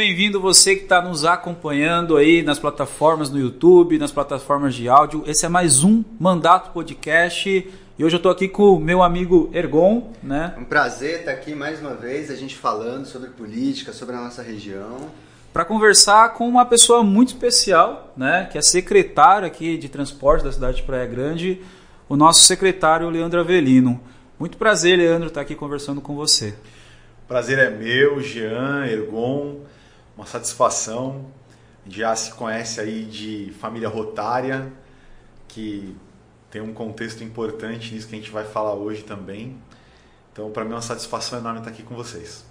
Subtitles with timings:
[0.00, 5.22] bem-vindo você que está nos acompanhando aí nas plataformas no YouTube, nas plataformas de áudio.
[5.26, 9.50] Esse é mais um Mandato Podcast e hoje eu estou aqui com o meu amigo
[9.52, 10.54] Ergon, né?
[10.56, 14.20] É um prazer estar aqui mais uma vez, a gente falando sobre política, sobre a
[14.22, 15.10] nossa região.
[15.52, 18.48] Para conversar com uma pessoa muito especial, né?
[18.50, 21.60] Que é secretário aqui de transporte da cidade de Praia Grande,
[22.08, 24.00] o nosso secretário Leandro Avelino.
[24.38, 26.54] Muito prazer, Leandro, estar aqui conversando com você.
[27.28, 29.60] Prazer é meu, Jean, Ergon,
[30.20, 31.26] uma satisfação.
[31.86, 34.70] Já se conhece aí de família rotária,
[35.48, 35.96] que
[36.50, 39.58] tem um contexto importante nisso que a gente vai falar hoje também.
[40.32, 42.44] Então, para mim é uma satisfação enorme estar aqui com vocês.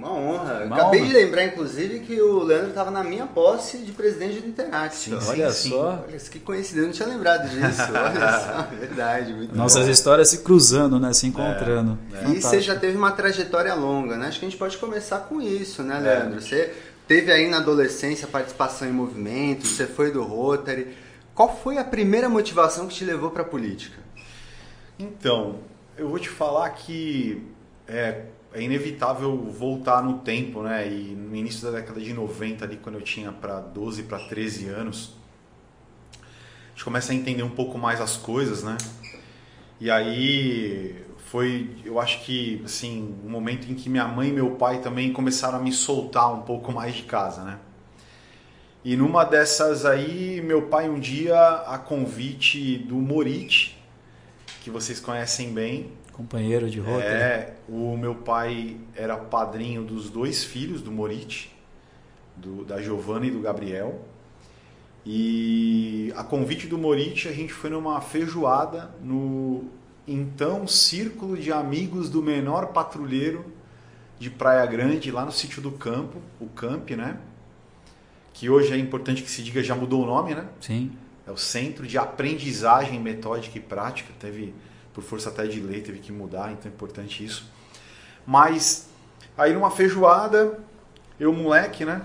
[0.00, 0.64] Uma honra.
[0.64, 1.08] Uma Acabei honra.
[1.08, 4.96] de lembrar, inclusive, que o Leandro estava na minha posse de presidente do Interact.
[4.96, 6.04] Sim, olha sim, só.
[6.08, 7.82] Olha, que coincidência, não tinha lembrado disso.
[7.92, 9.34] Olha só, verdade.
[9.34, 9.90] Muito Nossas bom.
[9.90, 11.12] histórias se cruzando, né?
[11.12, 11.98] Se encontrando.
[12.14, 12.30] É, é.
[12.30, 14.28] E você já teve uma trajetória longa, né?
[14.28, 16.38] Acho que a gente pode começar com isso, né, Leandro?
[16.38, 16.40] É.
[16.40, 16.72] Você
[17.06, 20.96] teve aí na adolescência participação em movimentos, você foi do Rotary.
[21.34, 23.98] Qual foi a primeira motivação que te levou para a política?
[24.98, 25.58] Então,
[25.96, 27.42] eu vou te falar que
[27.86, 30.88] é, é inevitável voltar no tempo, né?
[30.88, 34.68] E no início da década de 90, ali, quando eu tinha para 12 para 13
[34.68, 35.14] anos,
[36.12, 38.76] a gente começa a entender um pouco mais as coisas, né?
[39.80, 44.52] E aí foi, eu acho que, assim, um momento em que minha mãe e meu
[44.56, 47.58] pai também começaram a me soltar um pouco mais de casa, né?
[48.82, 53.78] E numa dessas aí, meu pai um dia, a convite do Morit,
[54.62, 57.04] que vocês conhecem bem, Companheiro de rota.
[57.04, 61.50] É, o meu pai era padrinho dos dois filhos do Morit,
[62.36, 64.04] do, da Giovanna e do Gabriel.
[65.04, 69.64] E a convite do Morit, a gente foi numa feijoada no
[70.06, 73.44] então Círculo de Amigos do Menor Patrulheiro
[74.18, 77.18] de Praia Grande, lá no sítio do Campo, o Camp, né?
[78.34, 80.46] Que hoje é importante que se diga, já mudou o nome, né?
[80.60, 80.92] Sim.
[81.26, 84.12] É o Centro de Aprendizagem Metódica e Prática.
[84.18, 84.52] Teve
[85.00, 87.50] por força até de lei, teve que mudar, então é importante isso.
[88.26, 88.88] Mas
[89.36, 90.58] aí numa feijoada,
[91.18, 92.02] eu moleque, né?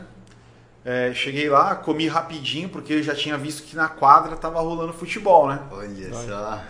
[0.84, 4.94] É, cheguei lá, comi rapidinho, porque eu já tinha visto que na quadra tava rolando
[4.94, 5.60] futebol, né?
[5.72, 6.62] Olha só.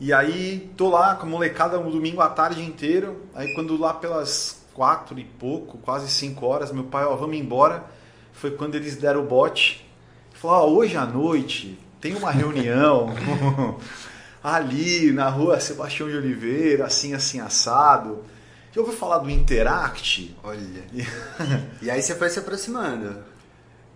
[0.00, 3.22] E aí tô lá com a molecada no domingo à tarde inteiro.
[3.34, 7.84] Aí quando lá pelas quatro e pouco, quase cinco horas, meu pai, ó, vamos embora.
[8.32, 9.86] Foi quando eles deram o bote.
[10.32, 13.08] Falou, ó, hoje à noite tem uma reunião
[14.46, 18.22] ali na rua Sebastião de Oliveira, assim, assim, assado.
[18.70, 20.36] Já ouviu falar do Interact?
[20.44, 20.84] Olha.
[21.82, 23.24] e aí você foi se aproximando.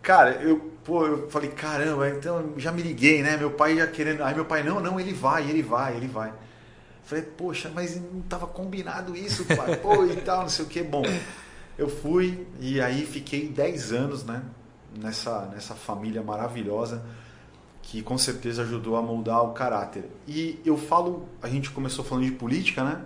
[0.02, 3.36] Cara, eu, pô, eu falei, caramba, então já me liguei, né?
[3.36, 4.24] Meu pai já querendo.
[4.24, 6.32] Aí meu pai, não, não, ele vai, ele vai, ele vai.
[7.04, 9.76] Falei, poxa, mas não tava combinado isso, pai.
[9.76, 10.82] Pô, e tal, não sei o que.
[10.82, 11.04] Bom,
[11.78, 14.42] eu fui e aí fiquei 10 anos, né?
[14.98, 17.04] Nessa, nessa família maravilhosa
[17.90, 20.04] que com certeza ajudou a moldar o caráter.
[20.28, 23.02] E eu falo, a gente começou falando de política, né?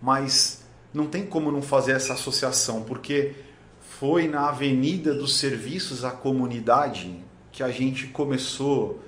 [0.00, 0.62] Mas
[0.94, 3.34] não tem como não fazer essa associação, porque
[3.80, 7.12] foi na Avenida dos Serviços à Comunidade
[7.50, 9.02] que a gente começou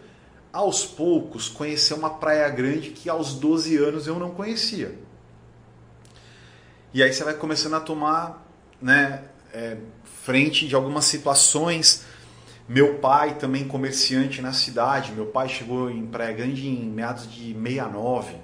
[0.53, 4.99] aos poucos conhecer uma praia grande que aos 12 anos eu não conhecia.
[6.93, 8.45] E aí você vai começando a tomar
[8.83, 9.23] né,
[9.55, 9.77] é,
[10.25, 12.10] frente de algumas situações
[12.71, 15.11] meu pai também comerciante na cidade.
[15.11, 18.37] Meu pai chegou em Praia Grande em meados de 69.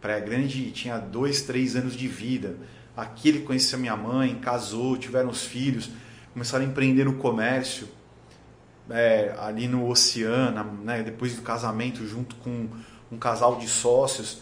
[0.00, 2.56] Praia Grande tinha dois, três anos de vida.
[2.96, 5.90] Aqui ele conheceu minha mãe, casou, tiveram os filhos,
[6.32, 7.86] começaram a empreender no comércio,
[8.88, 12.70] é, ali no Oceano, né, depois do casamento, junto com
[13.12, 14.38] um casal de sócios.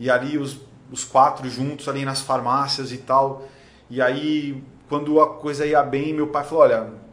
[0.00, 0.60] E ali os,
[0.90, 3.48] os quatro juntos ali nas farmácias e tal.
[3.88, 7.07] E aí, quando a coisa ia bem, meu pai falou: Olha,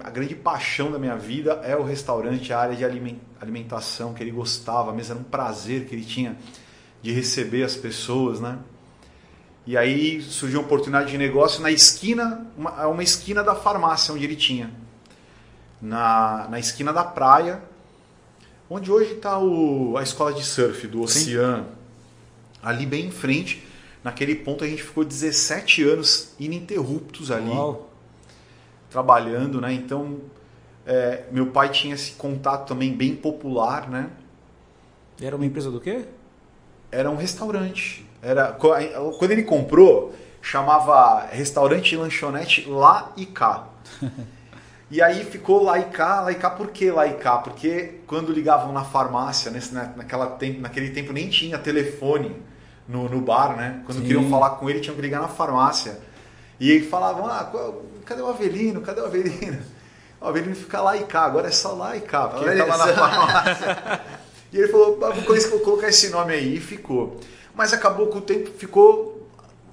[0.00, 2.84] a grande paixão da minha vida é o restaurante, a área de
[3.40, 6.36] alimentação que ele gostava, mesmo era um prazer que ele tinha
[7.02, 8.58] de receber as pessoas, né?
[9.66, 14.24] E aí surgiu uma oportunidade de negócio na esquina, uma, uma esquina da farmácia onde
[14.24, 14.70] ele tinha,
[15.80, 17.62] na, na esquina da praia,
[18.68, 21.66] onde hoje está a escola de surf do Oceano,
[22.62, 23.66] ali bem em frente.
[24.02, 27.50] Naquele ponto a gente ficou 17 anos ininterruptos ali.
[27.50, 27.89] Uau
[28.90, 29.72] trabalhando, né?
[29.72, 30.18] Então,
[30.86, 34.10] é, meu pai tinha esse contato também bem popular, né?
[35.20, 36.04] Era uma empresa do quê?
[36.90, 38.06] Era um restaurante.
[38.22, 43.68] Era quando ele comprou, chamava restaurante e lanchonete lá e cá.
[44.90, 47.38] E aí ficou lá e cá, lá e cá, por que lá e cá?
[47.38, 52.42] Porque quando ligavam na farmácia, nesse, naquela tempo, naquele tempo nem tinha telefone
[52.88, 53.82] no, no bar, né?
[53.86, 54.04] Quando Sim.
[54.04, 56.00] queriam falar com ele, tinham que ligar na farmácia.
[56.58, 58.80] E aí falavam, ah, qual- cadê o Avelino?
[58.80, 59.58] Cadê o Avelino?
[60.20, 62.76] O Avelino fica lá e cá, agora é só lá e cá, porque ele tava
[62.76, 62.94] na só.
[62.94, 64.00] farmácia.
[64.52, 67.20] E ele falou, ah, vou colocar- esse nome aí e ficou.
[67.54, 69.28] Mas acabou com o tempo, ficou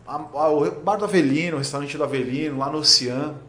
[0.08, 3.40] a- a- o bar do Avelino, o restaurante do Avelino, lá no Oceano.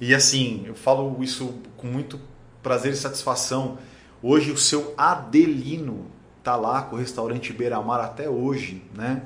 [0.00, 2.18] E assim, eu falo isso com muito
[2.62, 3.76] prazer e satisfação.
[4.22, 6.06] Hoje o seu Adelino
[6.42, 9.20] tá lá com o restaurante Beira Mar até hoje, né?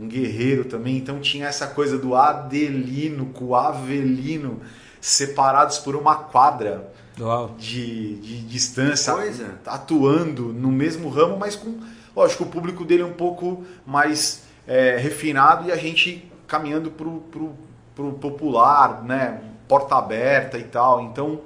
[0.00, 0.96] Um guerreiro também.
[0.96, 4.60] Então tinha essa coisa do Adelino com o Avelino
[5.00, 7.54] separados por uma quadra Uau.
[7.58, 9.58] de, de distância, Coisa.
[9.66, 11.78] atuando no mesmo ramo, mas com,
[12.16, 17.20] lógico, o público dele é um pouco mais é, refinado e a gente caminhando pro,
[17.30, 17.54] pro,
[17.94, 19.42] pro popular, né?
[19.68, 21.02] Porta aberta e tal.
[21.02, 21.42] Então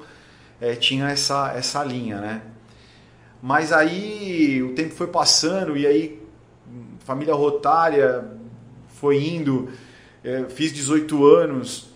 [0.61, 2.43] é, tinha essa, essa linha, né?
[3.43, 6.23] Mas aí o tempo foi passando e aí
[7.01, 8.25] família rotária
[9.05, 9.69] foi indo,
[10.25, 11.91] é, fiz 18 anos,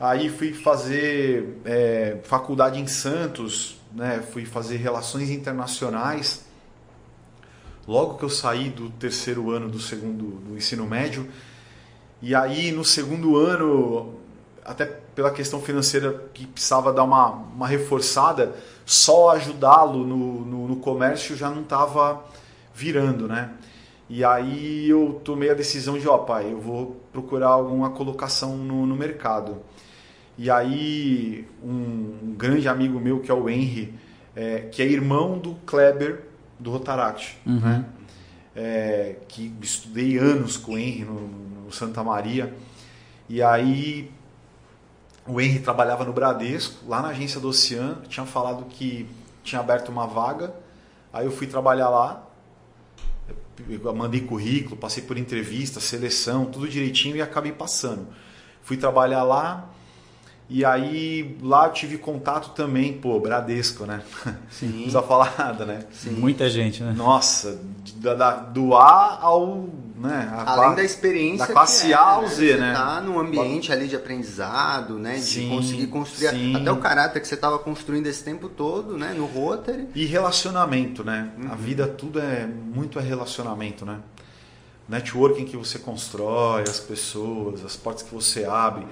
[0.00, 4.20] aí fui fazer é, faculdade em Santos, né?
[4.32, 6.44] Fui fazer relações internacionais.
[7.86, 11.28] Logo que eu saí do terceiro ano do segundo do ensino médio,
[12.20, 14.16] e aí no segundo ano,
[14.64, 20.76] até pela questão financeira que precisava dar uma, uma reforçada, só ajudá-lo no, no, no
[20.78, 22.24] comércio já não estava
[22.74, 23.52] virando, né?
[24.10, 28.84] E aí eu tomei a decisão de, ó pai, eu vou procurar alguma colocação no,
[28.84, 29.58] no mercado.
[30.36, 33.94] E aí um, um grande amigo meu, que é o Henry,
[34.34, 36.24] é, que é irmão do Kleber
[36.58, 37.84] do Rotaract, né?
[38.56, 41.28] É, que estudei anos com o Henry no,
[41.66, 42.52] no Santa Maria.
[43.28, 44.10] E aí
[45.24, 49.08] o Henry trabalhava no Bradesco, lá na agência do Oceano, tinha falado que
[49.44, 50.52] tinha aberto uma vaga.
[51.12, 52.28] Aí eu fui trabalhar lá,
[53.68, 58.06] eu mandei currículo, passei por entrevista, seleção, tudo direitinho e acabei passando.
[58.62, 59.69] Fui trabalhar lá
[60.50, 64.02] e aí lá eu tive contato também, pô, Bradesco, né?
[64.50, 64.66] Sim.
[64.66, 65.84] Não precisa falar nada, né?
[66.10, 66.92] Muita gente, né?
[66.96, 67.58] Nossa,
[67.96, 69.68] da- da- do A ao.
[70.00, 72.28] Né, a Além da experiência da classe é, A ao né?
[72.28, 72.72] Z, Você né?
[72.72, 75.16] tá num ambiente ali de aprendizado, né?
[75.16, 76.56] De Sim, conseguir construir sim.
[76.56, 79.12] até o caráter que você estava construindo esse tempo todo, né?
[79.14, 79.88] No Rotary.
[79.94, 81.30] E relacionamento, né?
[81.38, 81.52] Uhum.
[81.52, 83.98] A vida tudo é muito é relacionamento, né?
[84.88, 88.86] Networking que você constrói, as pessoas, as portas que você abre,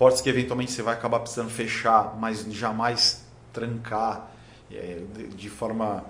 [0.00, 4.30] portas que eventualmente você vai acabar precisando fechar, mas jamais trancar
[4.72, 5.02] é,
[5.36, 6.02] de, forma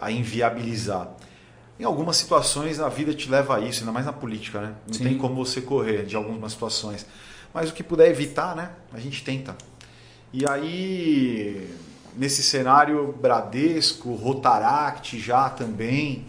[0.00, 1.10] a inviabilizar.
[1.76, 4.74] Em algumas situações a vida te leva a isso, ainda mais na política, né?
[4.86, 5.02] Não Sim.
[5.02, 7.04] tem como você correr de algumas situações.
[7.52, 8.70] Mas o que puder evitar, né?
[8.92, 9.56] A gente tenta.
[10.32, 11.68] E aí,
[12.16, 16.26] nesse cenário, Bradesco, Rotaract já também.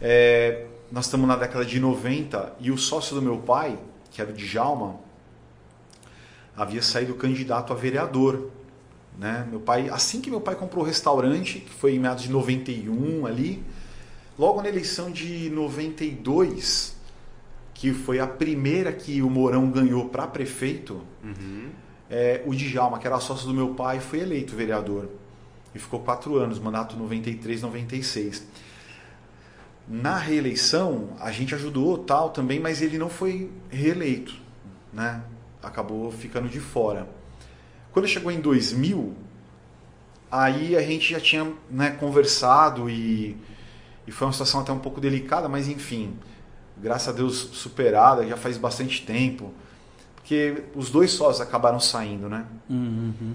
[0.00, 3.78] É, nós estamos na década de 90 e o sócio do meu pai,
[4.10, 5.03] que era o Djalma,
[6.56, 8.50] havia saído candidato a vereador.
[9.18, 9.46] Né?
[9.48, 13.26] Meu pai, assim que meu pai comprou o restaurante, que foi em meados de 91
[13.26, 13.62] ali,
[14.38, 16.96] logo na eleição de 92,
[17.72, 21.02] que foi a primeira que o Mourão ganhou para prefeito,
[22.10, 25.08] é, o Djalma, que era sócio do meu pai, foi eleito vereador.
[25.74, 28.46] E ficou quatro anos, mandato 93, 96.
[29.88, 34.34] Na reeleição, a gente ajudou tal também, mas ele não foi reeleito.
[34.92, 35.20] Né?
[35.64, 37.08] Acabou ficando de fora.
[37.92, 39.14] Quando chegou em 2000,
[40.30, 43.36] aí a gente já tinha né, conversado e,
[44.06, 46.16] e foi uma situação até um pouco delicada, mas enfim,
[46.76, 49.52] graças a Deus superada, já faz bastante tempo.
[50.16, 52.46] Porque os dois sócios acabaram saindo, né?
[52.68, 53.34] Uhum.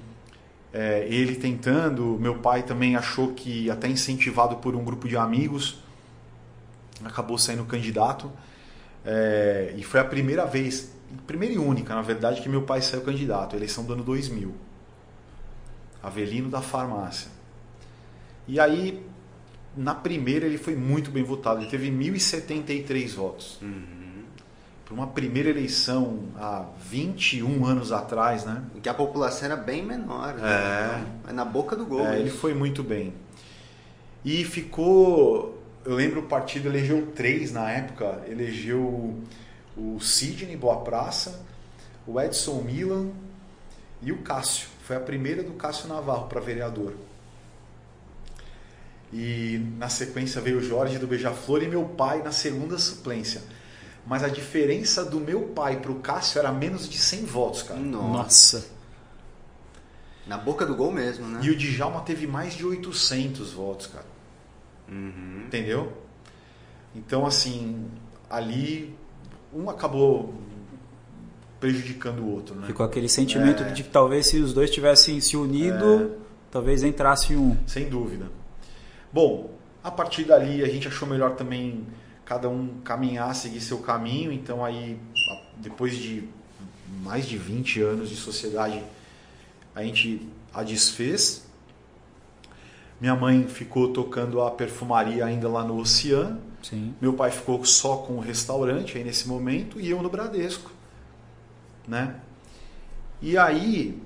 [0.73, 5.77] É, ele tentando, meu pai também achou que, até incentivado por um grupo de amigos,
[7.03, 8.31] acabou saindo candidato.
[9.05, 10.91] É, e foi a primeira vez,
[11.27, 14.53] primeira e única, na verdade, que meu pai saiu candidato, eleição do ano 2000.
[16.01, 17.29] Avelino da farmácia.
[18.47, 19.03] E aí,
[19.75, 23.59] na primeira, ele foi muito bem votado, ele teve 1.073 votos.
[24.85, 28.63] Para uma primeira eleição há 21 anos atrás, né?
[28.75, 30.33] Em que a população era bem menor.
[30.33, 30.41] né?
[30.49, 30.99] É.
[31.19, 32.07] Então, é na boca do gol.
[32.07, 33.13] É, ele foi muito bem.
[34.25, 35.61] E ficou.
[35.85, 38.23] Eu lembro o partido elegeu três na época.
[38.27, 39.15] Elegeu
[39.79, 41.41] o Sidney Boa Praça,
[42.05, 43.11] o Edson Milan
[44.01, 44.67] e o Cássio.
[44.83, 46.93] Foi a primeira do Cássio Navarro para vereador.
[49.13, 53.41] E na sequência veio o Jorge do Beija-Flor e meu pai na segunda suplência.
[54.05, 57.79] Mas a diferença do meu pai para o Cássio era menos de 100 votos, cara.
[57.79, 58.57] Nossa.
[58.57, 58.79] Nossa.
[60.27, 61.39] Na boca do gol mesmo, né?
[61.41, 64.05] E o Djalma teve mais de 800 votos, cara.
[64.87, 65.47] Uhum.
[71.59, 72.55] Prejudicando o outro.
[72.55, 72.67] Né?
[72.67, 73.71] Ficou aquele sentimento é.
[73.71, 76.17] de que talvez se os dois tivessem se unido, é.
[76.51, 77.57] talvez entrasse um.
[77.67, 78.31] Sem dúvida.
[79.11, 79.51] Bom,
[79.83, 81.85] a partir dali a gente achou melhor também
[82.25, 84.31] cada um caminhar, seguir seu caminho.
[84.31, 84.99] Então aí,
[85.57, 86.23] depois de
[87.03, 88.83] mais de 20 anos de sociedade,
[89.75, 91.47] a gente a desfez.
[92.99, 96.48] Minha mãe ficou tocando a perfumaria ainda lá no Oceano.
[96.61, 96.93] Sim.
[96.99, 100.71] Meu pai ficou só com o restaurante aí nesse momento e eu no Bradesco,
[101.87, 102.19] né?
[103.21, 104.01] E aí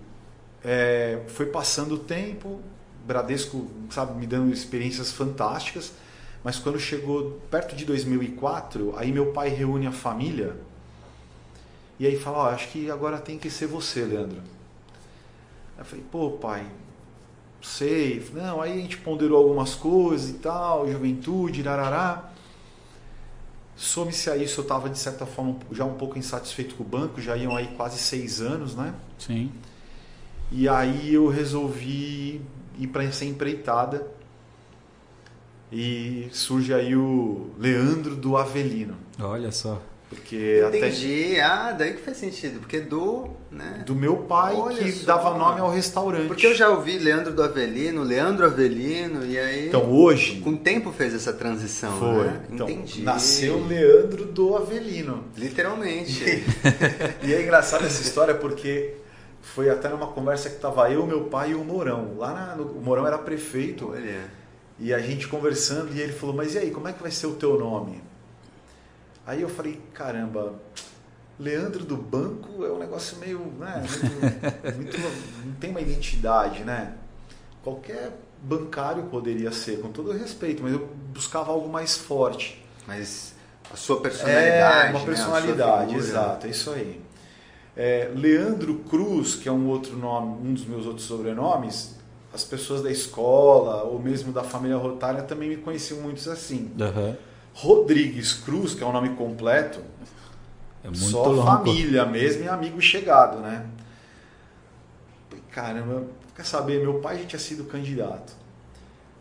[0.63, 2.62] é, foi passando o tempo,
[3.05, 5.93] Bradesco, sabe, me dando experiências fantásticas.
[6.43, 10.57] Mas quando chegou perto de 2004, aí meu pai reúne a família
[12.00, 14.41] e aí fala: oh, acho que agora tem que ser você, Leandro.
[15.77, 16.65] Eu falei: pô, pai,
[17.62, 18.25] sei.
[18.33, 22.33] Não, aí a gente ponderou algumas coisas e tal, juventude, rarará.
[23.75, 27.20] Some-se a isso, eu estava de certa forma já um pouco insatisfeito com o banco,
[27.20, 28.94] já iam aí quase seis anos, né?
[29.18, 29.51] Sim.
[30.51, 32.42] E aí eu resolvi
[32.77, 34.08] ir para essa empreitada
[35.72, 38.96] e surge aí o Leandro do Avelino.
[39.20, 39.82] Olha só.
[40.13, 41.39] Porque Entendi.
[41.39, 41.41] Até...
[41.41, 42.60] Ah, daí que faz sentido.
[42.60, 43.29] Porque do.
[43.51, 43.84] Né?
[43.86, 46.27] Do meu pai Olha que só, dava nome ao restaurante.
[46.27, 49.67] Porque eu já ouvi Leandro do Avelino, Leandro Avelino, e aí.
[49.67, 50.41] Então hoje.
[50.41, 51.98] Com o tempo fez essa transição.
[51.98, 52.25] Foi.
[52.25, 52.41] Né?
[52.51, 53.01] Então, Entendi.
[53.03, 55.25] Nasceu Leandro do Avelino.
[55.38, 56.24] Literalmente.
[57.24, 58.96] e é engraçado essa história porque
[59.41, 62.15] foi até numa conversa que tava eu, meu pai e o Mourão.
[62.17, 63.91] Lá na, no, o Mourão era prefeito.
[63.91, 64.43] Olha.
[64.79, 67.27] E a gente conversando, e ele falou: Mas e aí, como é que vai ser
[67.27, 68.01] o teu nome?
[69.25, 70.53] Aí eu falei: Caramba,
[71.39, 73.39] Leandro do Banco é um negócio meio.
[73.60, 73.84] Né,
[74.75, 76.94] muito, muito, não tem uma identidade, né?
[77.63, 78.12] Qualquer
[78.42, 82.63] bancário poderia ser, com todo respeito, mas eu buscava algo mais forte.
[82.86, 83.34] Mas
[83.72, 84.88] a sua personalidade.
[84.88, 85.98] É, uma personalidade, né?
[85.98, 87.01] exato, é isso aí.
[87.75, 91.96] É, Leandro Cruz, que é um outro nome, um dos meus outros sobrenomes,
[92.34, 96.72] as pessoas da escola ou mesmo da família Rotária também me conheciam muitos assim.
[96.80, 97.15] Uhum.
[97.53, 99.79] Rodrigues Cruz, que é o nome completo,
[100.83, 101.43] é só longo.
[101.43, 103.65] família mesmo e amigo chegado, né?
[105.51, 106.05] Caramba,
[106.36, 106.81] quer saber?
[106.81, 108.33] Meu pai já tinha sido candidato.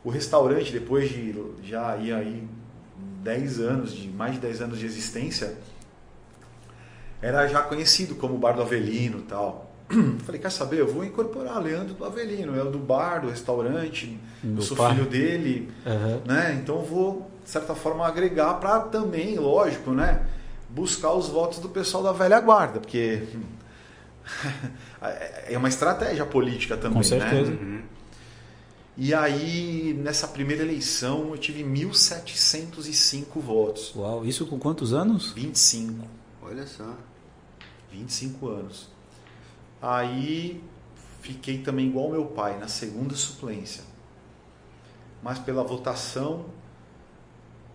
[0.03, 2.49] O restaurante, depois de já ia aí
[3.23, 5.57] 10 anos, de mais de 10 anos de existência,
[7.21, 9.71] era já conhecido como Bar do Avelino e tal.
[10.25, 10.81] Falei, quer saber?
[10.81, 14.77] Eu vou incorporar Leandro do Avelino, é o do bar, do restaurante, do eu sou
[14.77, 14.95] pai.
[14.95, 16.21] filho dele, uhum.
[16.27, 16.59] né?
[16.61, 20.27] Então vou, de certa forma, agregar para também, lógico, né?
[20.69, 23.23] Buscar os votos do pessoal da velha guarda, porque
[25.49, 27.51] é uma estratégia política também, Com certeza.
[27.51, 27.59] Né?
[27.61, 27.83] Uhum.
[28.97, 33.95] E aí, nessa primeira eleição, eu tive 1.705 votos.
[33.97, 35.33] Uau, isso com quantos anos?
[35.33, 36.07] 25.
[36.43, 36.95] Olha só.
[37.91, 38.89] 25 anos.
[39.81, 40.63] Aí
[41.23, 43.83] fiquei também igual meu pai, na segunda suplência.
[45.23, 46.47] Mas pela votação,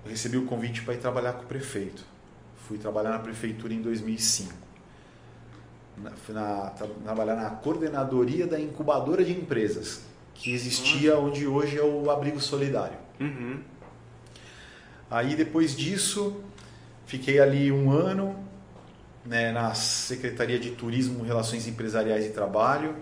[0.07, 2.03] recebi o convite para ir trabalhar com o prefeito.
[2.67, 4.53] Fui trabalhar na prefeitura em 2005.
[6.25, 6.71] fui na,
[7.03, 10.01] trabalhar na coordenadoria da incubadora de empresas,
[10.33, 12.97] que existia onde hoje é o Abrigo Solidário.
[13.19, 13.59] Uhum.
[15.09, 16.41] Aí depois disso,
[17.05, 18.35] fiquei ali um ano,
[19.25, 22.95] né, na Secretaria de Turismo, Relações Empresariais e Trabalho.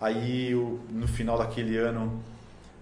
[0.00, 0.52] Aí,
[0.90, 2.22] no final daquele ano,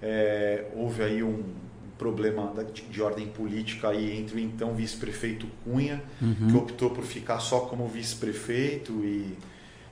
[0.02, 1.63] é, houve aí um
[1.98, 2.52] problema
[2.90, 6.48] de ordem política aí entre o então vice-prefeito Cunha, uhum.
[6.48, 9.36] que optou por ficar só como vice-prefeito e,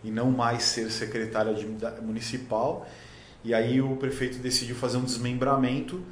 [0.05, 1.55] e não mais ser secretário
[2.03, 2.89] municipal.
[3.45, 6.03] E aí o prefeito decidiu fazer um desmembramento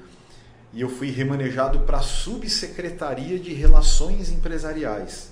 [0.73, 5.31] e eu fui remanejado para a subsecretaria de Relações Empresariais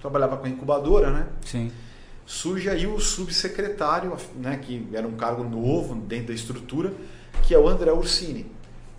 [0.00, 1.26] trabalhava com a incubadora, né?
[1.44, 1.70] Sim.
[2.26, 6.92] Surge aí o subsecretário, né, que era um cargo novo dentro da estrutura,
[7.42, 8.46] que é o André Ursini.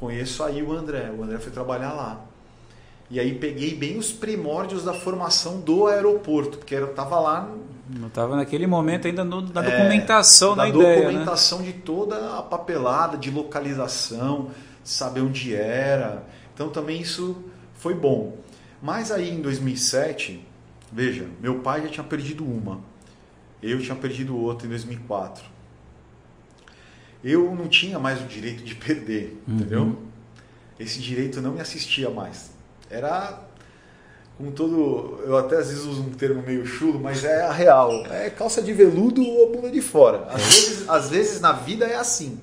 [0.01, 2.20] Conheço aí o André, o André foi trabalhar lá.
[3.10, 7.50] E aí peguei bem os primórdios da formação do aeroporto, porque eu estava lá.
[7.89, 11.03] Não estava naquele momento ainda no, na é, documentação, na ideia.
[11.03, 11.65] documentação né?
[11.67, 14.50] de toda a papelada, de localização,
[14.84, 16.24] saber onde era.
[16.53, 17.38] Então também isso
[17.75, 18.36] foi bom.
[18.81, 20.51] Mas aí em 2007
[20.91, 22.81] Veja, meu pai já tinha perdido uma,
[23.63, 25.41] eu tinha perdido outra em 2004.
[27.23, 29.55] Eu não tinha mais o direito de perder, uhum.
[29.55, 29.97] entendeu?
[30.79, 32.51] Esse direito não me assistia mais.
[32.89, 33.39] Era
[34.37, 35.19] com todo.
[35.25, 38.05] Eu até às vezes uso um termo meio chulo, mas é a real.
[38.07, 40.25] É calça de veludo ou bunda de fora.
[40.29, 42.39] Às vezes, às vezes na vida é assim.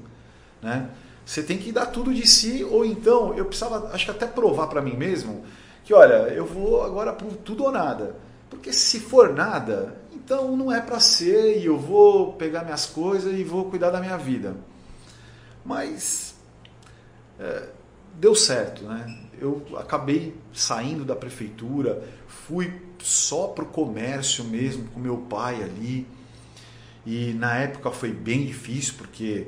[0.62, 0.88] Né?
[1.26, 4.68] Você tem que dar tudo de si, ou então eu precisava, acho que até provar
[4.68, 5.44] para mim mesmo
[5.84, 8.14] que, olha, eu vou agora por tudo ou nada.
[8.50, 13.38] Porque se for nada, então não é para ser e eu vou pegar minhas coisas
[13.38, 14.56] e vou cuidar da minha vida.
[15.64, 16.34] Mas
[17.38, 17.68] é,
[18.14, 19.18] deu certo, né?
[19.40, 26.06] Eu acabei saindo da prefeitura, fui só para o comércio mesmo com meu pai ali.
[27.06, 29.46] E na época foi bem difícil porque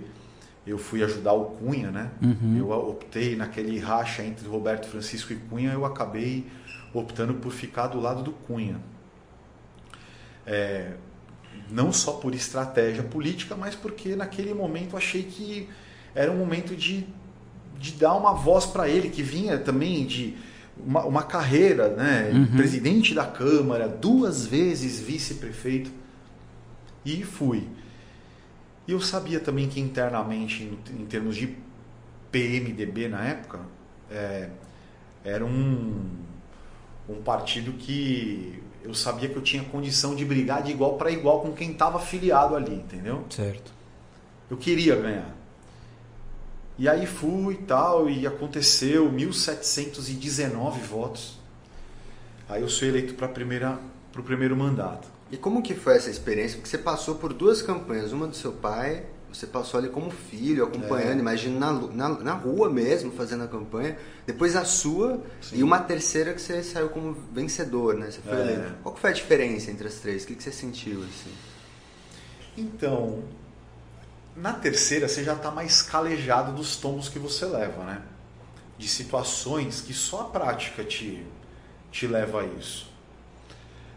[0.67, 2.11] eu fui ajudar o Cunha, né?
[2.23, 2.57] Uhum.
[2.59, 6.47] Eu optei naquele racha entre Roberto Francisco e Cunha, eu acabei
[6.93, 8.81] optando por ficar do lado do Cunha.
[10.47, 10.93] É,
[11.71, 15.69] não só por estratégia política, mas porque naquele momento achei que
[16.15, 17.07] era um momento de,
[17.79, 20.37] de dar uma voz para ele, que vinha também de
[20.77, 22.31] uma, uma carreira, né?
[22.33, 22.57] Uhum.
[22.57, 25.91] Presidente da Câmara, duas vezes vice-prefeito.
[27.05, 27.69] E fui.
[28.87, 31.57] E eu sabia também que internamente, em, em termos de
[32.33, 33.61] PMDB na época,
[34.11, 34.49] é,
[35.25, 36.05] era um,
[37.11, 41.41] um partido que eu sabia que eu tinha condição de brigar de igual para igual
[41.41, 43.25] com quem estava afiliado ali, entendeu?
[43.29, 43.73] Certo.
[44.49, 45.37] Eu queria ganhar.
[46.79, 51.39] E aí fui e tal, e aconteceu 1.719 votos.
[52.49, 55.07] Aí eu sou eleito para o primeiro mandato.
[55.31, 56.57] E como que foi essa experiência?
[56.57, 60.65] Porque você passou por duas campanhas, uma do seu pai, você passou ali como filho,
[60.65, 61.21] acompanhando, é.
[61.21, 63.97] imagina na, na, na, rua mesmo, fazendo a campanha.
[64.27, 65.59] Depois a sua Sim.
[65.59, 68.11] e uma terceira que você saiu como vencedor, né?
[68.11, 68.73] Você foi é.
[68.83, 70.25] Qual que foi a diferença entre as três?
[70.25, 71.33] O que, que você sentiu assim?
[72.57, 73.23] Então,
[74.37, 78.03] na terceira você já está mais calejado dos tombos que você leva, né?
[78.77, 81.25] De situações que só a prática te,
[81.91, 82.91] te leva a isso.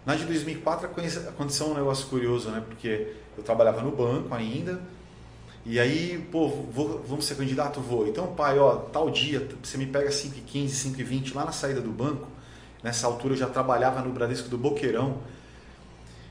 [0.05, 0.89] Na de 2004
[1.29, 2.61] aconteceu um negócio curioso, né?
[2.67, 4.81] Porque eu trabalhava no banco ainda,
[5.65, 7.79] e aí, pô, vou, vamos ser candidato?
[7.79, 8.07] Vou.
[8.07, 12.27] Então, pai, ó, tal dia, você me pega 5h15, 5h20 lá na saída do banco.
[12.83, 15.19] Nessa altura eu já trabalhava no Bradesco do Boqueirão.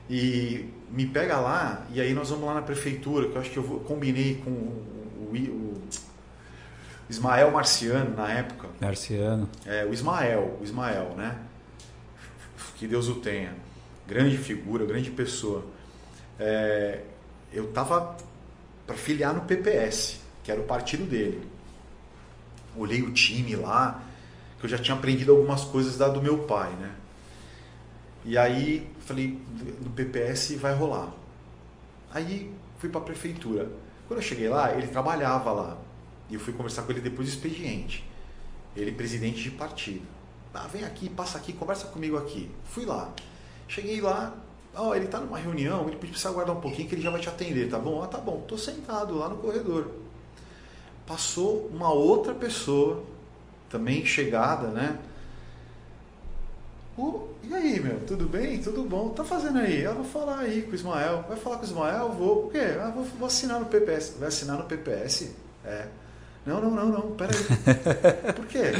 [0.07, 3.57] E me pega lá, e aí nós vamos lá na prefeitura, que eu acho que
[3.57, 5.81] eu vou, combinei com o, o, o
[7.09, 8.69] Ismael Marciano na época.
[8.79, 9.49] Marciano.
[9.65, 11.39] É, o Ismael, o Ismael, né?
[12.77, 13.55] Que Deus o tenha.
[14.07, 15.65] Grande figura, grande pessoa.
[16.37, 17.01] É,
[17.51, 18.15] eu tava
[18.85, 21.47] para filiar no PPS, que era o partido dele.
[22.75, 24.03] Olhei o time lá,
[24.59, 26.91] que eu já tinha aprendido algumas coisas da do meu pai, né?
[28.25, 29.39] E aí falei,
[29.81, 31.11] no PPS vai rolar.
[32.11, 33.69] Aí fui para a prefeitura.
[34.07, 35.77] Quando eu cheguei lá, ele trabalhava lá.
[36.29, 38.07] E eu fui conversar com ele depois do expediente.
[38.75, 40.05] Ele presidente de partido.
[40.53, 42.49] Ah, vem aqui, passa aqui, conversa comigo aqui.
[42.65, 43.11] Fui lá.
[43.67, 44.35] Cheguei lá,
[44.75, 47.29] ó, ele está numa reunião, ele precisa aguardar um pouquinho que ele já vai te
[47.29, 48.01] atender, tá bom?
[48.03, 48.43] Ah, tá bom.
[48.47, 49.87] Tô sentado lá no corredor.
[51.05, 53.03] Passou uma outra pessoa,
[53.69, 54.99] também chegada, né?
[56.97, 58.61] Oh, e aí, meu, tudo bem?
[58.61, 59.09] Tudo bom?
[59.09, 59.81] Tá fazendo aí?
[59.81, 61.25] Eu vou falar aí com o Ismael.
[61.27, 62.09] Vai falar com o Ismael?
[62.09, 62.43] Vou.
[62.43, 62.77] Por quê?
[62.79, 64.15] Ah, vou, vou assinar no PPS.
[64.19, 65.31] Vai assinar no PPS?
[65.65, 65.87] É.
[66.45, 67.11] Não, não, não, não.
[67.15, 68.33] Pera aí.
[68.33, 68.73] Por quê?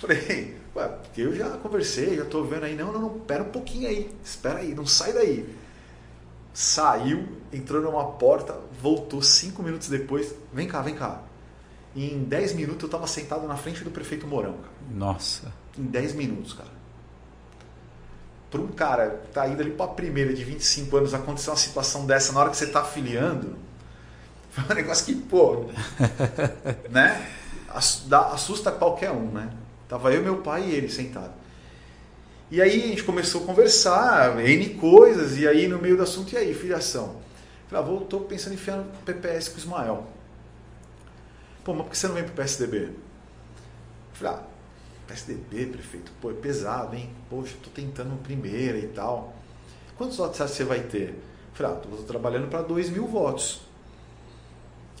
[0.00, 2.74] Falei, ué, porque eu já conversei, já tô vendo aí.
[2.74, 3.10] Não, não, não.
[3.20, 4.10] Pera um pouquinho aí.
[4.24, 5.56] Espera aí, não sai daí.
[6.54, 10.34] Saiu, entrou numa porta, voltou cinco minutos depois.
[10.52, 11.22] Vem cá, vem cá.
[11.94, 14.74] Em dez minutos eu tava sentado na frente do prefeito Mourão, cara.
[14.90, 15.52] Nossa.
[15.76, 16.78] Em dez minutos, cara
[18.50, 21.56] para um cara que tá indo ali para a primeira de 25 anos acontecer uma
[21.56, 23.56] situação dessa na hora que você está afiliando,
[24.50, 25.66] foi um negócio que, pô,
[26.90, 27.28] né?
[27.68, 29.50] Assusta qualquer um, né?
[29.88, 31.32] Tava eu, meu pai e ele sentado.
[32.50, 36.32] E aí a gente começou a conversar, N coisas, e aí no meio do assunto,
[36.32, 37.16] e aí, filiação?
[37.68, 40.06] Falei, ah, vou, tô pensando em enfiar no PPS com o Ismael.
[41.62, 42.90] Pô, mas por que você não vem pro PSDB?
[44.14, 44.42] Falei, ah,
[45.06, 47.10] PSDB, prefeito, pô, é pesado, hein?
[47.28, 49.34] Poxa, tô tentando primeira e tal.
[49.96, 51.14] Quantos votos você vai ter?
[51.52, 53.62] Falei, ah, tô trabalhando para 2 mil votos.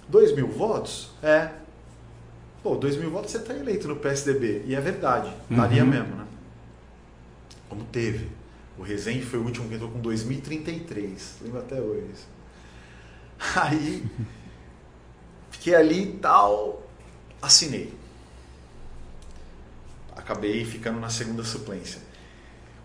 [0.08, 1.10] 2 mil votos?
[1.22, 1.50] É.
[2.62, 4.64] Pô, 2 mil votos você tá eleito no PSDB.
[4.66, 5.90] E é verdade, daria uhum.
[5.90, 6.26] mesmo, né?
[7.68, 8.28] Como teve.
[8.76, 11.36] O Rezende foi o último que entrou com 2033.
[11.42, 12.06] Lembro até hoje.
[13.56, 14.04] Aí,
[15.50, 16.82] fiquei ali e tal,
[17.40, 17.98] assinei
[20.28, 22.02] acabei ficando na segunda suplência.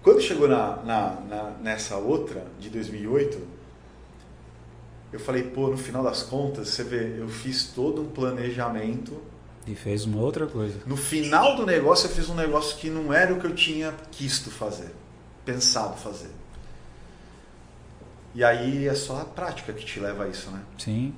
[0.01, 3.37] Quando chegou na, na, na, nessa outra, de 2008,
[5.11, 9.21] eu falei, pô, no final das contas, você vê, eu fiz todo um planejamento.
[9.65, 10.79] E fez uma outra coisa.
[10.85, 13.93] No final do negócio, eu fiz um negócio que não era o que eu tinha
[14.11, 14.93] quisto fazer,
[15.45, 16.29] pensado fazer.
[18.35, 20.61] E aí é só a prática que te leva a isso, né?
[20.77, 21.13] Sim.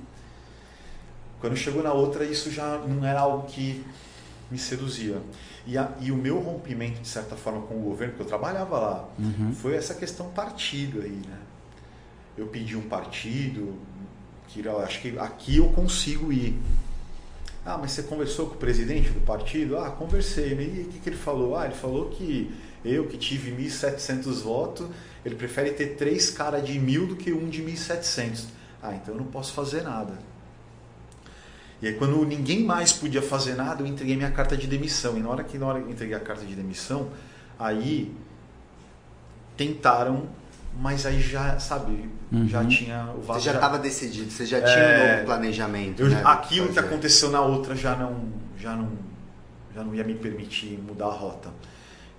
[1.40, 3.84] Quando chegou na outra, isso já não era algo que
[4.50, 5.20] me seduzia.
[5.66, 8.78] E, a, e o meu rompimento, de certa forma, com o governo, porque eu trabalhava
[8.78, 9.52] lá, uhum.
[9.52, 11.38] foi essa questão partido aí, né?
[12.38, 13.76] Eu pedi um partido,
[14.48, 16.60] que acho que aqui eu consigo ir.
[17.66, 19.76] Ah, mas você conversou com o presidente do partido?
[19.76, 20.52] Ah, conversei.
[20.52, 21.56] E o que, que ele falou?
[21.56, 24.86] Ah, ele falou que eu, que tive 1.700 votos,
[25.24, 28.44] ele prefere ter três caras de mil do que um de 1.700.
[28.80, 30.16] Ah, então eu não posso fazer nada.
[31.82, 35.16] E aí quando ninguém mais podia fazer nada, eu entreguei minha carta de demissão.
[35.18, 37.10] E na hora que na hora que eu entreguei a carta de demissão,
[37.58, 38.14] aí
[39.56, 40.28] tentaram,
[40.78, 42.46] mas aí já, sabe, uhum.
[42.46, 46.02] já tinha o Você já estava decidido, você já tinha é, um novo planejamento.
[46.02, 48.90] Eu, né, aquilo que aconteceu na outra já não, já não,
[49.74, 51.50] já não ia me permitir mudar a rota.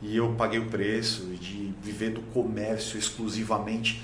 [0.01, 4.03] E eu paguei o preço de viver do comércio exclusivamente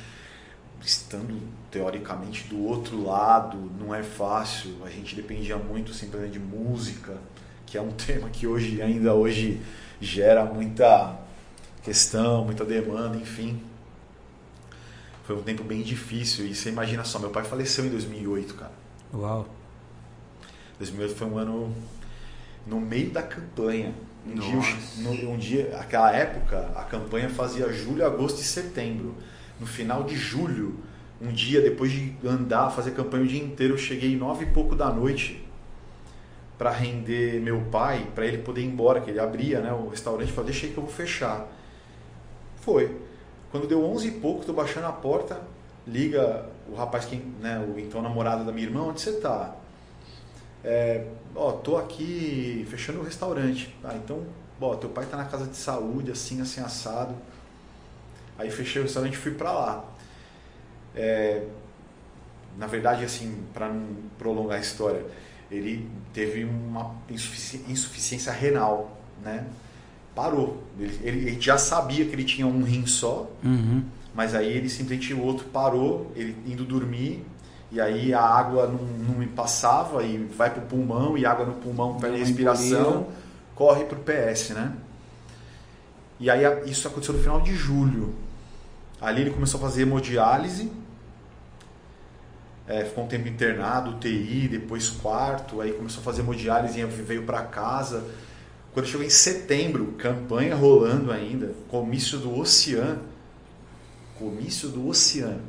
[0.85, 1.39] estando
[1.71, 4.75] teoricamente do outro lado, não é fácil.
[4.85, 7.17] A gente dependia muito simplesmente de música,
[7.65, 9.61] que é um tema que hoje ainda hoje
[9.99, 11.19] gera muita
[11.81, 13.61] questão, muita demanda, enfim.
[15.23, 18.73] Foi um tempo bem difícil e você imagina só, meu pai faleceu em 2008, cara.
[19.13, 19.47] Uau.
[20.77, 21.73] 2008 foi um ano
[22.67, 23.93] no meio da campanha.
[24.25, 29.15] Um dia, um dia, aquela época, a campanha fazia julho, agosto e setembro
[29.59, 30.79] no final de julho,
[31.21, 34.75] um dia depois de andar, fazer campanha o dia inteiro, eu cheguei nove e pouco
[34.75, 35.45] da noite
[36.57, 40.31] para render meu pai, para ele poder ir embora, que ele abria né, o restaurante,
[40.31, 41.47] falou, deixa aí que eu vou fechar.
[42.61, 42.95] Foi.
[43.53, 45.39] Quando deu onze e pouco, tô baixando a porta,
[45.85, 49.53] liga o rapaz, que, né, o então namorado da minha irmã, onde você tá?
[50.63, 53.71] É, ó, tô aqui fechando o restaurante.
[53.83, 54.25] Ah, então,
[54.59, 57.13] ó, teu pai tá na casa de saúde, assim, assim, assado.
[58.39, 59.85] Aí fechei o restaurante e fui para lá.
[60.95, 61.45] É,
[62.57, 63.85] na verdade, assim, para não
[64.17, 65.05] prolongar a história,
[65.51, 69.45] ele teve uma insufici insuficiência renal, né?
[70.15, 70.63] Parou.
[70.79, 73.83] Ele, ele, já sabia que ele tinha um rim só, uhum.
[74.13, 77.25] mas aí ele simplesmente o outro parou, ele indo dormir,
[77.71, 81.53] e aí a água não, não me passava e vai pro pulmão, e água no
[81.53, 83.07] pulmão perde respiração,
[83.55, 84.73] corre pro PS, né?
[86.19, 88.13] E aí isso aconteceu no final de julho.
[89.01, 90.71] Ali ele começou a fazer hemodiálise,
[92.67, 97.23] é, ficou um tempo internado, UTI, depois quarto, aí começou a fazer hemodiálise e veio
[97.23, 98.05] para casa.
[98.73, 103.03] Quando chegou em setembro, campanha rolando ainda, comício do Oceano.
[104.17, 105.43] Comício do Oceano.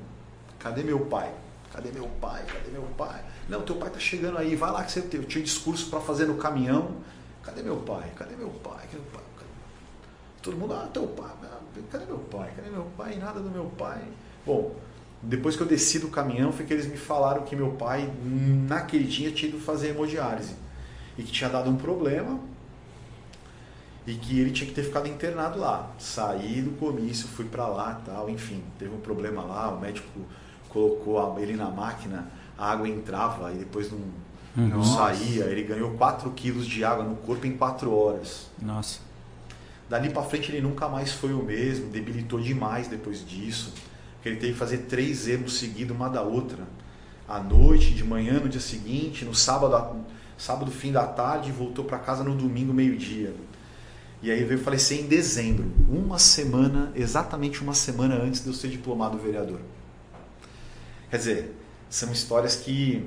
[0.59, 1.33] Cadê meu pai?
[1.73, 2.45] Cadê meu pai?
[2.47, 3.25] Cadê meu pai?
[3.49, 5.21] Não, teu pai tá chegando aí, vai lá que você tem.
[5.21, 6.97] Eu tinha discurso para fazer no caminhão.
[7.43, 8.11] Cadê meu pai?
[8.15, 8.85] Cadê meu pai?
[8.87, 9.23] Cadê meu pai?
[10.43, 11.31] Todo mundo, ah, teu pai.
[11.91, 12.53] Cadê meu pai?
[12.55, 13.17] Cadê meu pai?
[13.17, 14.03] Nada do meu pai.
[14.45, 14.77] Bom,
[15.23, 18.13] depois que eu desci do caminhão, foi que eles me falaram que meu pai,
[18.69, 20.55] naquele dia, tinha ido fazer hemodiálise.
[21.17, 22.39] E que tinha dado um problema
[24.07, 25.91] e que ele tinha que ter ficado internado lá.
[25.99, 30.09] Saí do comício, fui para lá tal, enfim, teve um problema lá, o médico
[30.69, 34.01] colocou ele na máquina, a água entrava e depois não,
[34.67, 35.45] não saía.
[35.45, 38.51] Ele ganhou 4 quilos de água no corpo em 4 horas.
[38.61, 39.01] Nossa.
[39.89, 43.73] Dali para frente ele nunca mais foi o mesmo, debilitou demais depois disso.
[44.15, 46.65] Porque ele teve que fazer três emos seguidos uma da outra.
[47.29, 49.97] À noite, de manhã, no dia seguinte, no sábado,
[50.37, 53.35] sábado fim da tarde, voltou para casa no domingo, meio-dia.
[54.25, 58.69] E aí veio falecer em dezembro, uma semana, exatamente uma semana antes de eu ser
[58.69, 59.61] diplomado vereador.
[61.11, 61.55] Quer dizer,
[61.91, 63.07] são histórias que.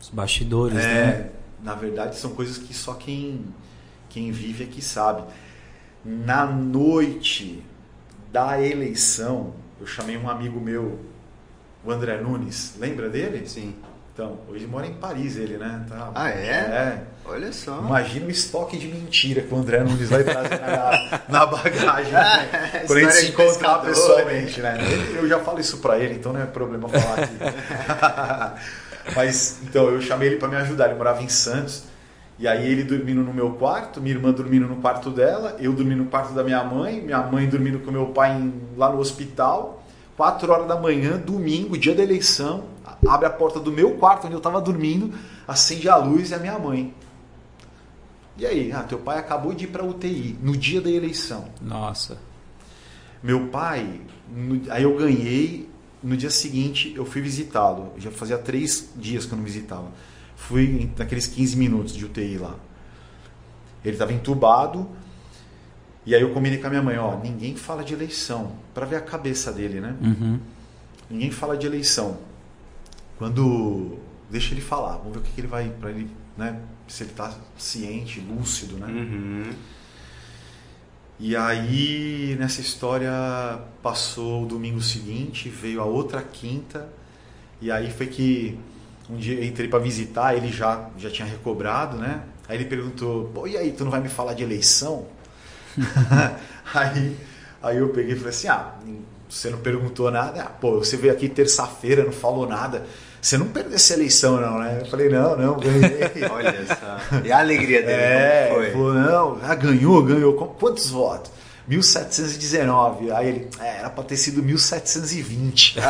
[0.00, 1.30] Os bastidores, é, né?
[1.62, 3.44] Na verdade, são coisas que só quem,
[4.08, 5.24] quem vive é que sabe
[6.06, 7.62] na noite
[8.30, 11.00] da eleição, eu chamei um amigo meu,
[11.84, 13.46] o André Nunes, lembra dele?
[13.48, 13.74] Sim.
[14.14, 15.84] Então, hoje mora em Paris ele, né?
[15.88, 16.48] Tá, ah, é?
[16.48, 17.06] É.
[17.28, 17.78] Olha só.
[17.78, 22.12] Imagina o estoque de mentira que o André Nunes vai trazer na, na bagagem.
[22.12, 22.84] Né?
[22.86, 24.78] Quando a gente se encontrar pessoalmente, né?
[25.16, 28.56] Eu já falo isso pra ele, então não é problema falar aqui.
[29.14, 30.86] Mas, então, eu chamei ele para me ajudar.
[30.86, 31.84] Ele morava em Santos.
[32.38, 36.04] E aí ele dormindo no meu quarto, minha irmã dormindo no quarto dela, eu dormindo
[36.04, 39.82] no quarto da minha mãe, minha mãe dormindo com meu pai em, lá no hospital.
[40.18, 42.64] Quatro horas da manhã, domingo, dia da eleição,
[43.08, 45.14] abre a porta do meu quarto onde eu estava dormindo,
[45.48, 46.94] acende a luz e a minha mãe.
[48.38, 51.48] E aí, ah, teu pai acabou de ir para UTI no dia da eleição.
[51.60, 52.18] Nossa.
[53.22, 55.68] Meu pai, no, aí eu ganhei,
[56.02, 57.92] no dia seguinte eu fui visitá-lo.
[57.96, 59.90] Já fazia três dias que eu não visitava.
[60.36, 62.54] Fui naqueles 15 minutos de UTI lá.
[63.82, 64.88] Ele estava entubado.
[66.04, 68.94] E aí eu combinei com a minha mãe, ó, ninguém fala de eleição, para ver
[68.94, 69.96] a cabeça dele, né?
[70.00, 70.38] Uhum.
[71.10, 72.18] Ninguém fala de eleição.
[73.18, 73.98] Quando
[74.30, 76.60] deixa ele falar, vamos ver o que, que ele vai para ele né?
[76.86, 78.86] Se ele está ciente, lúcido, né?
[78.86, 79.52] Uhum.
[81.18, 83.10] E aí, nessa história,
[83.82, 86.88] passou o domingo seguinte, veio a outra quinta,
[87.60, 88.58] e aí foi que
[89.08, 92.22] um dia eu entrei para visitar, ele já, já tinha recobrado, né?
[92.48, 95.06] Aí ele perguntou, Pô, e aí, tu não vai me falar de eleição?
[96.74, 97.16] aí,
[97.62, 98.74] aí eu peguei e falei assim, ah,
[99.28, 100.42] você não perguntou nada?
[100.42, 102.86] Ah, pô, você veio aqui terça-feira, não falou nada.
[103.20, 104.78] Você não perdeu essa eleição, não, né?
[104.82, 106.00] Eu falei, não, não, ganhei.
[106.30, 107.18] Olha só.
[107.24, 108.72] E a alegria dele, É, como ele foi?
[108.72, 110.34] falou, não, ah, ganhou, ganhou.
[110.34, 111.32] Quantos votos?
[111.66, 113.10] 1719.
[113.10, 115.76] Aí ele, é, era pra ter sido 1720.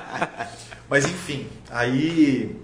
[0.88, 2.56] Mas enfim, aí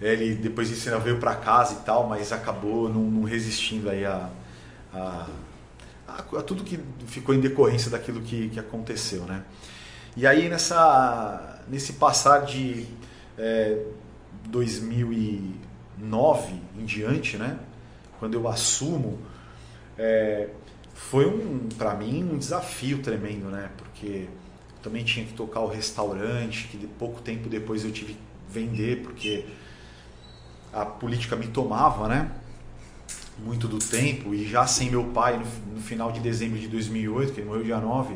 [0.00, 4.04] ele depois disso ainda veio para casa e tal, mas acabou não, não resistindo aí
[4.04, 4.28] a,
[4.92, 5.26] a,
[6.08, 9.42] a- a tudo que ficou em decorrência daquilo que, que aconteceu, né?
[10.16, 12.86] E aí nessa nesse passar de
[13.38, 13.78] é,
[14.48, 17.58] 2009 em diante, né?
[18.18, 19.18] Quando eu assumo,
[19.96, 20.48] é,
[20.94, 23.70] foi um para mim um desafio tremendo, né?
[23.76, 24.28] Porque
[24.82, 28.20] também tinha que tocar o restaurante, que de pouco tempo depois eu tive que
[28.50, 29.46] vender, porque
[30.72, 32.30] a política me tomava, né?
[33.38, 37.32] Muito do tempo, e já sem meu pai no, no final de dezembro de 2008,
[37.32, 38.14] que ele morreu dia 9.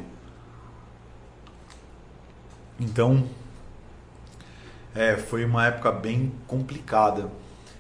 [2.79, 3.25] Então,
[4.95, 7.31] é, foi uma época bem complicada.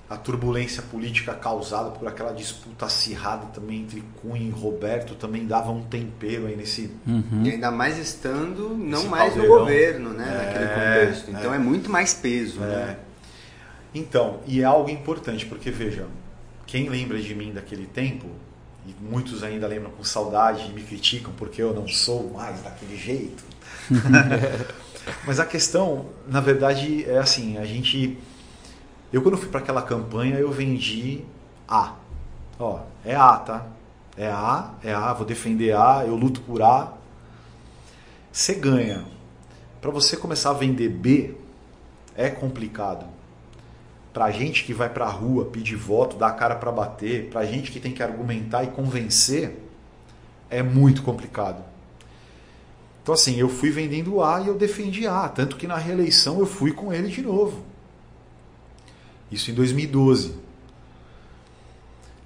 [0.08, 5.72] A turbulência política causada por aquela disputa acirrada também entre Cunha e Roberto também dava
[5.72, 6.92] um tempero aí nesse,
[7.42, 9.58] E ainda mais estando não Esse mais no caldeirão.
[9.58, 10.24] governo, né?
[10.28, 10.68] É, naquele
[11.08, 11.30] contexto.
[11.32, 12.66] Então é, muito mais peso, É.
[12.66, 12.96] né?
[13.92, 16.06] Então, e é algo importante, porque veja,
[16.68, 18.28] quem lembra de mim daquele tempo,
[18.86, 22.96] e muitos ainda lembram com saudade e me criticam porque eu não sou mais daquele
[22.96, 23.42] jeito.
[25.24, 28.18] Mas a questão, na verdade, é assim, a gente.
[29.12, 31.24] Eu quando fui para aquela campanha, eu vendi
[31.68, 31.94] A.
[32.58, 33.66] Ó, é A, tá?
[34.16, 36.92] É A, é A, vou defender A, eu luto por A.
[38.32, 39.04] Você ganha.
[39.80, 41.34] Para você começar a vender B,
[42.16, 43.06] é complicado.
[44.12, 47.70] Pra gente que vai pra rua pedir voto, dar a cara para bater, pra gente
[47.70, 49.62] que tem que argumentar e convencer,
[50.48, 51.62] é muito complicado.
[53.06, 56.44] Então assim, eu fui vendendo A e eu defendi A, tanto que na reeleição eu
[56.44, 57.64] fui com ele de novo.
[59.30, 60.34] Isso em 2012.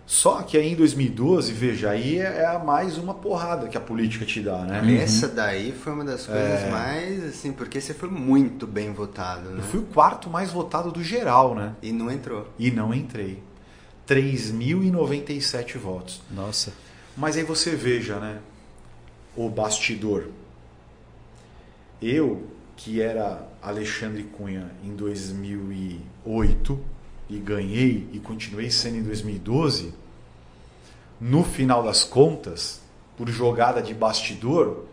[0.06, 4.24] Só que aí em 2012, veja, aí é é mais uma porrada que a política
[4.24, 5.02] te dá, né?
[5.02, 9.58] Essa daí foi uma das coisas mais, assim, porque você foi muito bem votado, né?
[9.58, 11.74] Eu fui o quarto mais votado do geral, né?
[11.82, 12.48] E não entrou.
[12.58, 13.42] E não entrei.
[14.08, 16.22] 3.097 votos.
[16.30, 16.72] Nossa.
[17.14, 18.38] Mas aí você veja, né?
[19.36, 20.39] O bastidor.
[22.00, 26.80] Eu, que era Alexandre Cunha em 2008
[27.28, 29.92] e ganhei e continuei sendo em 2012,
[31.20, 32.80] no final das contas,
[33.16, 34.84] por jogada de bastidor,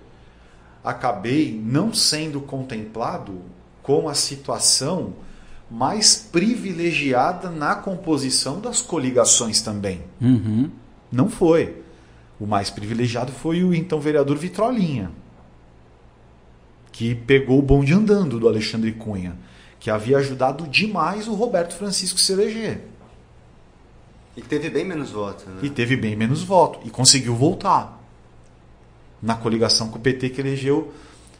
[0.84, 3.42] acabei não sendo contemplado
[3.82, 5.14] com a situação
[5.72, 10.02] mais privilegiada na composição das coligações também.
[10.22, 10.70] Uhum.
[11.12, 11.82] Não foi.
[12.40, 15.12] O mais privilegiado foi o então vereador Vitrolinha,
[16.98, 19.38] que pegou o bonde andando do Alexandre Cunha,
[19.80, 22.88] que havia ajudado demais o Roberto Francisco se eleger.
[24.36, 25.60] E teve bem menos votos, né?
[25.62, 26.80] E teve bem menos voto.
[26.84, 28.04] E conseguiu voltar.
[29.22, 30.92] Na coligação com o PT que elegeu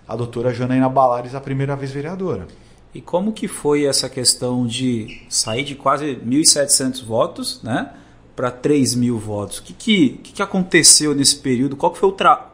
[0.08, 2.48] a doutora Janaína Balares a primeira vez vereadora.
[2.94, 7.94] E como que foi essa questão de sair de quase 1.700 votos, né,
[8.36, 9.58] para 3 mil votos?
[9.58, 11.76] O que, que, que, aconteceu nesse período?
[11.76, 12.52] Qual que foi o tra...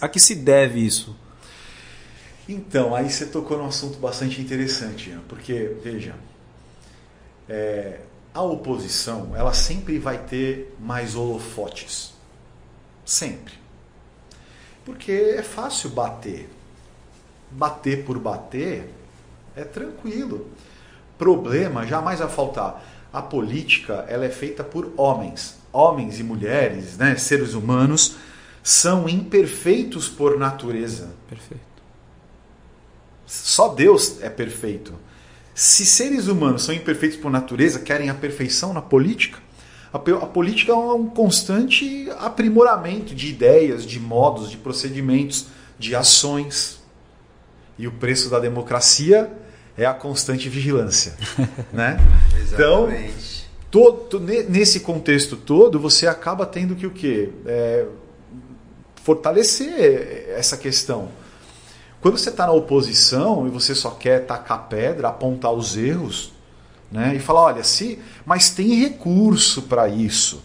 [0.00, 1.14] a que se deve isso?
[2.48, 6.14] Então, aí você tocou num assunto bastante interessante, porque, veja,
[7.48, 8.00] é,
[8.32, 12.14] a oposição, ela sempre vai ter mais holofotes.
[13.04, 13.54] Sempre.
[14.84, 16.48] Porque é fácil bater.
[17.50, 18.90] Bater por bater
[19.56, 20.48] é tranquilo.
[21.18, 22.84] Problema jamais vai faltar.
[23.12, 25.56] A política, ela é feita por homens.
[25.72, 28.16] Homens e mulheres, né, seres humanos,
[28.62, 31.10] são imperfeitos por natureza.
[31.28, 31.75] Perfeito.
[33.26, 34.94] Só Deus é perfeito.
[35.54, 39.38] Se seres humanos são imperfeitos por natureza, querem a perfeição na política,
[39.92, 45.46] a, a política é um constante aprimoramento de ideias, de modos, de procedimentos,
[45.78, 46.80] de ações.
[47.78, 49.30] E o preço da democracia
[49.76, 51.14] é a constante vigilância.
[51.72, 51.98] né?
[52.52, 52.88] Então,
[53.70, 57.30] todo, ne- nesse contexto todo, você acaba tendo que o quê?
[57.44, 57.86] É,
[59.02, 61.08] fortalecer essa questão.
[62.06, 66.32] Quando você está na oposição e você só quer tacar pedra, apontar os erros,
[66.88, 67.16] Né?
[67.16, 70.40] E falar, olha, se, mas tem recurso para isso.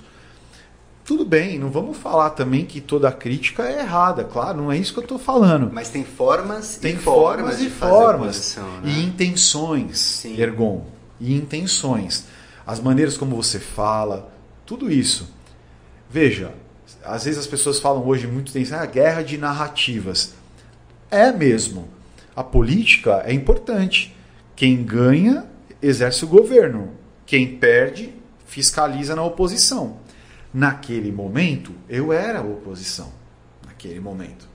[1.05, 4.91] Tudo bem, não vamos falar também que toda crítica é errada, claro, não é isso
[4.91, 5.69] que eu estou falando.
[5.71, 8.91] Mas tem formas tem e formas, formas e formas né?
[8.93, 10.41] e intenções, Sim.
[10.41, 10.87] Ergon,
[11.19, 12.25] e intenções,
[12.65, 14.33] as maneiras como você fala,
[14.65, 15.29] tudo isso.
[16.09, 16.55] Veja,
[17.05, 20.40] às vezes as pessoas falam hoje muito tem ah, guerra de narrativas.
[21.11, 21.87] É mesmo.
[22.35, 24.15] A política é importante.
[24.55, 25.45] Quem ganha
[25.81, 26.91] exerce o governo.
[27.25, 28.13] Quem perde
[28.45, 29.97] fiscaliza na oposição.
[30.53, 33.11] Naquele momento, eu era a oposição.
[33.65, 34.49] Naquele momento.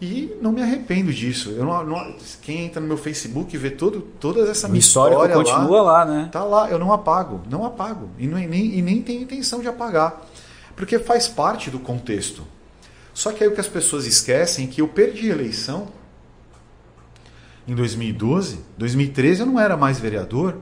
[0.00, 1.50] E não me arrependo disso.
[1.50, 5.22] Eu não, não- quem entra no meu Facebook e vê todo, toda essa minha histórico
[5.22, 6.28] história continua lá, né?
[6.32, 8.08] Tá lá, eu não apago, não apago.
[8.18, 10.26] E, não, nem, e nem tenho intenção de apagar.
[10.74, 12.42] Porque faz parte do contexto.
[13.14, 15.88] Só que aí o que as pessoas esquecem é que eu perdi a eleição
[17.66, 18.60] em 2012.
[18.78, 20.56] 2013 eu não era mais vereador.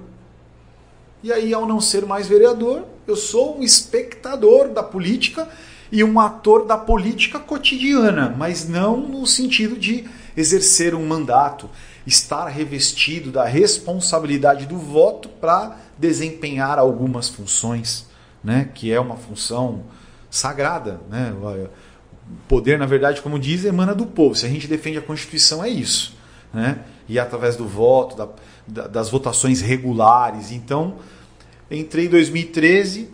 [1.22, 5.48] E aí, ao não ser mais vereador, eu sou um espectador da política
[5.92, 11.68] e um ator da política cotidiana, mas não no sentido de exercer um mandato,
[12.06, 18.06] estar revestido da responsabilidade do voto para desempenhar algumas funções,
[18.42, 19.84] né, que é uma função
[20.30, 21.34] sagrada, né?
[22.48, 24.34] Poder, na verdade, como diz, emana do povo.
[24.34, 26.16] Se a gente defende a Constituição é isso,
[26.52, 26.80] né?
[27.08, 28.28] E através do voto, da-
[28.66, 30.50] da- das votações regulares.
[30.52, 30.96] Então,
[31.70, 33.08] entrei em 2013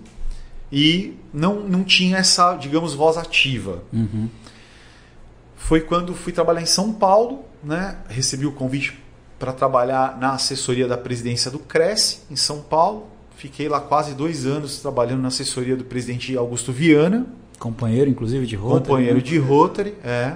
[0.72, 3.82] e não, não tinha essa, digamos, voz ativa.
[3.92, 4.28] Uhum.
[5.56, 7.96] Foi quando fui trabalhar em São Paulo, né?
[8.08, 8.98] Recebi o convite
[9.38, 13.06] para trabalhar na assessoria da presidência do Cresce, em São Paulo.
[13.36, 17.26] Fiquei lá quase dois anos trabalhando na assessoria do presidente Augusto Viana,
[17.58, 18.80] Companheiro, inclusive, de Rotary.
[18.84, 19.22] companheiro né?
[19.22, 20.34] de Rotary, é.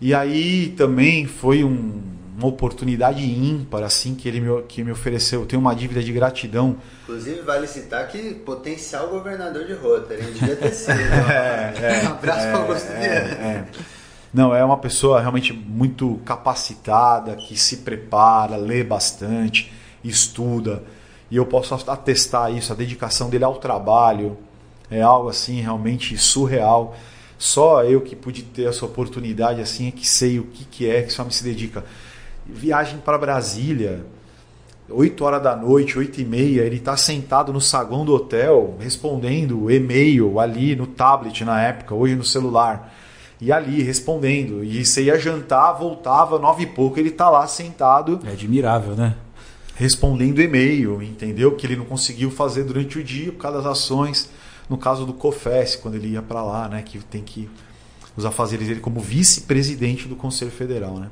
[0.00, 2.02] E aí também foi um-
[2.36, 5.40] uma oportunidade ímpar assim que ele me, que me ofereceu.
[5.42, 6.76] Eu tenho uma dívida de gratidão.
[7.04, 10.94] Inclusive, vale citar que potencial governador de Rotary, devia ter sido.
[11.30, 13.06] É, um abraço para Augusto Viana.
[13.08, 13.64] é.
[14.32, 20.82] Não, é uma pessoa realmente muito capacitada, que se prepara, lê bastante, estuda.
[21.30, 24.36] E eu posso atestar isso, a dedicação dele ao trabalho
[24.90, 26.96] é algo assim realmente surreal.
[27.38, 31.02] Só eu que pude ter essa oportunidade assim é que sei o que, que é
[31.02, 31.84] que só me se dedica.
[32.46, 34.04] Viagem para Brasília,
[34.88, 39.70] 8 horas da noite, 8 e meia, ele está sentado no saguão do hotel, respondendo
[39.70, 42.94] e-mail ali no tablet na época, hoje no celular.
[43.40, 44.62] E ali respondendo.
[44.62, 49.16] E você ia jantar, voltava, nove e pouco, ele está lá sentado É admirável, né?
[49.76, 51.56] respondendo e-mail, entendeu?
[51.56, 54.30] Que ele não conseguiu fazer durante o dia por causa das ações.
[54.68, 56.82] No caso do COFES, quando ele ia para lá, né?
[56.82, 57.48] Que tem que
[58.16, 61.10] os afazeres dele como vice-presidente do Conselho Federal, né?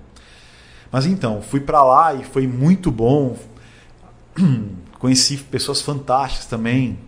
[0.91, 3.37] Mas então, fui para lá e foi muito bom.
[4.99, 6.99] Conheci pessoas fantásticas também,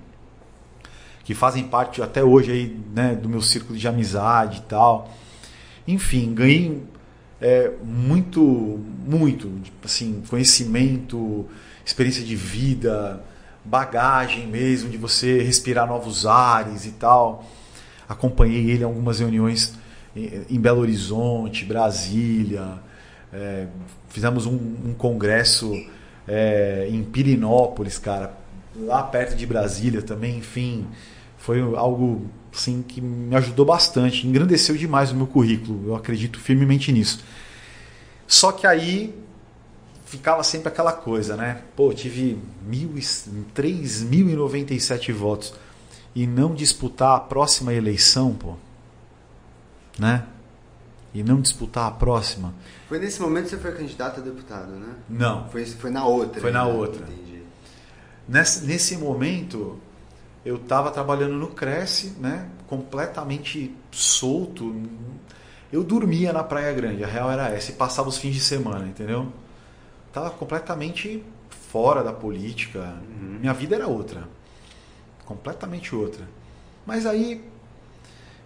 [1.22, 5.12] que fazem parte até hoje aí, né, do meu círculo de amizade e tal.
[5.86, 6.82] Enfim, ganhei
[7.40, 8.40] é, muito,
[9.06, 9.52] muito,
[9.84, 11.46] assim, conhecimento,
[11.84, 13.22] experiência de vida,
[13.64, 17.44] bagagem mesmo, de você respirar novos ares e tal.
[18.08, 19.74] Acompanhei ele em algumas reuniões
[20.14, 22.78] em, Belo Horizonte, Brasília.
[23.32, 23.66] É,
[24.08, 25.72] fizemos um, um congresso
[26.28, 28.36] é, em Pirinópolis, cara,
[28.76, 30.86] lá perto de Brasília também, enfim.
[31.38, 36.92] Foi algo assim, que me ajudou bastante, engrandeceu demais o meu currículo, eu acredito firmemente
[36.92, 37.24] nisso.
[38.26, 39.14] Só que aí
[40.16, 41.62] ficava sempre aquela coisa, né?
[41.74, 43.00] Pô, tive mil, e-
[43.54, 45.54] 3.097 votos
[46.14, 48.54] e não disputar a próxima eleição, pô,
[49.98, 50.24] né?
[51.12, 52.54] E não disputar a próxima.
[52.88, 54.94] Foi nesse momento que você foi candidato a deputado, né?
[55.08, 55.48] Não.
[55.48, 56.40] Foi, foi na outra.
[56.40, 56.72] Foi na né?
[56.72, 57.04] outra.
[57.04, 57.42] Entendi.
[58.28, 59.78] Nesse, nesse momento,
[60.44, 62.48] eu estava trabalhando no Cresce, né?
[62.66, 64.74] Completamente solto.
[65.72, 68.86] Eu dormia na Praia Grande, a real era essa, e passava os fins de semana,
[68.86, 69.32] entendeu?
[70.14, 72.96] Tava completamente fora da política.
[73.40, 74.28] Minha vida era outra.
[75.26, 76.26] Completamente outra.
[76.86, 77.44] Mas aí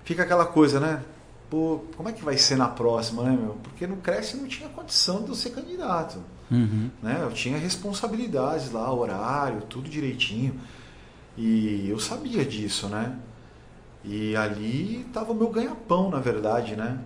[0.03, 1.05] fica aquela coisa, né?
[1.51, 3.59] Pô, como é que vai ser na próxima, né, meu?
[3.63, 6.19] Porque no Cresce não tinha condição de eu ser candidato
[6.51, 6.91] Uhum.
[7.03, 7.19] né?
[7.21, 10.59] Eu tinha responsabilidades lá, horário, tudo direitinho.
[11.37, 13.19] E eu sabia disso, né?
[14.03, 16.99] E ali estava o meu ganha-pão, na verdade, né?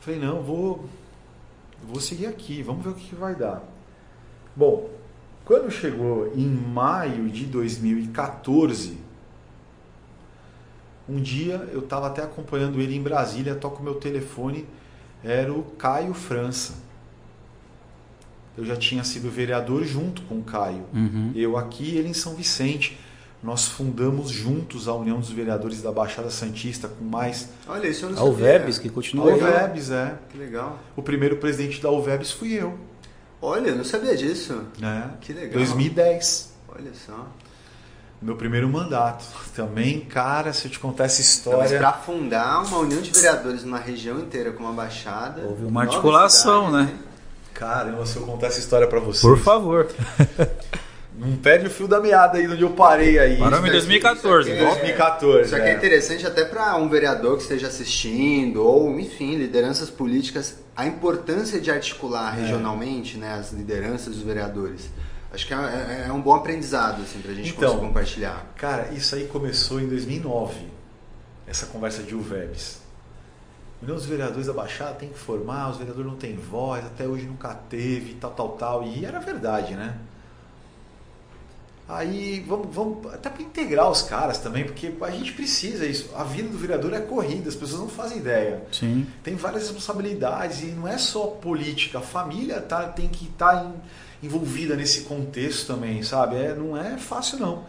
[0.00, 0.88] Falei, não, vou
[1.86, 3.62] vou seguir aqui, vamos ver o que, que vai dar.
[4.56, 4.90] Bom,
[5.44, 8.98] quando chegou em maio de 2014,
[11.08, 14.66] um dia eu estava até acompanhando ele em Brasília, toco meu telefone,
[15.22, 16.74] era o Caio França.
[18.56, 20.84] eu já tinha sido vereador junto com o Caio.
[20.94, 21.32] Uhum.
[21.34, 22.98] Eu aqui, ele em São Vicente.
[23.44, 27.50] Nós fundamos juntos a União dos Vereadores da Baixada Santista com mais.
[27.68, 28.24] Olha, isso eu não A.
[28.24, 29.38] UVEBS, que A continua aí.
[29.38, 30.14] UVEBS, é.
[30.30, 30.78] Que legal.
[30.96, 32.78] O primeiro presidente da UVEBS fui eu.
[33.42, 34.62] Olha, eu não sabia disso.
[34.78, 35.10] Né?
[35.20, 35.52] Que legal.
[35.58, 36.54] 2010.
[36.74, 37.26] Olha só.
[38.22, 39.26] Meu primeiro mandato.
[39.54, 41.78] Também, cara, se eu te contar essa Então, mas história.
[41.78, 45.42] para fundar uma união de vereadores numa região inteira com uma baixada.
[45.42, 46.98] Houve uma articulação, cidades, né?
[47.52, 49.20] Caramba, se eu contar essa história pra vocês.
[49.20, 49.86] Por favor.
[51.16, 53.38] Não perde o fio da meada aí de onde eu parei aí.
[53.38, 54.50] Paramos em 2014.
[54.50, 55.44] Isso aqui é- 2014.
[55.46, 55.76] Isso aqui é é.
[55.76, 61.70] interessante até para um vereador que esteja assistindo, ou enfim, lideranças políticas, a importância de
[61.70, 62.40] articular É.
[62.42, 64.90] regionalmente né, as lideranças dos vereadores.
[65.32, 68.46] Acho que é, é- é um bom aprendizado assim, para a gente Então, conseguir compartilhar.
[68.56, 70.66] Cara, isso aí começou em 2009.
[71.46, 72.82] Essa conversa de UVEBs.
[73.82, 77.24] União dos vereadores da Baixada tem que formar, os vereadores não têm voz, até hoje
[77.26, 78.82] nunca teve, tal, tal, tal.
[78.84, 79.94] E era verdade, né?
[81.86, 86.10] Aí vamos, vamos até para integrar os caras também, porque a gente precisa isso.
[86.16, 88.62] A vida do vereador é corrida, as pessoas não fazem ideia.
[88.72, 89.06] Sim.
[89.22, 91.98] Tem várias responsabilidades e não é só política.
[91.98, 93.70] A família tá, tem que estar
[94.22, 96.36] envolvida nesse contexto também, sabe?
[96.36, 97.64] É, não é fácil não.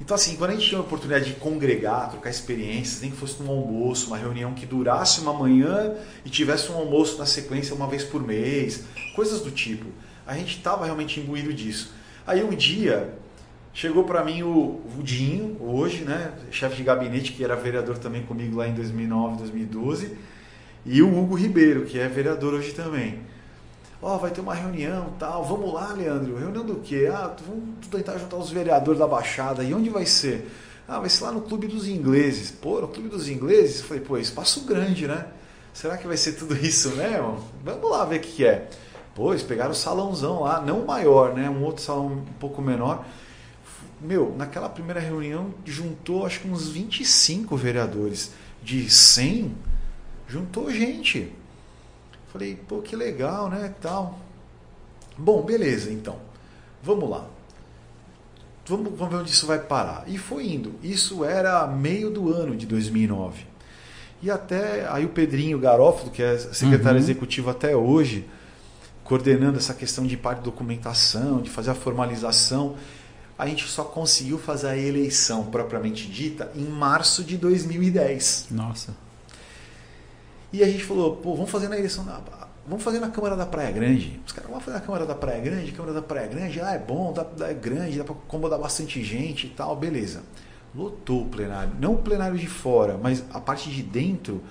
[0.00, 3.42] Então assim, quando a gente tinha a oportunidade de congregar, trocar experiências, nem que fosse
[3.42, 7.86] num almoço, uma reunião que durasse uma manhã e tivesse um almoço na sequência uma
[7.86, 8.84] vez por mês,
[9.14, 9.86] coisas do tipo.
[10.26, 11.94] A gente estava realmente imbuído disso.
[12.26, 13.14] Aí um dia
[13.76, 18.22] chegou para mim o, o Dinho, hoje, né, chefe de gabinete, que era vereador também
[18.22, 20.16] comigo lá em 2009, 2012,
[20.86, 23.20] e o Hugo Ribeiro, que é vereador hoje também.
[24.00, 25.44] Ó, vai ter uma reunião tal.
[25.44, 26.38] Vamos lá, Leandro.
[26.38, 27.10] Reunião do quê?
[27.12, 29.64] Ah, vamos tentar juntar os vereadores da Baixada.
[29.64, 30.48] E onde vai ser?
[30.86, 32.50] Ah, vai ser lá no Clube dos Ingleses.
[32.50, 33.80] Pô, no Clube dos Ingleses?
[33.80, 35.26] Falei, pô, espaço grande, né?
[35.72, 37.42] Será que vai ser tudo isso mesmo?
[37.64, 38.68] Vamos lá ver o que é.
[39.14, 41.50] Pô, eles pegaram o salãozão lá, não o maior, né?
[41.50, 43.04] Um outro salão um pouco menor.
[44.00, 48.32] Meu, naquela primeira reunião juntou acho que uns 25 vereadores.
[48.62, 49.54] De 100,
[50.28, 51.32] juntou gente.
[52.32, 53.72] Falei, pô, que legal, né?
[53.80, 54.18] Tal.
[55.16, 56.16] Bom, beleza, então.
[56.82, 57.26] Vamos lá.
[58.66, 60.04] Vamos, vamos ver onde isso vai parar.
[60.08, 60.74] E foi indo.
[60.82, 63.44] Isso era meio do ano de 2009.
[64.22, 67.04] E até aí o Pedrinho Garófalo, que é secretário Uhum.
[67.04, 68.26] executivo até hoje,
[69.04, 72.74] coordenando essa questão de parte de documentação, de fazer a formalização,
[73.38, 78.46] a gente só conseguiu fazer a eleição propriamente dita em março de 2010.
[78.50, 78.94] Nossa.
[80.52, 82.20] E a gente falou, pô, vamos fazer na eleição da.
[82.68, 84.20] Vamos fazer na Câmara da Praia Grande.
[84.26, 86.78] Os caras vão fazer na Câmara da Praia Grande, Câmara da Praia Grande, ah, é
[86.78, 90.22] bom, dá, dá, é grande, dá pra acomodar bastante gente e tal, beleza.
[90.74, 91.72] Lotou o plenário.
[91.78, 94.42] Não o plenário de fora, mas a parte de dentro,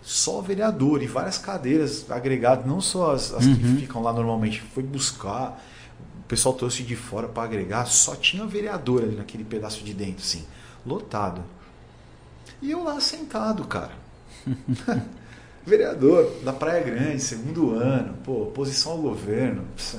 [0.00, 3.76] só vereador e várias cadeiras agregadas, não só as, as que Uhum.
[3.80, 4.60] ficam lá normalmente.
[4.72, 5.60] Foi buscar,
[6.26, 10.24] o pessoal trouxe de fora para agregar, só tinha vereador ali naquele pedaço de dentro,
[10.24, 10.44] assim,
[10.84, 11.40] lotado.
[12.60, 13.92] E eu lá sentado, cara.
[15.64, 19.64] Vereador da Praia Grande, segundo ano, pô, oposição ao governo.
[19.76, 19.98] Pss,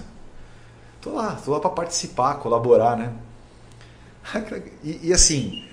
[1.02, 3.14] Tô lá, tô lá para participar, colaborar, né?
[4.84, 5.64] E, e, assim,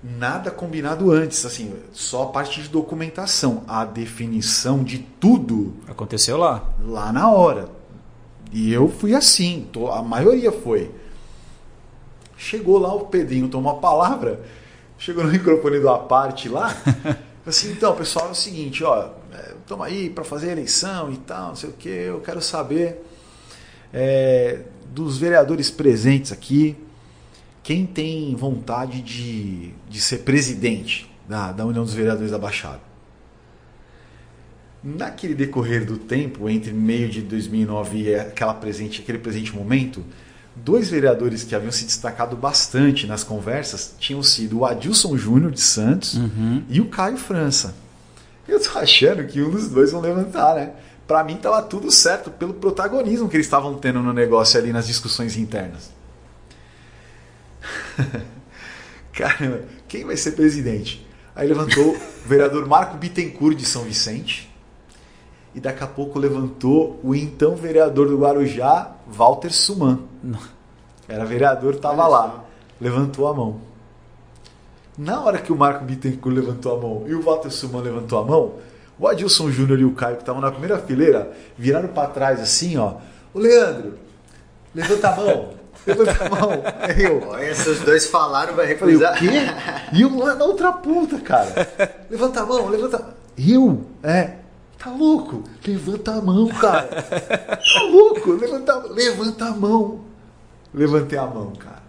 [0.00, 6.62] nada combinado antes, assim, só a parte de documentação, a definição de tudo Aconteceu lá.
[6.80, 7.81] lá na hora.
[8.52, 10.90] E eu fui assim, tô- a maioria foi.
[12.36, 14.40] Chegou lá o Pedrinho, tomou a palavra,
[14.98, 16.76] chegou no microfone da parte lá,
[17.46, 19.10] assim, então pessoal, é o seguinte, ó,
[19.60, 23.02] estamos aí para fazer a eleição e tal, não sei o que, eu quero saber
[23.92, 26.76] é, dos vereadores presentes aqui,
[27.62, 32.80] quem tem vontade de, de ser presidente da, da União dos Vereadores da Baixada.
[34.82, 40.04] Naquele decorrer do tempo, entre meio de 2009 e aquela presente, aquele presente momento,
[40.56, 45.60] dois vereadores que haviam se destacado bastante nas conversas tinham sido o Adilson Júnior de
[45.60, 46.64] Santos Uhum.
[46.68, 47.74] e o Caio França.
[48.48, 50.72] Eu tô achando que um dos dois vão levantar, né?
[51.06, 54.86] Pra mim tava tudo certo pelo protagonismo que eles estavam tendo no negócio ali nas
[54.88, 55.90] discussões internas.
[59.12, 61.06] Caramba, quem vai ser presidente?
[61.34, 64.51] Aí levantou o vereador Marco Bittencourt de São Vicente.
[65.54, 69.98] E daqui a pouco levantou o então vereador do Guarujá, Walter Suman.
[71.08, 72.44] Era vereador, tava Olha lá.
[72.80, 73.60] Levantou a mão.
[74.96, 78.24] Na hora que o Marco Bittencourt levantou a mão e o Walter Suman levantou a
[78.24, 78.52] mão,
[78.98, 82.76] o Adilson Júnior e o Caio, que estavam na primeira fileira, viraram para trás assim,
[82.76, 82.94] ó.
[83.34, 83.98] O Leandro,
[84.74, 85.48] levanta a mão.
[85.86, 86.62] Levanta a mão.
[86.80, 89.18] Aí eu, Olha, se os dois falaram, vai Falei, o recusar.
[89.18, 89.28] quê?
[89.92, 91.68] E eu lá na outra ponta, cara.
[92.10, 93.14] Levanta a mão, levanta.
[93.36, 93.82] Eu?
[94.02, 94.41] É.
[94.82, 95.44] Tá louco?
[95.64, 96.88] Levanta a mão, cara.
[97.72, 98.32] Tá louco?
[98.32, 100.00] Levanta, levanta a mão.
[100.74, 101.82] Levantei a mão, cara.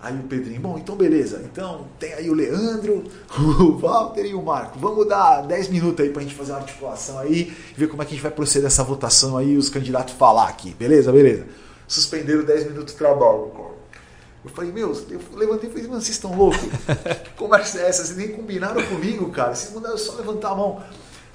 [0.00, 1.42] Aí o Pedrinho, bom, então beleza.
[1.44, 3.04] Então tem aí o Leandro,
[3.38, 4.78] o Walter e o Marco.
[4.78, 8.12] Vamos dar 10 minutos aí pra gente fazer uma articulação aí, ver como é que
[8.12, 10.74] a gente vai proceder essa votação aí, os candidatos falar aqui.
[10.74, 11.46] Beleza, beleza.
[11.86, 13.78] Suspenderam 10 minutos de trabalho, cara.
[14.44, 16.60] Eu falei, meu, eu levantei e falei, mano, vocês estão loucos?
[17.24, 18.04] Que conversa é essa?
[18.04, 19.54] Vocês nem combinaram comigo, cara.
[19.54, 20.82] Vocês mandaram só levantar a mão.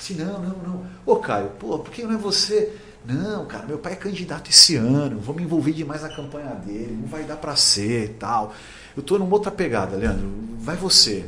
[0.03, 0.85] Assim, não, não, não.
[1.05, 2.75] Ô, Caio, pô, por que não é você?
[3.05, 6.97] Não, cara, meu pai é candidato esse ano, vou me envolver demais na campanha dele,
[7.01, 8.53] não vai dar para ser tal.
[8.97, 10.29] Eu tô numa outra pegada, Leandro,
[10.59, 11.25] vai você.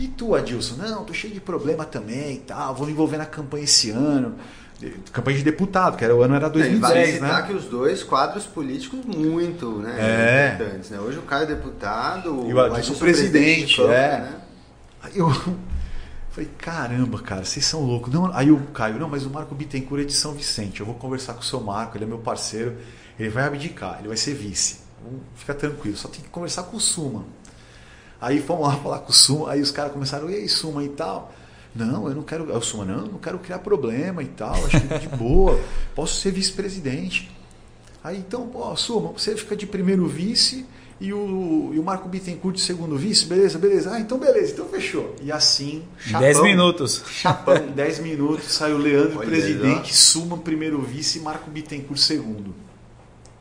[0.00, 0.74] E tu, Adilson?
[0.76, 4.34] Não, tô cheio de problema também e tal, vou me envolver na campanha esse ano.
[5.12, 7.42] Campanha de deputado, que era, o ano era 2010, é, vale né?
[7.46, 10.54] que os dois quadros políticos muito né, é.
[10.54, 10.90] importantes.
[10.90, 10.98] Né?
[10.98, 13.76] Hoje o Caio é deputado, e o Adilson, o presidente.
[13.76, 14.18] presidente é.
[14.18, 14.34] Né?
[15.14, 15.32] Eu
[16.38, 18.12] falei, caramba, cara, vocês são loucos.
[18.12, 20.80] Não, aí o Caio, não, mas o Marco Bittencourt é de São Vicente.
[20.80, 22.76] Eu vou conversar com o seu Marco, ele é meu parceiro,
[23.18, 24.78] ele vai abdicar, ele vai ser vice.
[25.34, 27.24] Fica tranquilo, só tem que conversar com o Suma.
[28.20, 30.88] Aí fomos lá falar com o Suma, aí os caras começaram, e aí, Suma e
[30.88, 31.32] tal.
[31.74, 32.48] Não, eu não quero.
[32.50, 34.54] Eu sou, não, não quero criar problema e tal.
[34.64, 35.60] Acho que de boa.
[35.94, 37.30] Posso ser vice-presidente.
[38.02, 40.66] Aí então, pô, Suma, você fica de primeiro vice
[41.00, 43.92] e o, e o Marco Bittencourt de segundo vice, beleza, beleza.
[43.92, 45.14] Ah, então beleza, então fechou.
[45.22, 45.84] E assim.
[46.18, 47.04] 10 minutos.
[47.08, 47.54] Chapão.
[47.74, 52.52] 10 minutos, saiu Leandro, Olha presidente, Suma, primeiro vice e Marco Bittencourt segundo.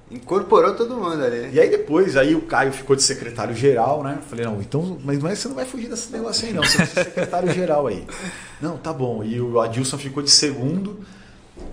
[0.09, 1.49] Incorporou todo mundo ali.
[1.51, 4.19] E aí depois, aí o Caio ficou de secretário-geral, né?
[4.29, 6.77] Falei, não, então, mas não é, você não vai fugir desse negócio aí não, você
[6.77, 8.05] vai ser secretário-geral aí.
[8.59, 9.23] Não, tá bom.
[9.23, 10.99] E o Adilson ficou de segundo,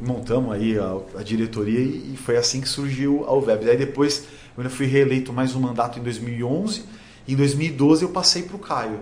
[0.03, 3.70] montamos aí a, a diretoria e, e, foi assim que surgiu a UVEB.
[3.70, 4.24] Aí depois,
[4.57, 6.85] eu ainda fui reeleito mais um mandato em 2011,
[7.27, 9.01] e em 2012 eu passei para o Caio.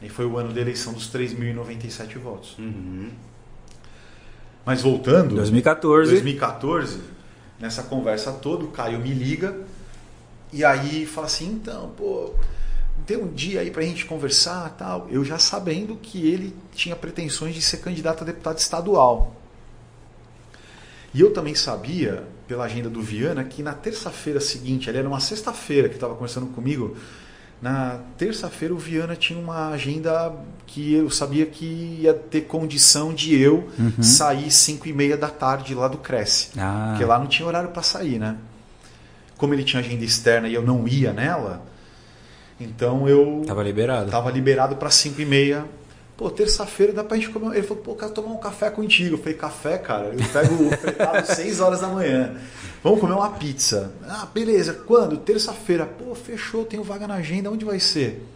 [0.00, 2.56] Aí foi o ano da eleição dos 3.097 votos.
[2.58, 3.10] Uhum.
[4.64, 5.34] Mas voltando...
[5.36, 6.10] 2014.
[6.10, 7.16] 2014
[7.58, 9.56] nessa conversa toda, o Caio me liga
[10.52, 12.34] e aí fala assim, então, pô,
[13.06, 15.08] tem um dia aí pra gente conversar tal.
[15.10, 19.34] Eu já sabendo que ele tinha pretensões de ser candidato a deputado estadual.
[21.12, 25.20] E eu também sabia, pela agenda do Viana, que na terça-feira seguinte, ali era uma
[25.20, 26.96] sexta-feira que estava conversando comigo,
[27.60, 30.32] na terça-feira o Viana tinha uma agenda
[30.66, 34.02] que eu sabia que ia ter condição de eu uhum.
[34.02, 36.50] sair 5 e meia da tarde lá do Cresce.
[36.56, 36.88] Ah.
[36.90, 38.36] Porque lá não tinha horário para sair, né?
[39.38, 41.64] Como ele tinha agenda externa e eu não ia nela,
[42.60, 43.42] então eu...
[43.46, 44.10] Tava liberado.
[44.10, 45.64] Tava liberado para 5 e meia.
[46.16, 47.56] Pô, terça-feira dá pra gente comer...
[47.56, 49.16] Ele falou, pô, quero tomar um café contigo.
[49.16, 50.06] Eu falei, café, cara?
[50.06, 52.34] Eu pego o fretado 6 horas da manhã.
[52.82, 53.92] Vamos comer uma pizza.
[54.08, 54.72] Ah, beleza.
[54.72, 55.18] Quando?
[55.18, 55.84] Terça-feira.
[55.84, 57.50] Pô, fechou, tenho vaga na agenda.
[57.50, 58.26] Onde vai ser?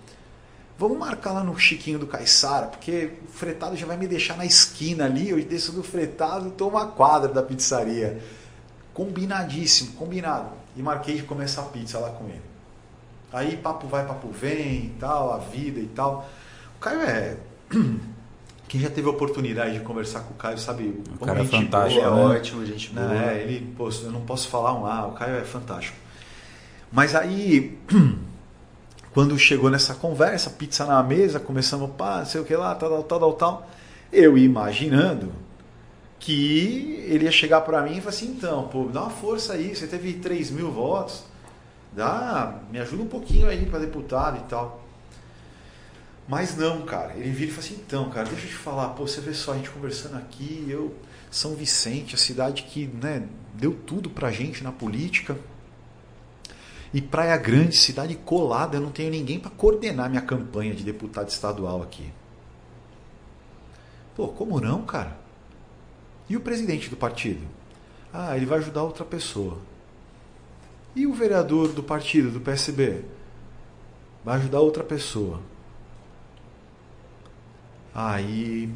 [0.79, 4.47] Vamos marcar lá no Chiquinho do Caiçara, porque o fretado já vai me deixar na
[4.47, 5.31] esquina ali.
[5.31, 8.19] Eu desço do fretado e tomo a quadra da pizzaria.
[8.93, 10.51] Combinadíssimo, combinado.
[10.77, 12.43] E marquei de comer essa pizza lá com ele.
[13.33, 16.29] Aí papo vai, papo vem e tal, a vida e tal.
[16.77, 17.37] O Caio é
[18.69, 22.01] quem já teve a oportunidade de conversar com o Caio sabe o cara é fantástico,
[22.03, 22.37] boa, é né?
[22.37, 23.15] ótimo, gente boa.
[23.15, 25.97] É, ele, pô, eu não posso falar um ah, o Caio é fantástico.
[26.93, 27.79] Mas aí,
[29.13, 33.03] quando chegou nessa conversa, pizza na mesa, começamos, pá, não sei o que lá, tal,
[33.03, 33.71] tal, tal, tal,
[34.13, 35.33] eu imaginando
[36.19, 39.75] que ele ia chegar para mim e falar assim, então, pô, dá uma força aí,
[39.75, 41.25] você teve 3 mil votos,
[41.93, 44.85] dá, me ajuda um pouquinho aí para deputado e tal.
[46.31, 47.15] Mas não, cara.
[47.17, 48.91] Ele vira e fala assim: então, cara, deixa eu te falar.
[48.91, 50.65] Pô, você vê só a gente conversando aqui.
[50.69, 50.95] Eu,
[51.29, 55.37] São Vicente, a cidade que né, deu tudo pra gente na política.
[56.95, 61.29] E Praia Grande, cidade colada, eu não tenho ninguém para coordenar minha campanha de deputado
[61.29, 62.13] estadual aqui.
[64.15, 65.17] Pô, como não, cara?
[66.29, 67.45] E o presidente do partido?
[68.13, 69.59] Ah, ele vai ajudar outra pessoa.
[70.95, 73.05] E o vereador do partido, do PSB?
[74.25, 75.41] Vai ajudar outra pessoa.
[77.95, 78.69] Aí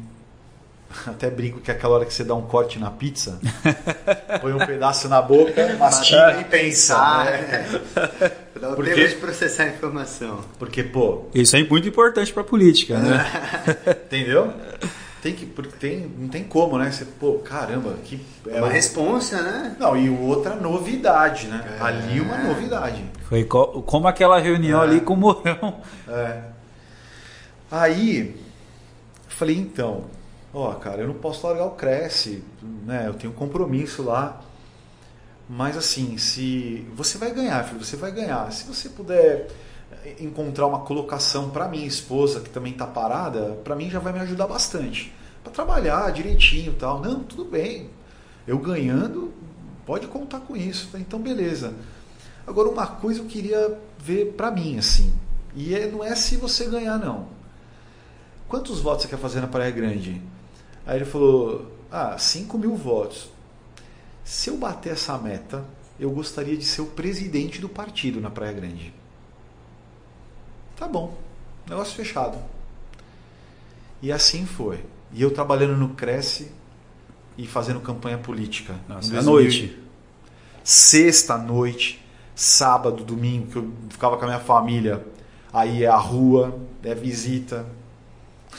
[1.07, 3.39] até brinco que é aquela hora que você dá um corte na pizza,
[4.41, 6.95] põe um pedaço na boca, mastiga e pensa.
[6.97, 7.31] Ah, né?
[7.41, 8.45] é.
[8.59, 10.39] Dá o porque, tempo de processar a informação.
[10.57, 11.25] Porque, pô.
[11.33, 13.25] Isso é muito importante pra política, né?
[14.05, 14.53] Entendeu?
[15.21, 16.89] Tem que, porque tem, não tem como, né?
[16.89, 18.17] Você, pô, caramba, que.
[18.47, 18.69] É uma o...
[18.69, 19.75] responsa, né?
[19.77, 21.77] Não, e outra novidade, né?
[21.77, 21.83] É.
[21.83, 23.03] Ali uma novidade.
[23.27, 24.83] Foi co como aquela reunião é.
[24.83, 25.81] ali com o Morão.
[26.07, 26.37] É.
[27.69, 28.44] Aí
[29.35, 30.05] Falei, então,
[30.53, 32.41] ó, cara, eu não posso largar o Cresce,
[32.85, 33.03] né?
[33.05, 34.41] Eu tenho um compromisso lá.
[35.49, 38.49] Mas assim, se você vai ganhar, filho, você vai ganhar.
[38.53, 39.47] Se você puder
[40.21, 44.19] encontrar uma colocação para minha esposa que também está parada, para mim já vai me
[44.19, 45.13] ajudar bastante.
[45.43, 47.01] para trabalhar direitinho tal.
[47.01, 47.89] Não, tudo bem.
[48.47, 49.33] Eu ganhando,
[49.85, 50.95] pode contar com isso.
[50.95, 51.73] Então, beleza.
[52.47, 55.13] Agora, uma coisa eu queria ver para mim, assim.
[55.53, 57.34] E é, não é se você ganhar, não.
[58.47, 60.21] Quantos votos você quer fazer na Praia Grande?
[60.85, 63.29] Aí ele falou, ah, 5 mil votos.
[64.23, 65.63] Se eu bater essa meta,
[65.99, 68.93] eu gostaria de ser o presidente do partido na Praia Grande.
[70.75, 71.17] Tá bom,
[71.67, 72.37] negócio fechado.
[74.01, 74.83] E assim foi.
[75.11, 76.51] E eu trabalhando no Cresce
[77.37, 78.75] e fazendo campanha política.
[78.87, 79.79] Nossa, à noite.
[80.63, 82.03] Sexta noite,
[82.35, 85.05] sábado, domingo, que eu ficava com a minha família.
[85.53, 87.65] Aí é a rua, é visita.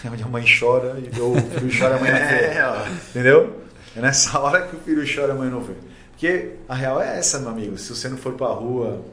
[0.11, 2.47] Minha mãe chora e o filho chora e a mãe não vê.
[2.57, 3.63] É, Entendeu?
[3.97, 5.75] É nessa hora que o filho chora e a mãe não vê.
[6.13, 7.77] Porque a real é essa, meu amigo.
[7.77, 9.05] Se você não for pra rua.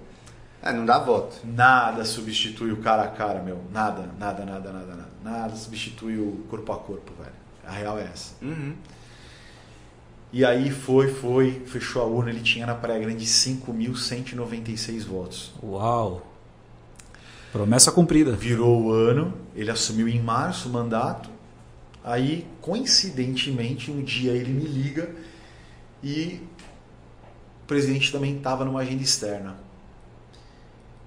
[0.62, 1.36] É, não dá voto.
[1.44, 3.60] Nada substitui o cara a cara, meu.
[3.72, 5.10] Nada, nada, nada, nada, nada.
[5.22, 7.36] Nada substitui o corpo a corpo, velho.
[7.68, 8.34] A real é essa.
[8.42, 8.74] Uhum.
[10.32, 15.54] E aí foi, foi, fechou a urna, ele tinha na Praia Grande 5.196 votos.
[15.62, 16.33] Uau!
[17.54, 18.32] Promessa cumprida.
[18.32, 21.30] Virou o ano, ele assumiu em março o mandato.
[22.04, 25.16] Aí, coincidentemente, um dia ele me liga
[26.04, 26.42] e
[27.64, 29.56] o presidente também estava numa agenda externa.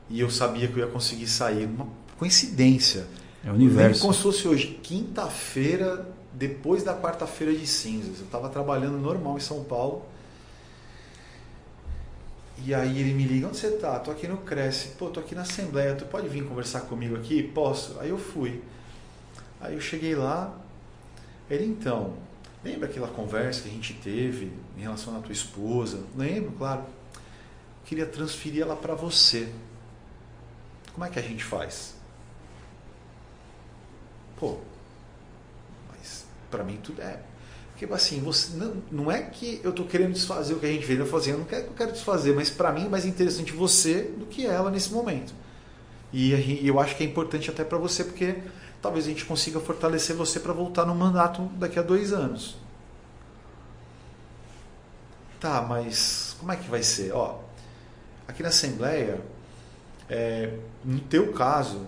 [0.08, 1.66] E eu sabia que eu ia conseguir sair.
[1.66, 3.08] Uma coincidência.
[3.44, 4.00] É o universo.
[4.00, 8.20] Como se fosse hoje, quinta-feira, depois da quarta-feira de cinzas.
[8.20, 10.04] Eu estava trabalhando normal em São Paulo.
[12.64, 13.98] E aí ele me liga, onde você tá?
[13.98, 14.88] Tô aqui no Cresce.
[14.98, 17.42] Pô, tô aqui na Assembleia, tu pode vir conversar comigo aqui?
[17.42, 17.98] Posso?
[18.00, 18.62] Aí eu fui.
[19.60, 20.56] Aí eu cheguei lá,
[21.50, 22.14] ele então,
[22.64, 26.02] lembra aquela conversa que a gente teve em relação à tua esposa?
[26.16, 26.84] Lembro, claro.
[27.84, 29.52] Queria transferir ela para você.
[30.92, 31.94] Como é que a gente faz?
[34.38, 34.58] Pô,
[35.90, 37.20] mas para mim tudo é
[37.76, 40.86] porque assim, você não, não é que eu estou querendo desfazer o que a gente
[40.86, 44.00] fez, eu eu não quero, eu quero desfazer, mas para mim é mais interessante você
[44.02, 45.34] do que ela nesse momento.
[46.10, 48.38] E, e eu acho que é importante até para você, porque
[48.80, 52.56] talvez a gente consiga fortalecer você para voltar no mandato daqui a dois anos.
[55.38, 57.12] Tá, mas como é que vai ser?
[57.12, 57.40] Ó,
[58.26, 59.20] aqui na Assembleia,
[60.08, 61.86] é, no teu caso,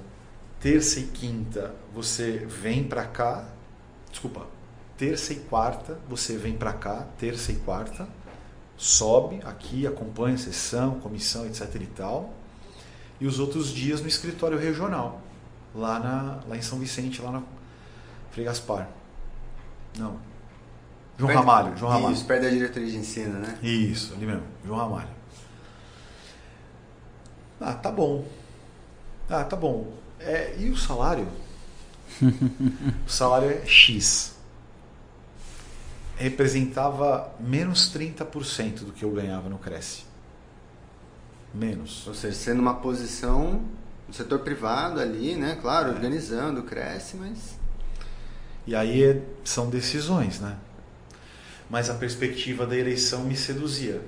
[0.61, 3.49] terça e quinta você vem para cá,
[4.11, 4.58] desculpa,
[4.99, 8.07] terça e quarta você vem para cá, terça e quarta,
[8.77, 12.35] sobe aqui, acompanha a sessão, comissão, etc e tal,
[13.21, 15.21] e os outros dias no escritório regional,
[15.75, 17.43] lá, na, lá em São Vicente, lá na
[18.33, 18.89] Frei Gaspar.
[19.97, 20.19] Não.
[21.17, 22.15] João Perto- Ramalho, João Ramalho.
[22.15, 23.59] Isso, perto da diretoria de ensino, né?
[23.63, 25.09] Isso, ali mesmo, João Ramalho.
[27.61, 28.25] Ah, tá bom.
[29.29, 29.93] Ah, tá bom.
[30.21, 31.27] É, e o salário?
[32.23, 34.38] o salário é X.
[36.19, 40.03] Representava menos 30% do que eu ganhava no Cresce.
[41.55, 42.07] Menos.
[42.07, 43.63] Ou seja, você numa posição
[44.07, 45.59] no setor privado ali, né?
[45.61, 47.59] Claro, organizando, cresce, mas.
[48.67, 50.57] E aí é- são decisões, né?
[51.71, 54.03] Mas a perspectiva da eleição me seduzia.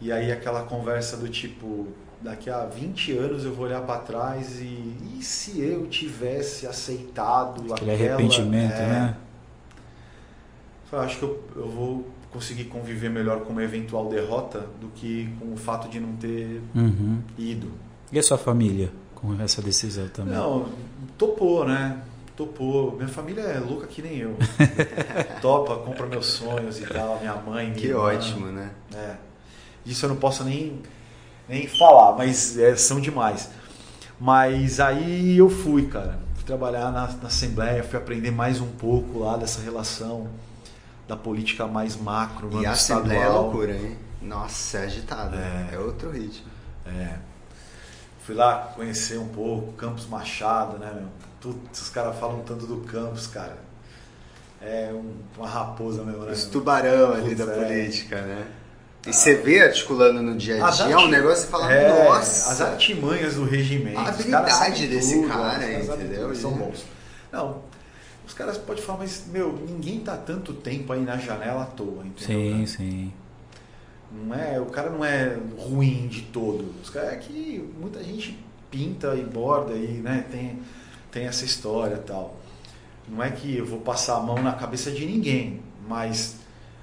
[0.00, 1.88] E aí aquela conversa do tipo,
[2.20, 7.72] daqui a 20 anos eu vou olhar para trás e e se eu tivesse aceitado
[7.74, 9.16] Aquele aquela arrependimento, é, né?
[10.92, 15.28] Eu acho que eu, eu vou conseguir conviver melhor com uma eventual derrota do que
[15.38, 17.20] com o fato de não ter Uhum.
[17.38, 17.70] ido.
[18.12, 20.34] E a sua família com essa decisão também?
[20.34, 20.66] Não,
[21.18, 22.00] topou, né?
[22.36, 22.92] Topou.
[22.96, 24.36] Minha família é louca que nem eu.
[25.42, 27.18] Topa, compra meus sonhos e tal.
[27.20, 28.00] Minha mãe, minha Que irmã.
[28.00, 28.70] ótimo, né?
[28.94, 29.14] É.
[29.84, 30.80] Isso eu não posso nem,
[31.48, 33.50] nem falar, mas é, são demais.
[34.18, 36.18] Mas aí eu fui, cara.
[36.34, 40.28] Fui trabalhar na, na Assembleia, fui aprender mais um pouco lá dessa relação
[41.10, 43.98] da política mais macro, no E a Assembleia é loucura, hein?
[44.22, 45.36] Nossa, é agitado.
[45.36, 45.70] É.
[45.74, 46.46] É, outro ritmo.
[46.86, 47.16] É.
[48.24, 51.08] Fui lá conhecer um pouco Campos Machado, né, meu?
[51.40, 53.58] Putz, os caras falam tanto do Campos, cara.
[54.62, 56.30] É um- uma raposa mesmo, né?
[56.30, 57.46] Os tubarão ali da é.
[57.46, 58.46] política, né?
[59.04, 62.04] E você vê articulando no dia a dia, é um negócio que você fala, é,
[62.04, 62.52] nossa.
[62.52, 63.98] As artimanhas do regimento.
[63.98, 66.36] A habilidade desse tudo, cara, sabem entendeu?
[66.36, 66.84] São bons.
[67.32, 67.62] Não,
[68.30, 72.06] os caras podem falar, mas, meu, ninguém tá tanto tempo aí na janela à toa,
[72.06, 72.40] entendeu?
[72.40, 72.66] Sim, cara?
[72.68, 73.12] sim.
[74.12, 76.72] Não é, o cara não é ruim de todo.
[76.80, 78.38] Os caras é que muita gente
[78.70, 80.60] pinta e borda e né, tem,
[81.10, 82.36] tem essa história e tal.
[83.08, 86.36] Não é que eu vou passar a mão na cabeça de ninguém, mas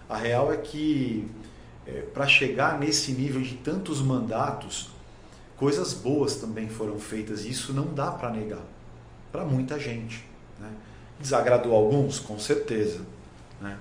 [0.09, 1.31] a real é que
[2.13, 4.89] para chegar nesse nível de tantos mandatos,
[5.55, 8.65] coisas boas também foram feitas e isso não dá para negar
[9.31, 10.25] para muita gente.
[10.59, 10.69] Né?
[11.19, 12.19] Desagradou alguns?
[12.19, 13.01] Com certeza.
[13.61, 13.77] Né?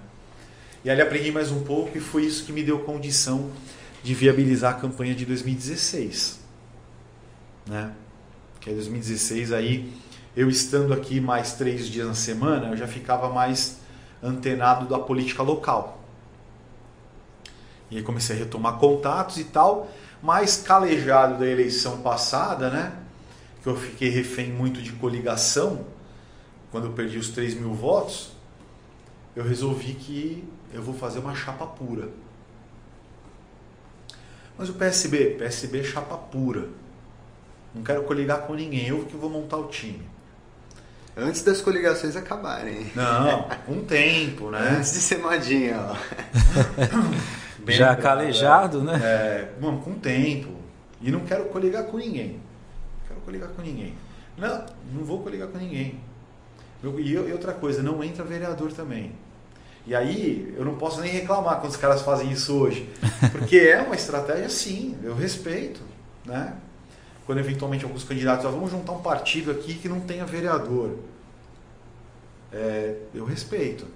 [0.85, 3.51] E ali aprendi mais um pouco e foi isso que me deu condição
[4.03, 6.39] de viabilizar a campanha de 2016.
[7.67, 7.93] Né?
[8.61, 9.93] Que é 2016 aí,
[10.37, 13.79] eu estando aqui mais três dias na semana, eu já ficava mais
[14.23, 16.03] antenado da política local.
[17.91, 19.91] E aí comecei a retomar contatos e tal,
[20.23, 22.93] mais calejado da eleição passada, né?
[23.63, 25.85] Que eu fiquei refém muito de coligação,
[26.77, 28.33] quando eu perdi os 3 mil votos,
[29.35, 32.11] eu resolvi que eu vou fazer uma chapa pura.
[34.59, 36.69] Mas o PSB, PSB é chapa pura.
[37.75, 40.07] Não quero coligar com ninguém, eu que vou montar o time.
[41.17, 42.93] Antes das coligações acabarem.
[42.95, 44.77] Não, com tempo, né?
[44.77, 45.97] Antes de ser modinha, ó.
[47.61, 49.01] Bem Já calejado, né?
[49.03, 50.53] É, mano, com tempo.
[51.01, 52.33] E não quero coligar com ninguém.
[52.33, 53.95] Não quero coligar com ninguém.
[54.37, 55.99] Não, não vou coligar com ninguém.
[56.83, 59.13] E outra coisa, não entra vereador também.
[59.87, 62.89] E aí eu não posso nem reclamar quando os caras fazem isso hoje.
[63.33, 65.81] Porque é uma estratégia sim, eu respeito.
[66.25, 66.55] Né?
[67.25, 70.97] Quando eventualmente alguns candidatos falam, vamos juntar um partido aqui que não tenha vereador.
[72.53, 73.87] É, eu respeito.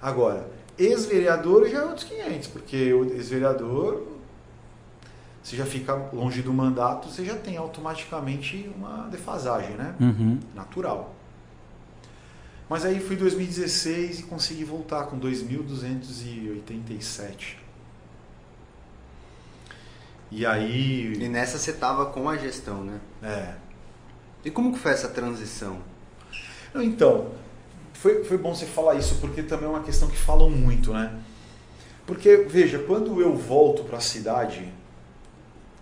[0.00, 0.48] Agora,
[0.78, 4.06] ex-vereador já é outros 500, porque o ex-vereador,
[5.42, 9.94] você já fica longe do mandato, você já tem automaticamente uma defasagem, né?
[9.98, 10.38] Uhum.
[10.54, 11.15] Natural.
[12.68, 17.58] Mas aí fui em 2016 e consegui voltar com 2.287.
[20.30, 21.14] E aí.
[21.14, 23.00] E nessa você tava com a gestão, né?
[23.22, 23.54] É.
[24.44, 25.80] E como que foi essa transição?
[26.74, 27.30] Então,
[27.94, 31.18] foi, foi bom você falar isso, porque também é uma questão que falam muito, né?
[32.04, 34.72] Porque, veja, quando eu volto para a cidade,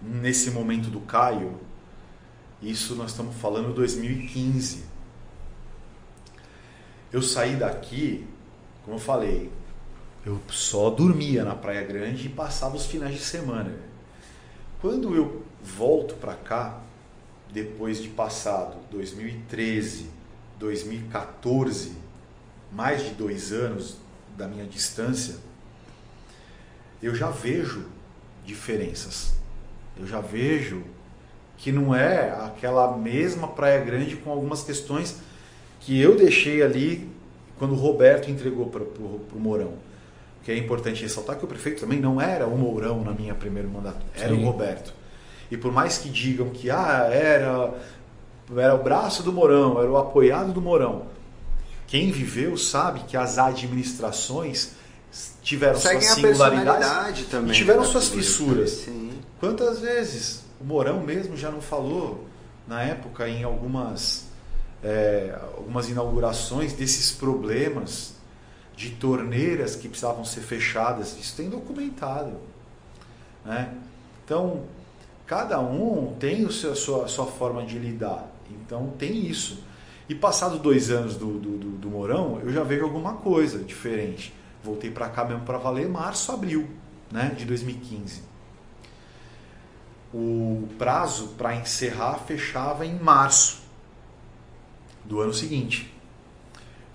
[0.01, 1.59] nesse momento do Caio,
[2.63, 4.94] isso nós estamos falando 2015
[7.15, 8.27] eu saí daqui,
[8.83, 9.49] como eu falei,
[10.27, 13.73] eu só dormia na Praia Grande e passava os finais de semana.
[14.81, 16.81] Quando eu volto para cá,
[17.53, 20.11] depois de passado 2013,
[20.59, 21.93] 2014,
[22.73, 23.97] mais de dois anos
[24.37, 25.37] da minha distância,
[27.01, 27.85] eu já vejo
[28.45, 29.35] diferenças.
[29.97, 30.83] Eu já vejo
[31.59, 35.21] que não é aquela mesma Praia Grande com algumas questões
[35.85, 37.09] que eu deixei ali
[37.59, 39.75] quando o Roberto entregou para o Mourão.
[40.43, 43.69] Que é importante ressaltar que o prefeito também não era o Mourão na minha primeiro
[43.69, 44.43] mandato, era Sim.
[44.43, 44.93] o Roberto.
[45.51, 47.73] E por mais que digam que ah, era,
[48.57, 51.07] era o braço do Mourão, era o apoiado do Mourão,
[51.87, 54.73] quem viveu sabe que as administrações
[55.43, 58.71] tiveram Seguem suas singularidades também e tiveram suas fissuras.
[58.71, 59.13] Sim.
[59.39, 62.27] Quantas vezes o Mourão mesmo já não falou
[62.67, 64.27] na época em algumas
[64.85, 68.15] é, algumas inaugurações desses problemas
[68.77, 71.17] de torneiras que precisavam ser fechadas.
[71.19, 72.37] Isso tem documentado.
[73.45, 73.73] Né?
[74.25, 74.65] Então,
[75.27, 78.31] cada um tem o seu, a sua, a sua forma de lidar.
[78.51, 79.65] Então, tem isso.
[80.07, 84.35] E passados dois anos do, do, do, do Morão, eu já vejo alguma coisa diferente.
[84.63, 86.69] Voltei para cá mesmo para valer março, abril
[87.11, 88.23] né, de 2015.
[90.13, 93.64] O prazo para encerrar fechava em março
[95.05, 95.93] do ano seguinte.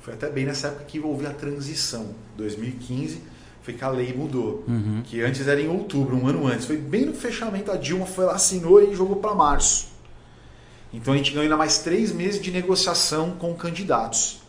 [0.02, 2.16] Foi até bem nessa época que houve a transição.
[2.38, 3.22] 2015
[3.62, 4.64] foi que a lei mudou.
[4.68, 5.02] Uhum.
[5.04, 6.66] Que antes era em outubro, um ano antes.
[6.66, 9.90] Foi bem no fechamento, a Dilma foi lá, assinou e jogou para março.
[10.94, 14.40] Então a gente ganhou ainda mais três meses de negociação com candidatos.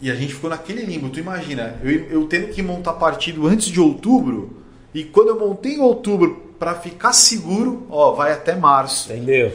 [0.00, 1.10] E a gente ficou naquele limbo.
[1.10, 4.62] Tu imagina, eu, eu tendo que montar partido antes de outubro,
[4.94, 9.12] e quando eu montei em outubro para ficar seguro, ó, vai até março.
[9.12, 9.52] Entendeu?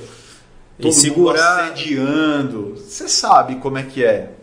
[0.77, 1.63] Todo e segurar...
[1.63, 2.75] mundo assediando.
[2.77, 4.33] Você sabe como é que é.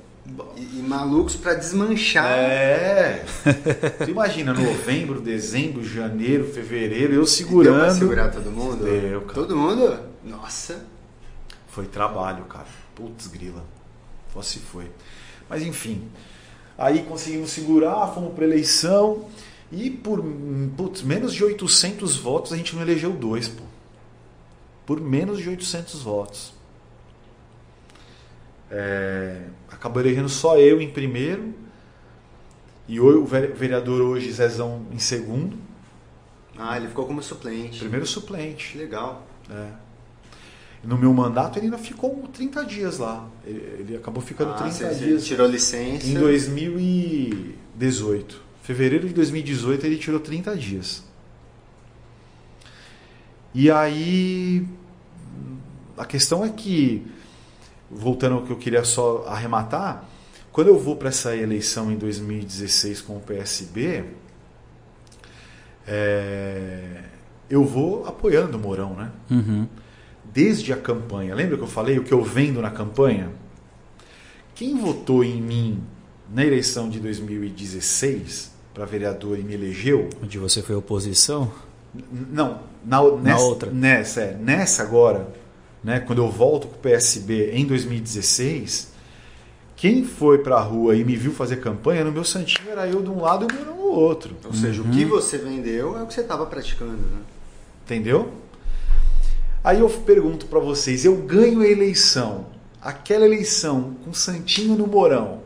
[0.56, 2.26] E, e malucos para desmanchar.
[2.26, 3.24] É.
[3.98, 7.76] Você imagina, novembro, dezembro, janeiro, fevereiro, eu segurando.
[7.76, 8.84] Deu pra segurar todo mundo?
[8.84, 9.34] Deu, cara.
[9.34, 9.98] Todo mundo?
[10.24, 10.84] Nossa.
[11.68, 12.66] Foi trabalho, cara.
[12.94, 13.64] Putz, grila.
[14.32, 14.90] Só se foi.
[15.48, 16.08] Mas enfim.
[16.78, 19.26] Aí conseguimos segurar, fomos para eleição.
[19.72, 20.24] E por
[20.76, 23.62] putz, menos de 800 votos a gente não elegeu dois, pô
[24.90, 26.52] por menos de 800 votos.
[28.68, 31.54] É, acabou elegendo só eu em primeiro
[32.88, 35.56] e o vereador hoje, Zezão, em segundo.
[36.58, 37.78] Ah, ele ficou como suplente.
[37.78, 38.76] Primeiro suplente.
[38.76, 39.24] Legal.
[39.48, 39.68] É.
[40.82, 43.28] No meu mandato ele ainda ficou 30 dias lá.
[43.46, 45.24] Ele, ele acabou ficando ah, 30 dias.
[45.24, 46.04] Tirou licença.
[46.04, 48.42] Em 2018.
[48.60, 51.08] Fevereiro de 2018 ele tirou 30 dias.
[53.54, 54.66] E aí
[56.00, 57.06] a questão é que
[57.90, 60.08] voltando ao que eu queria só arrematar,
[60.50, 64.04] quando eu vou para essa eleição em 2016 com o PSB,
[65.86, 67.02] é,
[67.50, 69.10] eu vou apoiando o Mourão, né?
[69.30, 69.68] Uhum.
[70.24, 71.34] Desde a campanha.
[71.34, 73.30] Lembra que eu falei o que eu vendo na campanha?
[74.54, 75.82] Quem votou em mim
[76.32, 80.08] na eleição de 2016 para vereador e me elegeu?
[80.22, 81.52] Onde você foi oposição?
[82.10, 83.70] Não, na, nessa, outra.
[83.70, 85.28] Nessa, é, nessa agora,
[85.82, 88.90] né, quando eu volto com o PSB em 2016,
[89.76, 93.02] quem foi para a rua e me viu fazer campanha no meu santinho era eu
[93.02, 94.36] de um lado e o meu no outro.
[94.44, 97.20] Ou seja, o que você vendeu é o que você estava praticando, né?
[97.84, 98.30] Entendeu?
[99.64, 102.46] Aí eu pergunto para vocês, eu ganho a eleição,
[102.80, 105.40] aquela eleição com Santinho no Morão.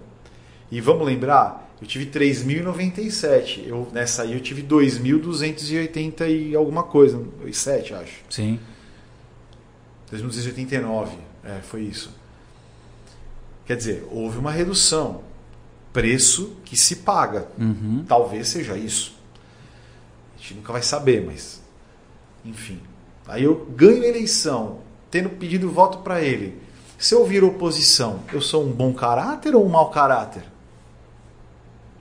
[0.71, 3.67] E vamos lembrar, eu tive 3.097.
[3.67, 7.23] Eu nessa aí eu tive 2.280 e alguma coisa,
[7.53, 8.15] 7, acho.
[8.29, 8.59] Sim.
[10.15, 11.09] 2.289.
[11.43, 12.11] É, foi isso.
[13.67, 15.23] Quer dizer, houve uma redução.
[15.93, 17.49] Preço que se paga.
[17.59, 18.05] Uhum.
[18.07, 19.15] Talvez seja isso.
[20.35, 21.63] A gente nunca vai saber, mas.
[22.45, 22.81] Enfim.
[23.27, 26.61] Aí eu ganho a eleição, tendo pedido voto para ele.
[26.99, 30.45] Se eu vir oposição, eu sou um bom caráter ou um mau caráter?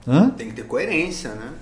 [0.06, 0.30] Hã?
[0.30, 1.52] Tem que ter coerência, né?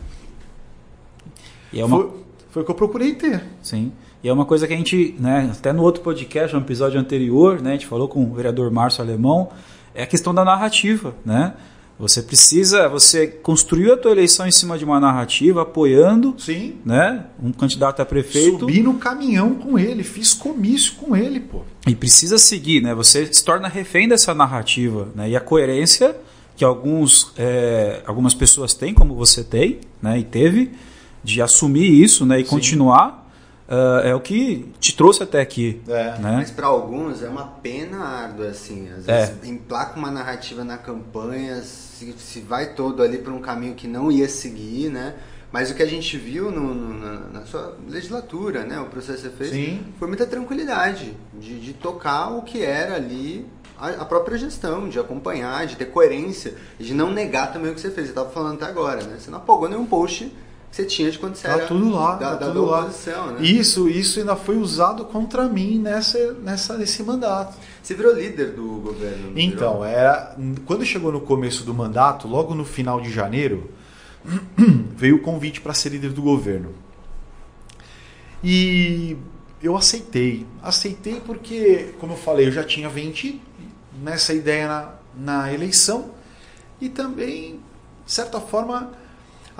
[1.72, 3.44] E é uma, Foi, foi o que eu procurei ter.
[3.62, 3.92] Sim.
[4.22, 7.60] E é uma coisa que a gente, né, até no outro podcast, no episódio anterior,
[7.60, 9.50] né, a gente falou com o vereador Márcio Alemão,
[9.94, 11.54] é a questão da narrativa, né?
[11.98, 16.76] Você precisa, você construiu a tua eleição em cima de uma narrativa, apoiando, Sim.
[16.84, 21.62] né, um candidato a prefeito Subi no caminhão com ele, fiz comício com ele, pô.
[21.86, 22.94] e precisa seguir, né?
[22.94, 25.30] Você se torna refém dessa narrativa, né?
[25.30, 26.16] E a coerência
[26.56, 30.18] que alguns, é, algumas pessoas têm, como você tem, né?
[30.18, 30.72] E teve
[31.22, 32.40] de assumir isso, né?
[32.40, 32.50] E Sim.
[32.50, 33.21] continuar
[33.68, 36.18] ah, é o que te trouxe até aqui, É.
[36.18, 36.32] né?
[36.36, 38.88] Mas para alguns é uma pena árdua, assim.
[38.90, 39.26] Às É.
[39.26, 43.86] vezes emplaca uma narrativa na campanha, se, se vai todo ali para um caminho que
[43.88, 45.14] não ia seguir, né?
[45.50, 48.80] Mas o que a gente viu no- no- na, na sua legislatura, né?
[48.80, 49.80] O processo que você fez, Sim.
[49.98, 53.46] foi muita tranquilidade de, de tocar o que era ali
[53.78, 57.90] a, própria gestão, de acompanhar, de ter coerência, de não negar também o que você
[57.90, 58.06] fez.
[58.06, 59.16] Você estava falando até agora, né?
[59.18, 60.32] Você não apagou nenhum post
[60.72, 62.70] que você tinha de quando você Tá era tudo lá, da, tá da- tudo da
[62.72, 62.80] lá.
[62.80, 63.42] oposição, né?
[63.44, 67.56] Isso, isso ainda foi usado contra mim nessa, nessa, nesse mandato.
[67.82, 69.32] Você virou líder do governo.
[69.36, 69.84] Então, virou?
[69.84, 70.34] era
[70.66, 73.70] quando chegou no começo do mandato, logo no final de janeiro,
[74.96, 76.70] veio o convite para ser líder do governo.
[78.42, 79.16] E
[79.62, 80.46] eu aceitei.
[80.62, 83.40] Aceitei porque, como eu falei, eu já tinha vendido
[84.02, 86.10] nessa ideia na, na eleição
[86.80, 87.60] e também,
[88.04, 88.92] de certa forma,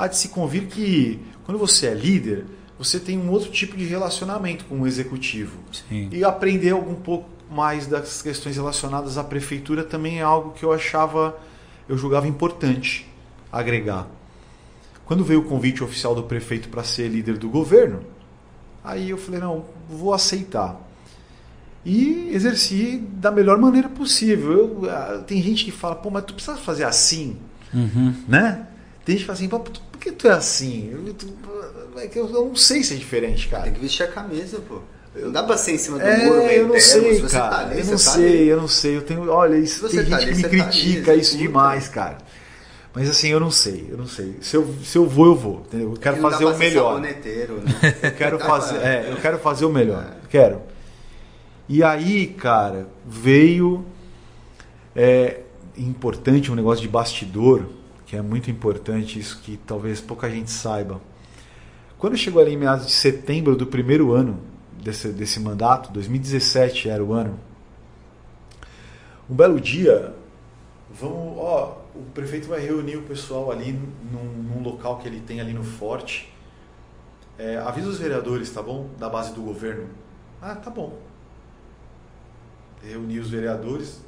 [0.03, 2.45] há de se convir que quando você é líder,
[2.79, 5.59] você tem um outro tipo de relacionamento com o executivo.
[5.89, 6.09] Sim.
[6.11, 10.73] E aprender algum pouco mais das questões relacionadas à prefeitura também é algo que eu
[10.73, 11.39] achava,
[11.89, 13.07] eu julgava importante
[13.53, 14.09] agregar.
[15.05, 18.01] Quando veio o convite oficial do prefeito para ser líder do governo,
[18.83, 20.81] aí eu falei, não, vou aceitar.
[21.85, 24.53] E exerci da melhor maneira possível.
[24.53, 27.37] Eu, ah, tem gente que fala, pô, mas tu precisa fazer assim,
[27.75, 28.15] Uhum.
[28.29, 28.67] né?
[29.05, 30.91] Tem gente que fala assim, pô, por que tu é assim?
[30.93, 31.35] Eu, tu-
[31.97, 33.65] é eu, não sei se é diferente, cara.
[33.65, 34.79] Tem que vestir a camisa, pô.
[35.15, 37.37] Não dá pra ser em cima do É, muro, meio eu não sei, Se você
[37.37, 37.51] cara.
[37.51, 38.49] tá ali, eu não tá sei, ali.
[38.49, 38.97] eu não sei.
[38.97, 41.39] Eu tenho, olha, isso, tem tá gente ali, que me tá ali, critica isso executa.
[41.39, 42.19] demais, cara.
[42.95, 44.37] Mas assim, eu não sei, eu não sei.
[44.41, 45.61] Se eu, se eu vou, eu vou.
[45.67, 45.91] Entendeu?
[45.93, 47.01] Eu quero fazer o melhor.
[47.01, 47.15] né?
[48.03, 50.15] Eu quero fazer, é, eu quero fazer o melhor.
[50.31, 50.63] Quero.
[51.69, 53.85] E aí, cara, veio
[54.97, 55.41] é
[55.77, 57.67] importante um negócio de bastidor,
[58.13, 61.01] que é muito importante isso que talvez pouca gente saiba.
[61.97, 64.39] Quando chegou ali em meados de setembro do primeiro ano
[64.83, 67.41] desse, desse mandato, 2017 era o ano,
[69.31, 70.15] um belo dia,
[70.91, 75.41] vamos, ó, o prefeito vai reunir o pessoal ali num, num local que ele tem
[75.41, 76.31] ali no Forte.
[77.39, 78.91] É, avisa os vereadores, tá bom?
[78.99, 79.89] Da base do governo.
[80.39, 80.99] Ah, tá bom.
[82.83, 84.03] Reuni os vereadores.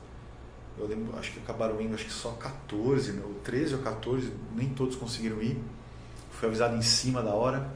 [0.77, 3.23] Eu lembro, acho que acabaram indo, acho que só 14, né?
[3.25, 5.59] ou 13 ou 14, nem todos conseguiram ir.
[6.33, 7.71] Fui avisado em cima da hora.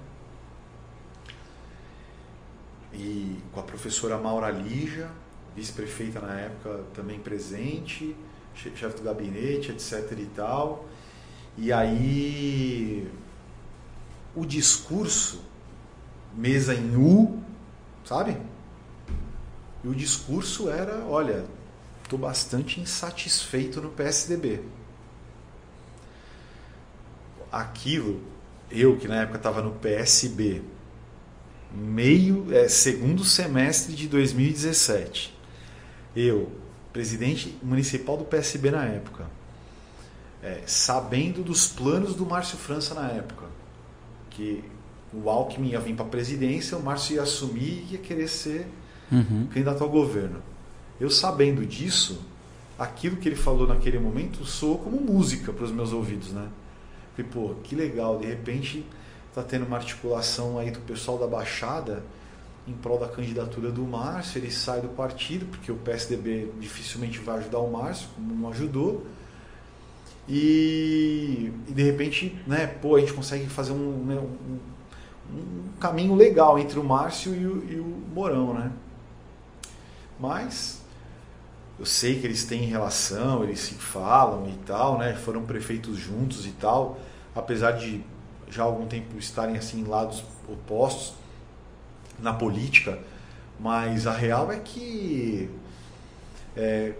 [2.92, 5.09] E com a professora Maura Lígia,
[5.55, 8.16] vice-prefeita na época também presente,
[8.55, 10.86] che- chefe do gabinete, etc e tal.
[11.57, 13.09] E aí
[14.34, 15.40] o discurso,
[16.34, 17.40] mesa em U,
[18.05, 18.36] sabe?
[19.84, 21.44] E o discurso era, olha,
[22.09, 24.62] estou bastante insatisfeito no PSDB.
[27.52, 28.22] Aquilo,
[28.70, 30.62] eu que na época estava no PSB,
[31.70, 35.36] meio, é, segundo semestre de 2017,
[36.16, 36.50] eu
[36.94, 39.26] presidente municipal do PSB na época,
[40.42, 43.44] é, sabendo dos planos do Márcio França na época,
[44.30, 44.64] que
[45.12, 48.66] o Alckmin ia vir para a presidência, o Márcio ia assumir e ia querer ser
[49.12, 49.46] uhum.
[49.48, 50.42] candidato ao governo.
[51.01, 52.20] Eu sabendo disso,
[52.78, 56.49] aquilo que ele falou naquele momento soou como música para os meus ouvidos, né?
[57.16, 58.84] Falei, pô, que legal, de repente
[59.28, 62.03] está tendo uma articulação aí do pessoal da Baixada
[62.66, 67.38] em prol da candidatura do Márcio, ele sai do partido, porque o PSDB dificilmente vai
[67.38, 69.07] ajudar o Márcio, como não ajudou.
[70.28, 74.59] E, e de repente, né, pô, a gente consegue fazer um, né, um,
[75.34, 78.70] um caminho legal entre o Márcio e o, e o Mourão, né?
[80.20, 80.78] Mas
[81.79, 85.14] eu sei que eles têm relação, eles se falam e tal, né?
[85.14, 86.99] Foram prefeitos juntos e tal,
[87.35, 88.03] apesar de
[88.51, 91.14] já há algum tempo estarem assim em lados opostos
[92.18, 92.99] na política,
[93.61, 95.49] mas a real é que
[96.57, 96.95] é,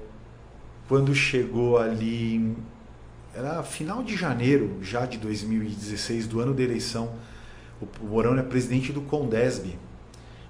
[0.87, 2.57] quando chegou ali
[3.35, 7.14] era final de janeiro já de 2016 do ano da eleição
[7.81, 9.76] o Mourão é presidente do Condesb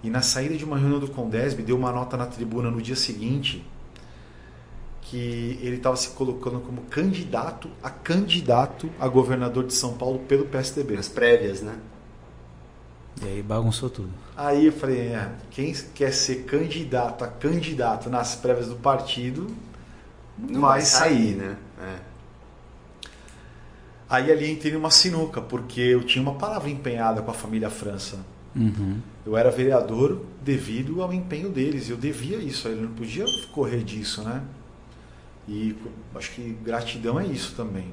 [0.02, 2.96] e na saída de uma reunião do Condesb deu uma nota na tribuna no dia
[2.96, 3.64] seguinte
[5.10, 10.44] que ele estava se colocando como candidato a candidato a governador de São Paulo pelo
[10.44, 10.96] PSDB.
[10.96, 11.78] As prévias, né?
[13.22, 14.10] E aí bagunçou tudo.
[14.36, 19.46] Aí eu falei, é, quem quer ser candidato a candidato nas prévias do partido
[20.36, 21.56] não, vai, vai sair, sair, né?
[21.80, 21.96] É.
[24.10, 28.18] Aí ali entrei numa sinuca, porque eu tinha uma palavra empenhada com a família França.
[28.54, 28.98] Uhum.
[29.24, 34.22] Eu era vereador devido ao empenho deles, eu devia isso, ele não podia correr disso,
[34.22, 34.42] né?
[35.48, 35.74] E
[36.14, 37.90] acho que gratidão é isso também.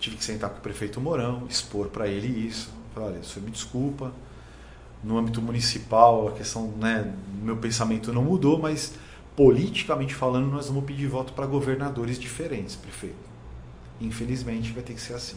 [0.00, 2.70] Tive que sentar com o prefeito Mourão, expor para ele isso.
[2.92, 4.12] Falar, olha, senhor me desculpa.
[5.02, 8.94] No âmbito municipal, a questão, né, meu pensamento não mudou, mas
[9.36, 13.14] politicamente falando, nós vamos pedir voto para governadores diferentes, prefeito.
[14.00, 15.36] Infelizmente, vai ter que ser assim.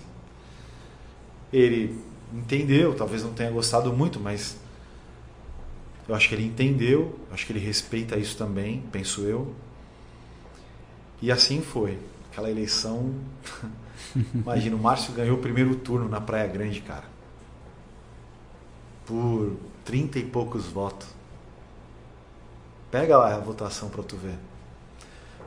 [1.54, 2.00] Ele
[2.34, 4.58] entendeu, talvez não tenha gostado muito, mas
[6.10, 9.54] eu acho que ele entendeu, acho que ele respeita isso também, penso eu.
[11.22, 12.00] E assim foi.
[12.32, 13.14] Aquela eleição.
[14.34, 17.06] Imagina, o Márcio ganhou o primeiro turno na Praia Grande, cara.
[19.06, 21.08] Por trinta e poucos votos.
[22.90, 24.38] Pega lá a votação para tu ver.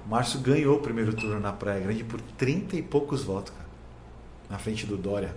[0.06, 3.68] O Márcio ganhou o primeiro turno na Praia Grande por trinta e poucos votos, cara.
[4.48, 5.34] Na frente do Dória.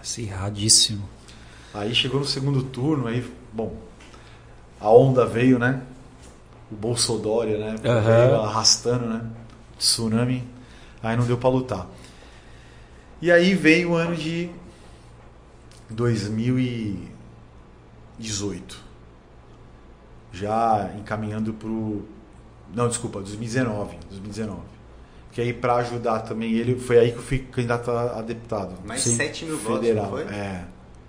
[0.00, 1.08] Acirradíssimo.
[1.72, 3.76] Aí chegou no segundo turno, aí, bom,
[4.80, 5.82] a onda veio, né?
[6.70, 7.74] o Bolsodória, né?
[7.84, 8.40] Uhum.
[8.42, 9.22] arrastando, né?
[9.78, 10.46] Tsunami.
[11.02, 11.86] Aí não deu para lutar.
[13.22, 14.50] E aí veio o ano de
[15.90, 18.88] 2018.
[20.32, 22.04] Já encaminhando pro
[22.74, 24.60] não, desculpa, 2019, 2019.
[25.32, 28.74] Que aí para ajudar também ele, foi aí que eu fui candidato a, deputado.
[28.84, 29.16] Mais Sim.
[29.16, 30.38] 7 mil federal, votos, não foi?
[30.38, 30.64] É.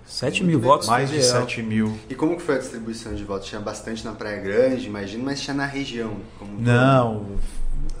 [0.06, 0.88] 7 mil votos?
[0.88, 1.98] Mais de 7 mil.
[2.08, 3.48] E como que foi a distribuição de votos?
[3.48, 6.16] Tinha bastante na Praia Grande, imagino, mas tinha na região?
[6.58, 7.38] não, todo.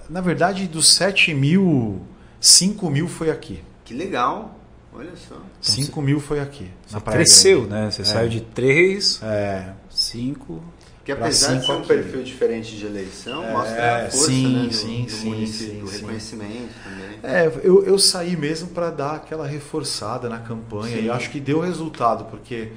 [0.08, 2.00] Na verdade dos 7 mil,
[2.40, 3.62] 5 mil foi aqui.
[3.84, 4.58] Que legal,
[4.92, 5.36] olha só.
[5.60, 7.74] 5 então, mil foi aqui, na Praia cresceu, Grande.
[7.74, 7.90] né?
[7.90, 8.04] Você é.
[8.04, 9.72] saiu de 3, é.
[9.88, 10.62] 5...
[11.02, 14.66] Que apesar de ser um perfil diferente de eleição, é, mostra a força sim, né,
[14.68, 17.18] do, sim, do sim, município, sim, reconhecimento também.
[17.22, 21.58] É, eu, eu saí mesmo para dar aquela reforçada na campanha e acho que deu
[21.58, 22.72] resultado, porque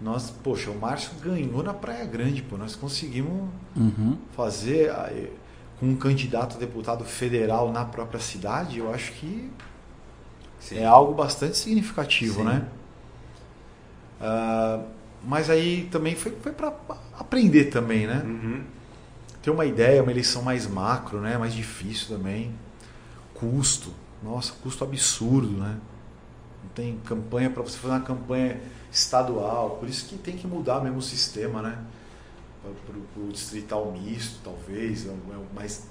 [0.00, 4.16] nós, poxa, o Márcio ganhou na Praia Grande, pô, nós conseguimos uhum.
[4.34, 4.90] fazer
[5.78, 9.50] com um candidato a deputado federal na própria cidade, eu acho que
[10.58, 10.78] sim.
[10.78, 12.44] é algo bastante significativo, sim.
[12.44, 12.68] né?
[14.20, 14.84] Uh,
[15.22, 16.72] mas aí também foi, foi para
[17.18, 18.22] aprender também, né?
[18.24, 18.62] Uhum.
[19.42, 21.36] Ter uma ideia, uma eleição mais macro, né?
[21.36, 22.54] Mais difícil também.
[23.34, 23.92] Custo.
[24.22, 25.76] Nossa, custo absurdo, né?
[26.62, 28.60] Não tem campanha para você fazer uma campanha
[28.90, 29.76] estadual.
[29.78, 31.78] Por isso que tem que mudar mesmo o sistema, né?
[32.86, 35.06] Para o distrital misto, talvez.
[35.06, 35.88] É o é mais.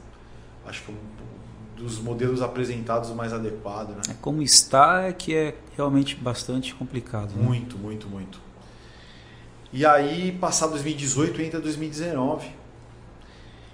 [0.66, 1.36] Acho que é um
[1.76, 4.02] dos modelos apresentados o mais adequado, né?
[4.10, 7.34] É como está é que é realmente bastante complicado.
[7.36, 7.44] Né?
[7.44, 8.40] Muito, muito, muito.
[9.74, 12.50] E aí, passado 2018, entra 2019.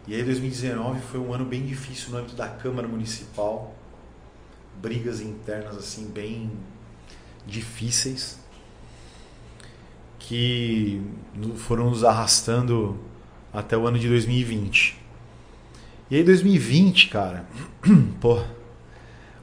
[0.08, 3.76] E aí, 2019 foi um ano bem difícil no âmbito da Câmara Municipal.
[4.82, 6.52] Brigas internas, assim, bem
[7.46, 8.40] difíceis.
[10.32, 11.02] Que
[11.58, 12.98] foram nos arrastando
[13.52, 14.98] até o ano de 2020.
[16.10, 17.46] E aí, 2020, cara,
[18.22, 18.40] pô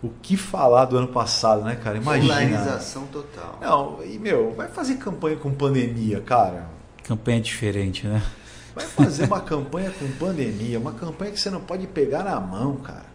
[0.03, 1.99] o que falar do ano passado, né, cara?
[1.99, 2.34] Imagina.
[2.34, 3.59] Polarização total.
[3.61, 6.68] Não, e meu, vai fazer campanha com pandemia, cara.
[7.05, 8.22] Campanha diferente, né?
[8.74, 12.76] Vai fazer uma campanha com pandemia, uma campanha que você não pode pegar na mão,
[12.76, 13.07] cara.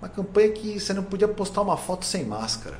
[0.00, 2.78] Uma campanha que você não podia postar uma foto sem máscara.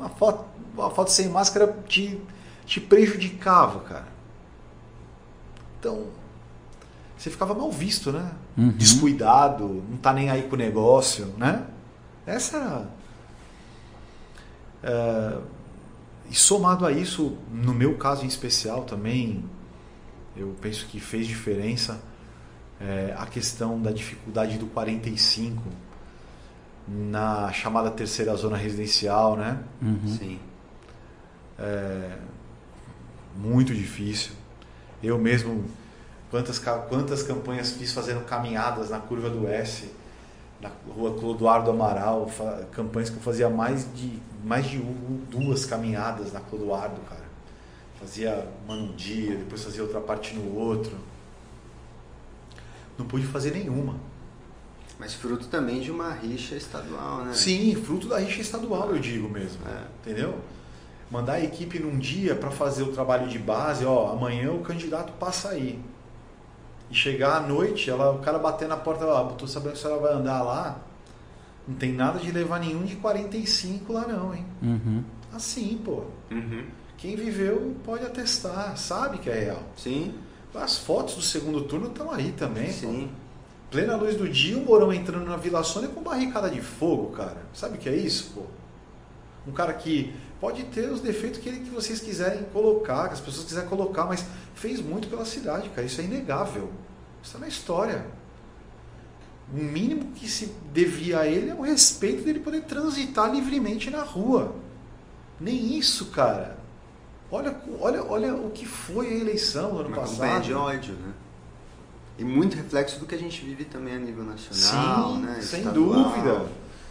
[0.00, 2.18] Uma foto, uma foto sem máscara te,
[2.64, 4.08] te prejudicava, cara.
[5.78, 6.06] Então,
[7.18, 8.32] você ficava mal visto, né?
[8.56, 8.70] Uhum.
[8.70, 11.66] Descuidado, não tá nem aí com o negócio, né?
[12.26, 12.90] Essa era.
[14.82, 15.38] É,
[16.30, 19.44] e somado a isso, no meu caso em especial também,
[20.34, 22.00] eu penso que fez diferença
[22.80, 25.62] é, a questão da dificuldade do 45
[26.88, 29.58] na chamada terceira zona residencial, né?
[29.80, 30.16] Uhum.
[30.18, 30.38] Sim.
[31.58, 32.16] É,
[33.36, 34.32] muito difícil.
[35.02, 35.64] Eu mesmo,
[36.30, 39.90] quantas, quantas campanhas fiz fazendo caminhadas na curva do S,
[40.60, 42.30] na rua Clodoardo Amaral,
[42.72, 44.78] campanhas que eu fazia mais de, mais de
[45.30, 47.20] duas caminhadas na Clodoardo, cara.
[47.98, 50.96] Fazia uma num dia, depois fazia outra parte no outro.
[52.98, 53.94] Não pude fazer nenhuma.
[55.00, 57.32] Mas fruto também de uma rixa estadual, né?
[57.32, 59.66] Sim, fruto da rixa estadual, eu digo mesmo.
[59.66, 59.84] É.
[59.98, 60.38] Entendeu?
[61.10, 65.14] Mandar a equipe num dia para fazer o trabalho de base, ó, amanhã o candidato
[65.14, 65.80] passa aí.
[66.90, 69.80] E chegar à noite, ela, o cara bater na porta, ó, tô sabendo que a
[69.80, 70.78] senhora vai andar lá.
[71.66, 74.44] Não tem nada de levar nenhum de 45 lá não, hein?
[74.62, 75.02] Uhum.
[75.32, 76.04] Assim, pô.
[76.30, 76.66] Uhum.
[76.98, 79.62] Quem viveu pode atestar, sabe que é real.
[79.78, 80.12] Sim,
[80.54, 83.08] As fotos do segundo turno estão aí também, pô.
[83.70, 87.36] Plena luz do dia, o Mourão entrando na Vila Sônia com barricada de fogo, cara.
[87.54, 88.42] Sabe o que é isso, pô?
[89.46, 93.20] Um cara que pode ter os defeitos que, ele- que vocês quiserem colocar, que as
[93.20, 95.86] pessoas quiserem colocar, mas fez muito pela cidade, cara.
[95.86, 96.70] Isso é inegável.
[97.22, 98.04] Isso é na história.
[99.52, 104.02] O mínimo que se devia a ele é o respeito dele poder transitar livremente na
[104.02, 104.54] rua.
[105.40, 106.58] Nem isso, cara.
[107.30, 110.18] Olha, olha, olha o que foi a eleição do ano Uma passado.
[110.18, 111.12] campanha de ódio, né?
[112.20, 115.40] E muito reflexo do que a gente vive também a nível nacional, Sim, né?
[115.40, 116.04] sem estadual.
[116.04, 116.46] dúvida.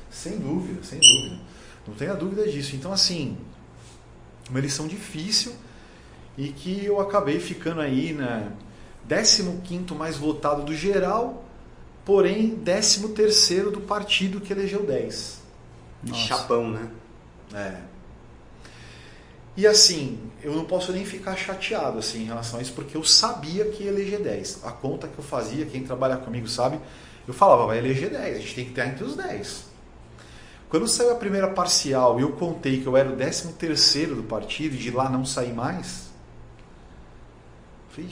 [0.09, 1.39] Sem dúvida, sem dúvida.
[1.87, 2.75] Não tenha dúvida disso.
[2.75, 3.37] Então, assim,
[4.49, 5.53] uma eleição difícil
[6.35, 8.51] e que eu acabei ficando aí, né?
[9.07, 11.45] 15 mais votado do geral,
[12.03, 15.41] porém 13 do partido que elegeu 10.
[16.05, 16.21] Nossa.
[16.21, 16.89] Chapão, né?
[17.53, 17.88] É.
[19.57, 23.03] E assim, eu não posso nem ficar chateado assim em relação a isso, porque eu
[23.03, 24.61] sabia que ia eleger 10.
[24.63, 26.79] A conta que eu fazia, quem trabalha comigo sabe,
[27.27, 29.69] eu falava, vai eleger 10, a gente tem que estar entre os 10.
[30.69, 34.23] Quando saiu a primeira parcial e eu contei que eu era o 13 terceiro do
[34.23, 36.09] partido e de lá não sair mais,
[37.89, 38.09] falei,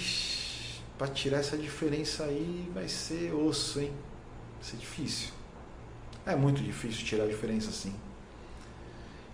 [0.98, 3.92] para tirar essa diferença aí vai ser osso, hein?
[4.56, 5.30] Vai ser difícil.
[6.26, 7.94] É muito difícil tirar a diferença assim.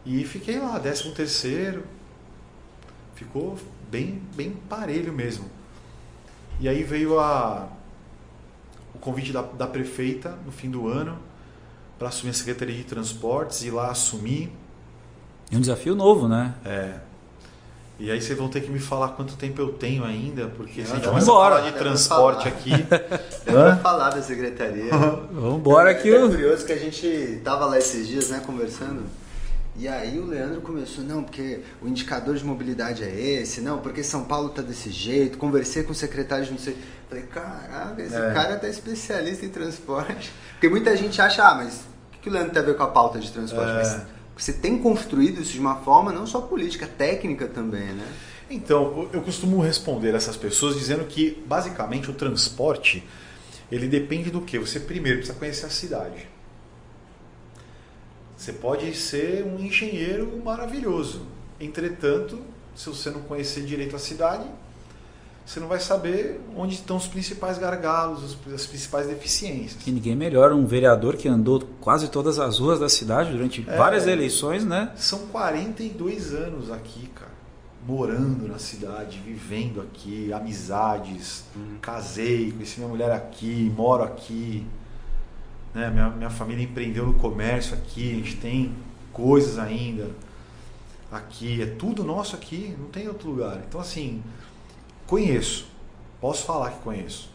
[0.06, 1.84] E fiquei lá, 13 terceiro.
[3.16, 3.58] Ficou
[3.90, 5.46] bem, bem parelho mesmo.
[6.60, 7.68] E aí veio a,
[8.94, 11.18] o convite da, da prefeita no fim do ano
[11.98, 14.52] para assumir a Secretaria de Transportes e lá assumir.
[15.52, 16.54] E um desafio novo, né?
[16.66, 16.96] É.
[18.00, 20.92] E aí vocês vão ter que me falar quanto tempo eu tenho ainda, porque se
[20.92, 21.56] a gente Vamos começa embora.
[21.58, 22.72] falar de transporte Vamos aqui.
[23.52, 24.92] Vou falar da secretaria.
[25.32, 26.30] Vamos embora É que até o.
[26.30, 29.04] curioso que a gente tava lá esses dias, né, conversando.
[29.76, 33.10] E aí o Leandro começou, não, porque o indicador de mobilidade é
[33.42, 36.78] esse, não, porque São Paulo tá desse jeito, conversei com o secretário de não sei.
[37.10, 38.34] Falei, caraca, esse É.
[38.34, 40.32] cara tá especialista em transporte.
[40.52, 41.82] Porque muita gente acha, ah, mas
[42.16, 43.72] o que o Leandro tem a ver com a pauta de transporte?
[43.72, 43.76] É.
[43.76, 44.02] Mas
[44.38, 48.08] você tem construído isso de uma forma não só política, técnica também, né?
[48.50, 53.04] Então, eu costumo responder essas pessoas dizendo que, basicamente, o transporte
[53.72, 54.60] ele depende do que?
[54.60, 56.28] Você primeiro precisa conhecer a cidade.
[58.44, 61.22] Você pode ser um engenheiro maravilhoso.
[61.62, 62.42] Entretanto,
[62.76, 64.44] se você não conhecer direito a cidade,
[65.46, 69.88] você não vai saber onde estão os principais gargalos, os- as principais deficiências.
[69.88, 73.78] E ninguém melhor um vereador que andou quase todas as ruas da cidade durante É.
[73.78, 74.92] várias eleições, né?
[74.98, 77.32] São 42 anos aqui, cara.
[77.88, 81.46] Morando na cidade, vivendo aqui, amizades.
[81.82, 84.66] Casei, conheci minha mulher aqui, moro aqui.
[85.74, 85.90] Né?
[85.90, 88.76] Minha, minha família empreendeu no comércio aqui, a gente tem
[89.12, 90.10] coisas ainda
[91.12, 91.62] aqui.
[91.62, 93.62] É tudo nosso aqui, não tem outro lugar.
[93.68, 94.24] Então, assim,
[95.08, 95.68] conheço.
[96.20, 97.30] Posso falar que conheço.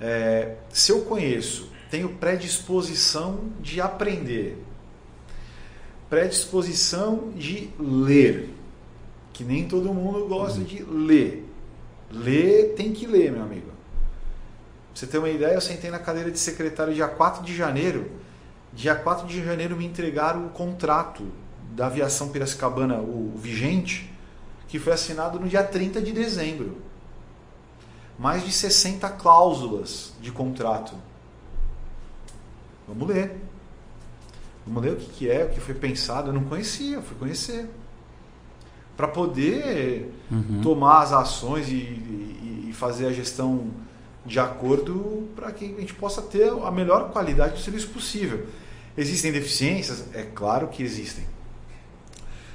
[0.00, 4.58] É, se eu conheço, tenho predisposição de aprender
[6.12, 8.50] predisposição de ler.
[9.32, 11.48] Que nem todo mundo gosta de ler.
[12.10, 13.68] Ler tem que ler, meu amigo.
[14.92, 18.10] Pra você ter uma ideia, eu sentei na cadeira de secretário dia 4 de janeiro.
[18.74, 21.26] Dia 4 de janeiro me entregaram o contrato
[21.74, 24.12] da aviação Piracicabana, o vigente,
[24.68, 26.76] que foi assinado no dia 30 de dezembro.
[28.18, 30.94] mais de 60 cláusulas de contrato.
[32.86, 33.40] Vamos ler.
[34.66, 36.28] Vamos ler o que, que é, o que foi pensado.
[36.28, 37.68] Eu não conhecia, fui conhecer.
[38.94, 40.60] Para poder uhum.
[40.62, 43.70] tomar as ações e, e, e fazer a gestão
[44.24, 48.46] de acordo para que a gente possa ter a melhor qualidade do serviço possível.
[48.96, 50.04] Existem deficiências?
[50.14, 51.24] É claro que existem.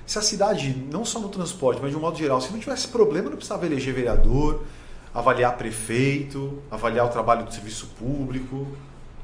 [0.05, 2.87] Se a cidade, não só no transporte, mas de um modo geral, se não tivesse
[2.87, 4.63] problema, não precisava eleger vereador,
[5.13, 8.67] avaliar prefeito, avaliar o trabalho do serviço público,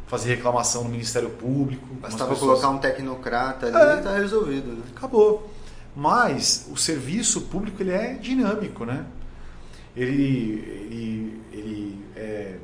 [0.08, 1.88] fazer reclamação no Ministério Público.
[1.96, 2.60] Bastava pessoas...
[2.60, 4.74] colocar um tecnocrata ali é, e está resolvido.
[4.74, 4.84] Né?
[4.96, 5.50] Acabou.
[5.96, 9.06] Mas o serviço público ele é dinâmico, né?
[9.96, 10.60] Ele,
[10.90, 12.58] ele, ele é,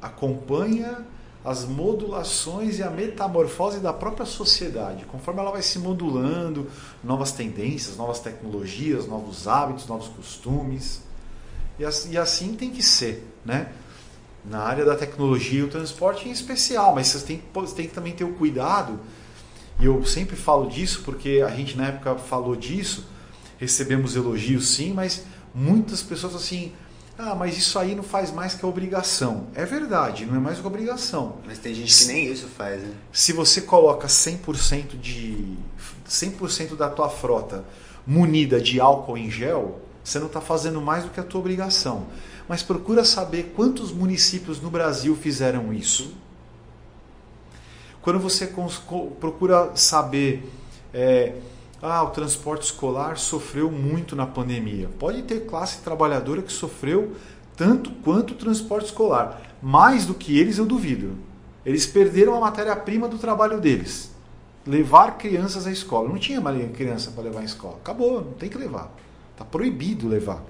[0.00, 1.06] acompanha
[1.44, 5.04] as modulações e a metamorfose da própria sociedade.
[5.04, 6.70] Conforme ela vai se modulando,
[7.02, 11.02] novas tendências, novas tecnologias, novos hábitos, novos costumes.
[11.78, 13.72] E assim tem que ser, né?
[14.44, 17.94] Na área da tecnologia e o transporte em especial, mas você tem, você tem que
[17.94, 19.00] também ter o cuidado,
[19.80, 23.06] e eu sempre falo disso porque a gente na época falou disso,
[23.58, 26.72] recebemos elogios sim, mas muitas pessoas assim,
[27.16, 29.46] ah, mas isso aí não faz mais que a obrigação.
[29.54, 31.36] É verdade, não é mais que obrigação.
[31.46, 32.92] Mas tem gente que nem isso faz, né?
[33.12, 35.56] Se você coloca 100% de
[36.08, 37.64] 100% da tua frota
[38.06, 42.06] munida de álcool em gel, você não está fazendo mais do que a tua obrigação.
[42.48, 46.14] Mas procura saber quantos municípios no Brasil fizeram isso.
[48.02, 48.52] Quando você
[49.18, 50.46] procura saber
[50.92, 51.36] é,
[51.86, 54.88] ah, o transporte escolar sofreu muito na pandemia.
[54.98, 57.12] Pode ter classe trabalhadora que sofreu
[57.54, 59.42] tanto quanto o transporte escolar.
[59.62, 61.12] Mais do que eles, eu duvido.
[61.64, 64.10] Eles perderam a matéria-prima do trabalho deles.
[64.66, 66.08] Levar crianças à escola.
[66.08, 67.76] Não tinha mais criança para levar à escola.
[67.76, 68.90] Acabou, não tem que levar.
[69.32, 70.42] Está proibido levar.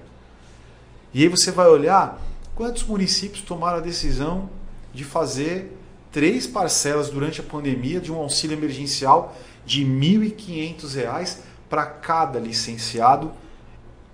[1.13, 2.17] E aí você vai olhar
[2.55, 4.49] quantos municípios tomaram a decisão
[4.93, 5.77] de fazer
[6.13, 9.35] três parcelas durante a pandemia de um auxílio emergencial
[9.65, 11.39] de R$ 1.500
[11.69, 13.31] para cada licenciado.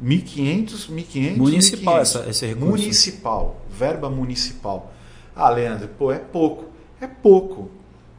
[0.04, 2.70] 1.500, 1.500, Municipal 1, essa, esse recurso.
[2.70, 4.92] Municipal, verba municipal.
[5.36, 6.66] Ah, Leandro, pô, é pouco.
[7.00, 7.70] É pouco.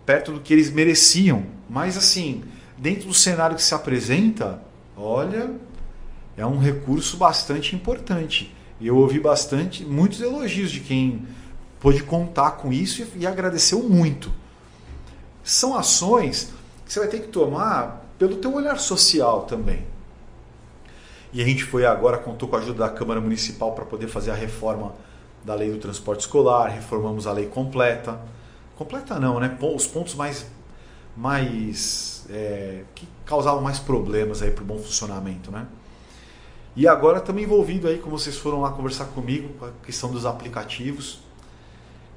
[0.06, 1.44] Perto do que eles mereciam.
[1.68, 2.44] Mas assim,
[2.78, 4.62] dentro do cenário que se apresenta,
[4.96, 5.50] olha,
[6.36, 8.54] é um recurso bastante importante.
[8.80, 11.26] E eu ouvi bastante, muitos elogios de quem
[11.80, 14.32] pôde contar com isso e, e agradeceu muito.
[15.42, 16.52] São ações
[16.92, 19.86] você vai ter que tomar pelo teu olhar social também.
[21.32, 24.30] E a gente foi agora, contou com a ajuda da Câmara Municipal para poder fazer
[24.30, 24.94] a reforma
[25.42, 28.20] da lei do transporte escolar, reformamos a lei completa.
[28.76, 29.56] Completa não, né?
[29.74, 30.46] Os pontos mais,
[31.16, 35.66] mais é, que causavam mais problemas aí para o bom funcionamento, né?
[36.76, 40.26] E agora estamos envolvidos aí, como vocês foram lá conversar comigo, com a questão dos
[40.26, 41.20] aplicativos,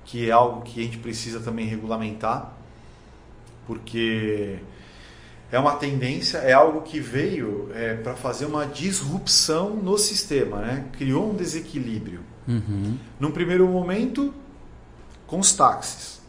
[0.03, 2.64] que é algo que a gente precisa também regulamentar
[3.65, 4.59] porque
[5.51, 10.85] é uma tendência, é algo que veio é, para fazer uma disrupção no sistema, né?
[10.93, 12.21] criou um desequilíbrio.
[12.47, 12.97] Uhum.
[13.19, 14.33] Num primeiro momento,
[15.25, 16.21] com os táxis.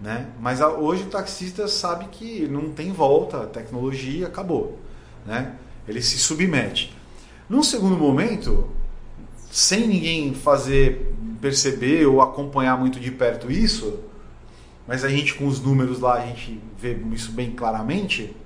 [0.00, 0.26] Né?
[0.40, 4.78] Mas hoje o taxista sabe que não tem volta, a tecnologia acabou.
[5.24, 5.54] Né?
[5.86, 6.94] Ele se submete.
[7.48, 8.68] Num segundo momento,
[9.50, 14.00] sem ninguém fazer perceber ou acompanhar muito de perto isso,
[14.86, 18.36] mas a gente com os números lá, a gente vê isso bem claramente.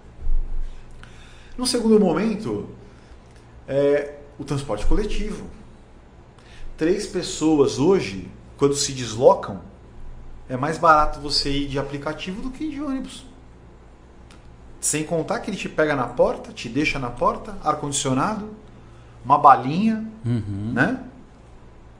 [1.57, 2.69] No segundo momento,
[3.67, 5.47] é o transporte coletivo.
[6.77, 9.61] Três pessoas hoje, quando se deslocam,
[10.49, 13.27] é mais barato você ir de aplicativo do que de ônibus.
[14.81, 18.49] Sem contar que ele te pega na porta, te deixa na porta, ar-condicionado,
[19.25, 20.73] uma balinha, uhum.
[20.73, 21.03] né?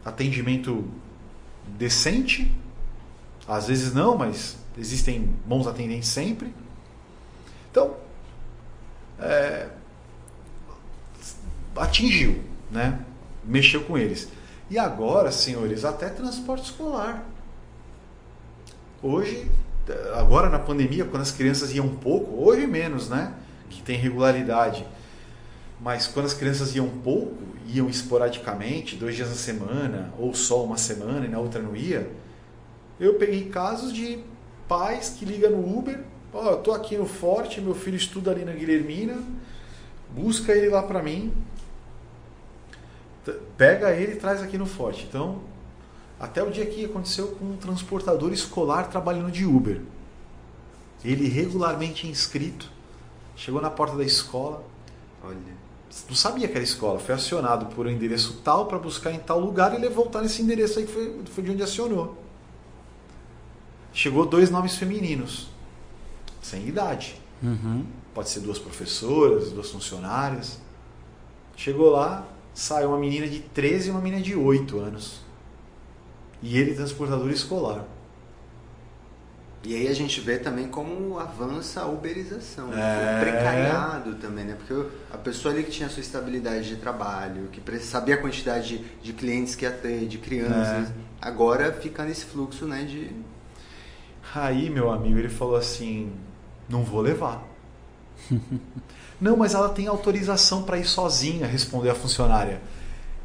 [0.05, 0.85] Atendimento
[1.77, 2.51] decente
[3.49, 6.55] às vezes não, mas existem bons atendentes sempre.
[7.71, 7.97] Então,
[9.19, 9.69] é,
[11.75, 13.01] atingiu, né?
[13.45, 14.29] mexeu com eles.
[14.71, 17.25] E agora, senhores, até transporte escolar.
[19.03, 19.51] Hoje,
[20.15, 23.33] agora na pandemia, quando as crianças iam pouco, hoje menos, né?
[23.71, 24.87] Que tem regularidade.
[25.81, 30.77] Mas quando as crianças iam pouco, iam esporadicamente, dois dias na semana, ou só uma
[30.77, 32.11] semana e na outra não ia,
[32.99, 34.19] eu peguei casos de
[34.67, 36.03] pais que ligam no Uber,
[36.33, 39.17] ó, oh, eu tô aqui no Forte, meu filho estuda ali na Guilhermina,
[40.11, 41.33] busca ele lá para mim,
[43.57, 45.07] pega ele e traz aqui no Forte.
[45.09, 45.41] Então,
[46.19, 49.81] até o dia que aconteceu com um transportador escolar trabalhando de Uber.
[51.05, 52.71] Ele regularmente inscrito,
[53.37, 54.65] chegou na porta da escola.
[55.23, 55.37] Olha.
[56.09, 59.39] não sabia que era escola, foi acionado por um endereço tal para buscar em tal
[59.39, 62.28] lugar e ele voltar nesse endereço aí que foi, foi de onde acionou.
[63.99, 65.49] Chegou dois nomes femininos,
[66.41, 67.21] sem idade.
[67.43, 67.85] Uhum.
[68.15, 70.61] Pode ser duas professoras, duas funcionárias.
[71.57, 75.19] Chegou lá, saiu uma menina de 13 e uma menina de 8 anos.
[76.41, 77.85] E ele transportador escolar.
[79.65, 83.17] E aí a gente vê também como avança a uberização, É.
[83.17, 84.57] o precariado também, né?
[84.57, 88.85] Porque a pessoa ali que tinha sua estabilidade de trabalho, que sabia a quantidade de,
[89.03, 90.93] de clientes que ia ter, de crianças, É.
[91.21, 93.11] agora fica nesse fluxo, né, de...
[94.35, 96.13] Aí, meu amigo, ele falou assim:
[96.69, 97.45] não vou levar.
[99.21, 102.61] não, mas ela tem autorização para ir sozinha, respondeu a funcionária.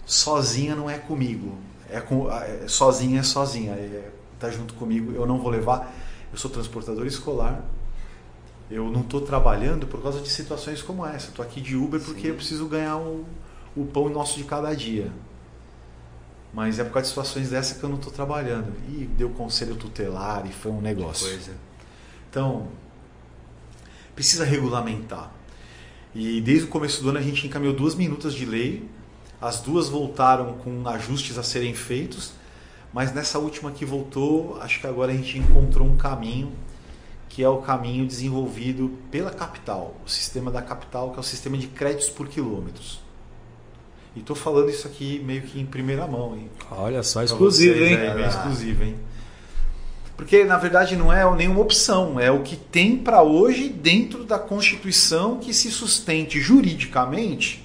[0.06, 1.58] Sozinha não é comigo.
[1.90, 3.74] É com, é- sozinha é sozinha.
[3.74, 5.94] É, tá junto comigo, eu não vou levar.
[6.32, 7.64] Eu sou transportador escolar.
[8.72, 11.30] Eu não estou trabalhando por causa de situações como essa.
[11.30, 12.28] Estou aqui de Uber porque Sim.
[12.30, 13.26] eu preciso ganhar o,
[13.76, 15.12] o pão nosso de cada dia.
[16.54, 18.72] Mas é por causa de situações dessa que eu não estou trabalhando.
[18.90, 21.28] E deu conselho tutelar e foi um negócio.
[21.28, 21.52] Coisa.
[22.30, 22.68] Então,
[24.16, 25.32] precisa regulamentar.
[26.14, 28.88] E desde o começo do ano a gente encaminhou duas minutas de lei.
[29.42, 32.34] As duas voltaram com ajustes a serem feitos.
[32.94, 36.52] Mas nessa última que voltou, acho que agora a gente encontrou um caminho
[37.28, 41.58] que é o caminho desenvolvido pela capital, o sistema da capital, que é o sistema
[41.58, 43.02] de créditos por quilômetros.
[44.16, 46.50] E estou falando isso aqui meio que em primeira mão, hein?
[46.72, 47.98] Olha só, exclusivo, vocês hein?
[47.98, 48.28] aí, bem Ah.
[48.28, 48.96] exclusivo, hein?
[50.16, 54.38] Porque na verdade não é nenhuma opção, é o que tem para hoje dentro da
[54.38, 57.64] Constituição que se sustente juridicamente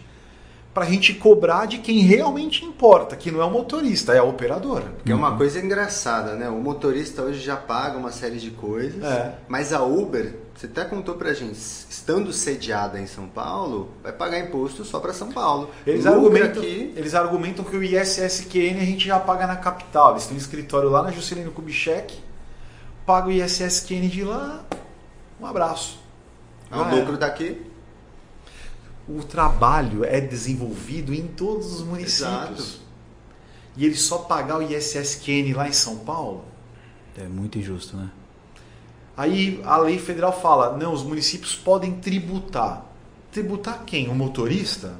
[0.73, 4.23] para a gente cobrar de quem realmente importa, que não é o motorista, é a
[4.25, 4.87] operadora.
[4.97, 6.49] Porque é uma coisa engraçada, né?
[6.49, 9.35] O motorista hoje já paga uma série de coisas, É.
[9.49, 14.41] mas a Uber, você até contou pra gente, estando sediada em São Paulo, vai pagar
[14.41, 15.71] imposto só pra São Paulo.
[15.87, 20.15] Eles Lucra argumentam, aqui, eles argumentam que o ISSQN a gente já paga na capital.
[20.15, 22.19] Eles têm um escritório lá na Juscelino Kubitschek,
[23.07, 24.67] paga o ISSQN de lá,
[25.41, 26.01] um abraço.
[26.73, 27.63] o Já lucro daqui,
[29.09, 32.59] O trabalho é desenvolvido em todos os municípios.
[32.59, 32.81] Exato.
[33.77, 36.45] E ele só pagar o ISSQN lá em São Paulo?
[37.17, 38.11] É muito injusto, né?
[39.19, 42.87] Aí a lei federal fala: não, os municípios podem tributar.
[43.33, 44.09] Tributar quem?
[44.09, 44.95] O motorista?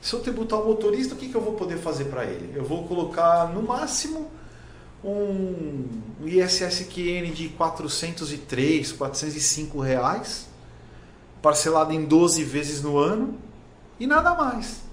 [0.00, 2.56] Se eu tributar o motorista, o que, que eu vou poder fazer para ele?
[2.56, 4.30] Eu vou colocar no máximo
[5.02, 5.84] um
[6.24, 10.46] ISSQN de 403, 405 reais,
[11.42, 13.36] parcelado em 12 vezes no ano
[13.98, 14.85] e nada mais.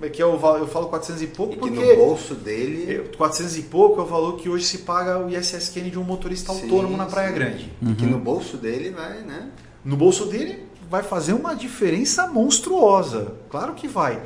[0.00, 2.92] É que eu, val- eu falo 400 e pouco e que porque no bolso dele...
[2.92, 6.02] eu- 400 e pouco é o valor que hoje se paga o ISSQN de um
[6.02, 7.34] motorista Sim, autônomo na Praia sim.
[7.34, 7.72] Grande.
[7.82, 9.50] E que no bolso dele vai, né?
[9.84, 13.34] No bolso dele vai fazer uma diferença monstruosa.
[13.48, 14.20] Claro que vai.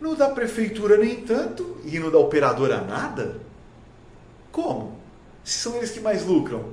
[0.00, 3.40] No da prefeitura nem tanto e no da operadora nada.
[4.52, 4.98] Como?
[5.42, 6.64] Se são eles que mais lucram.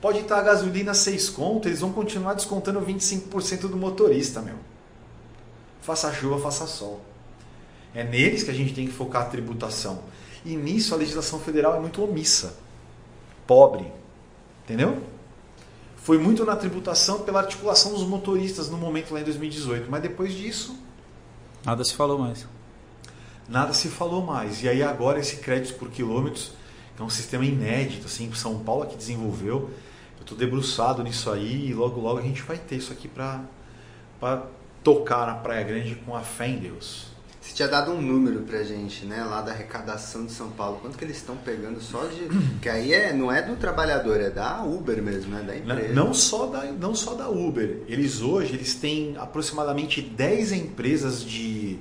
[0.00, 4.56] Pode estar a gasolina 6 conto, eles vão continuar descontando 25% do motorista, meu.
[5.80, 7.00] Faça chuva, faça sol.
[7.94, 10.02] É neles que a gente tem que focar a tributação.
[10.44, 12.56] E nisso a legislação federal é muito omissa.
[13.46, 13.86] Pobre.
[14.64, 15.02] Entendeu?
[15.96, 19.90] Foi muito na tributação pela articulação dos motoristas no momento lá em 2018.
[19.90, 20.76] Mas depois disso,
[21.64, 22.46] Nada se falou mais.
[23.48, 24.62] nada se falou mais.
[24.64, 26.52] E aí agora esse crédito por quilômetros,
[26.96, 29.70] que é um sistema inédito, assim, São Paulo que desenvolveu.
[30.18, 33.42] Eu estou debruçado nisso aí e logo logo a gente vai ter isso aqui para
[34.82, 37.11] tocar na Praia Grande com a fé em Deus.
[37.42, 39.24] Você tinha dado um número pra gente, né?
[39.24, 40.78] Lá da arrecadação de São Paulo.
[40.80, 42.28] Quanto que eles estão pegando só de...
[42.62, 45.42] Que aí é, não é do trabalhador, é da Uber mesmo, né?
[45.42, 45.92] Da empresa.
[45.92, 47.80] Não só da, não só da Uber.
[47.88, 51.78] Eles hoje eles têm aproximadamente 10 empresas de,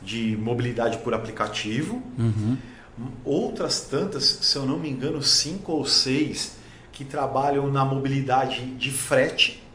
[0.00, 2.00] de mobilidade por aplicativo.
[2.16, 2.56] Uhum.
[3.24, 6.52] Outras tantas, se eu não me engano, cinco ou seis
[6.92, 9.65] que trabalham na mobilidade de frete,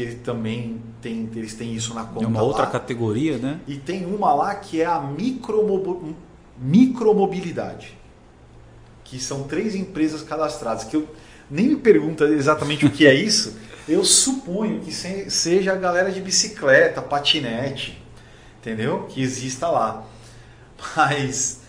[0.00, 2.70] que ele também tem, eles têm isso na conta É uma outra lá.
[2.70, 3.60] categoria, né?
[3.68, 4.98] E tem uma lá que é a
[6.58, 7.98] micromobilidade,
[9.04, 11.06] que são três empresas cadastradas, que eu
[11.50, 13.58] nem me pergunta exatamente o que é isso,
[13.88, 18.02] eu suponho que se- seja a galera de bicicleta, patinete,
[18.60, 19.06] entendeu?
[19.08, 20.04] Que exista lá.
[20.96, 21.60] Mas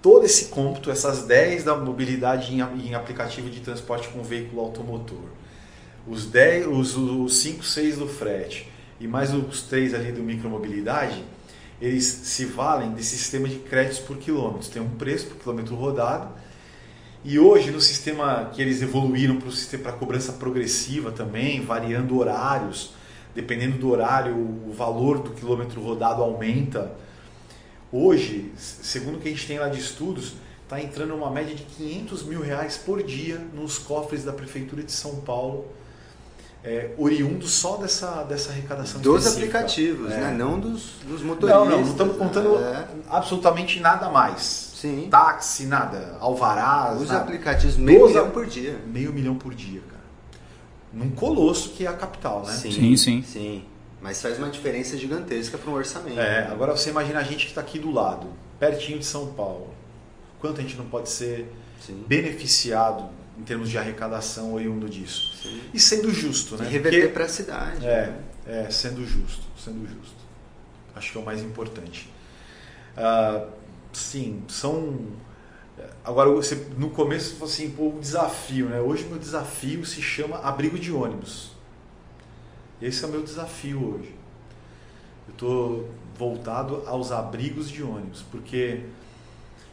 [0.00, 5.24] todo esse cômputo, essas 10 da mobilidade em, em aplicativo de transporte com veículo automotor,
[6.06, 8.68] os 10, os, os 5, 6 do frete
[8.98, 11.24] e mais os 3 ali do micromobilidade,
[11.80, 14.68] eles se valem desse sistema de créditos por quilômetro.
[14.68, 16.32] Tem um preço por quilômetro rodado.
[17.24, 22.16] E hoje, no sistema que eles evoluíram para o sistema para cobrança progressiva também, variando
[22.16, 22.94] horários,
[23.34, 26.92] dependendo do horário, o valor do quilômetro rodado aumenta.
[27.90, 31.64] Hoje, segundo o que a gente tem lá de estudos, está entrando uma média de
[31.64, 35.66] 500 mil reais por dia nos cofres da Prefeitura de São Paulo,
[36.64, 39.58] é, oriundo só dessa, dessa arrecadação Dos específica.
[39.58, 40.16] aplicativos, É.
[40.20, 40.30] né?
[40.32, 41.64] Não dos, dos motoristas.
[41.64, 42.86] Não, não, não estamos contando É.
[43.10, 44.42] absolutamente nada mais.
[44.76, 45.08] Sim.
[45.10, 46.16] Táxi, nada.
[46.20, 47.20] Alvarás, Os nada.
[47.22, 48.80] aplicativos, meio Doze milhão por dia.
[48.86, 50.02] Meio milhão por dia, cara.
[50.92, 52.52] Num colosso que é a capital, né?
[52.52, 53.22] Sim, sim.
[53.22, 53.64] Sim.
[54.00, 56.18] Mas faz uma diferença gigantesca para um orçamento.
[56.18, 58.26] É, agora você imagina a gente que está aqui do lado,
[58.58, 59.70] pertinho de São Paulo.
[60.40, 62.04] Quanto a gente não pode ser Sim.
[62.06, 63.04] beneficiado
[63.42, 65.34] em termos de arrecadação oriundo disso?
[65.42, 65.60] Sim.
[65.74, 66.64] E sendo justo, né?
[66.64, 67.84] E reverter para a cidade.
[67.84, 68.20] É, né?
[68.46, 70.22] é, sendo justo, sendo justo.
[70.94, 72.08] Acho que é o mais importante.
[72.96, 73.48] Ah,
[73.92, 75.08] sim, são.
[76.04, 78.80] Agora, você, no começo você falou assim, pô, o desafio, né?
[78.80, 81.50] Hoje meu desafio se chama abrigo de ônibus.
[82.80, 84.14] Esse é o meu desafio hoje.
[85.26, 88.84] Eu estou voltado aos abrigos de ônibus, porque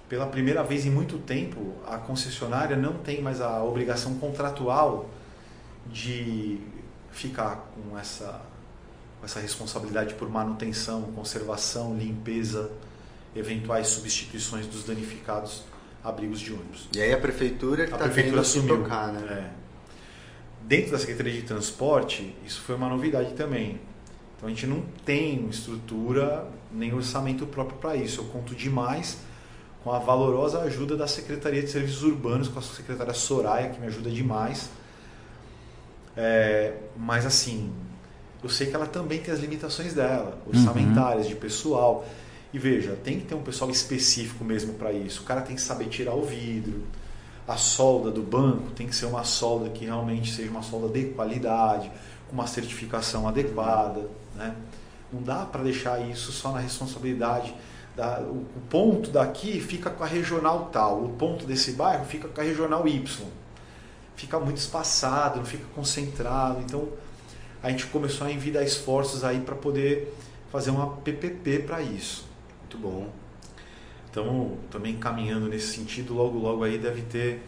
[0.09, 5.07] pela primeira vez em muito tempo a concessionária não tem mais a obrigação contratual
[5.85, 6.59] de
[7.11, 8.41] ficar com essa,
[9.19, 12.71] com essa responsabilidade por manutenção, conservação, limpeza,
[13.35, 15.63] eventuais substituições dos danificados
[16.03, 16.89] abrigos de ônibus.
[16.95, 18.77] E aí a prefeitura que A está prefeitura assumiu.
[18.77, 19.21] tocar, né?
[19.55, 19.59] É.
[20.63, 23.79] Dentro da Secretaria de Transporte, isso foi uma novidade também.
[24.35, 28.21] Então a gente não tem estrutura nem orçamento próprio para isso.
[28.21, 29.19] Eu conto demais
[29.89, 33.87] com a valorosa ajuda da Secretaria de Serviços Urbanos, com a secretária Soraya, que me
[33.87, 34.69] ajuda demais.
[36.15, 37.73] É, mas assim,
[38.43, 42.05] eu sei que ela também tem as limitações dela, orçamentárias, de pessoal.
[42.53, 45.23] E veja, tem que ter um pessoal específico mesmo para isso.
[45.23, 46.83] O cara tem que saber tirar o vidro.
[47.47, 51.05] A solda do banco tem que ser uma solda que realmente seja uma solda de
[51.13, 51.91] qualidade,
[52.27, 54.07] com uma certificação adequada.
[54.35, 54.55] Né?
[55.11, 57.55] Não dá para deixar isso só na responsabilidade.
[57.95, 62.39] Da, o, ponto daqui fica com a regional tal, o ponto desse bairro fica com
[62.39, 63.25] a regional Y.
[64.15, 66.61] Fica muito espaçado, não fica concentrado.
[66.61, 66.87] Então
[67.61, 70.13] a gente começou a envidar esforços aí para poder
[70.51, 72.25] fazer uma PPP para isso.
[72.61, 73.09] Muito bom.
[74.05, 76.13] Estamos também caminhando nesse sentido.
[76.13, 77.41] Logo, logo aí deve ter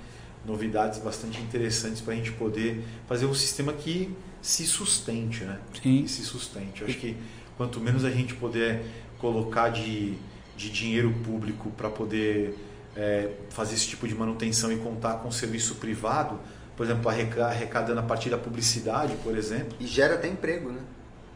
[0.46, 5.60] novidades bastante interessantes para a gente poder fazer um sistema que se sustente, né?
[5.74, 6.04] Sim.
[6.04, 6.82] Que se sustente.
[6.82, 7.16] Eu acho que
[7.58, 8.84] quanto menos a gente puder
[9.20, 10.16] colocar de,
[10.62, 12.56] de dinheiro público para poder
[12.96, 16.40] é, fazer esse tipo de manutenção e contar com serviço privado,
[16.78, 19.76] por exemplo, arreca- arrecadando a partir da publicidade, por exemplo.
[19.80, 20.80] E gera até emprego, né?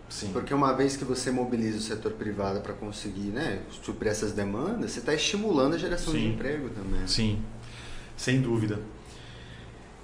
[0.07, 0.29] Sim.
[0.31, 4.91] Porque uma vez que você mobiliza o setor privado para conseguir né, suprir essas demandas,
[4.91, 6.29] você está estimulando a geração de Sim.
[6.33, 7.07] emprego também.
[7.07, 7.41] Sim,
[8.15, 8.79] sem dúvida.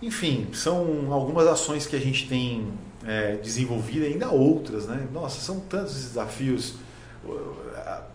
[0.02, 2.68] Enfim, são algumas ações que a gente tem
[3.06, 5.08] é, desenvolvido, ainda outras, né?
[5.14, 6.76] Nossa, são tantos desafios.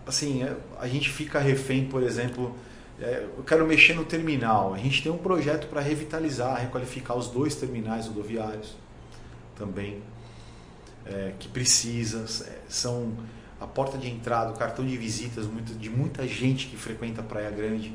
[0.05, 2.55] Assim, é, a gente fica refém, por exemplo,
[2.99, 4.73] é, eu quero mexer no terminal.
[4.73, 8.75] A gente tem um projeto para revitalizar, requalificar os dois terminais rodoviários
[9.57, 10.01] também,
[11.05, 12.25] é, que precisa.
[12.47, 13.11] é, São
[13.59, 17.23] a porta de entrada, o cartão de visitas muito- de muita gente que frequenta a
[17.23, 17.91] Praia Grande.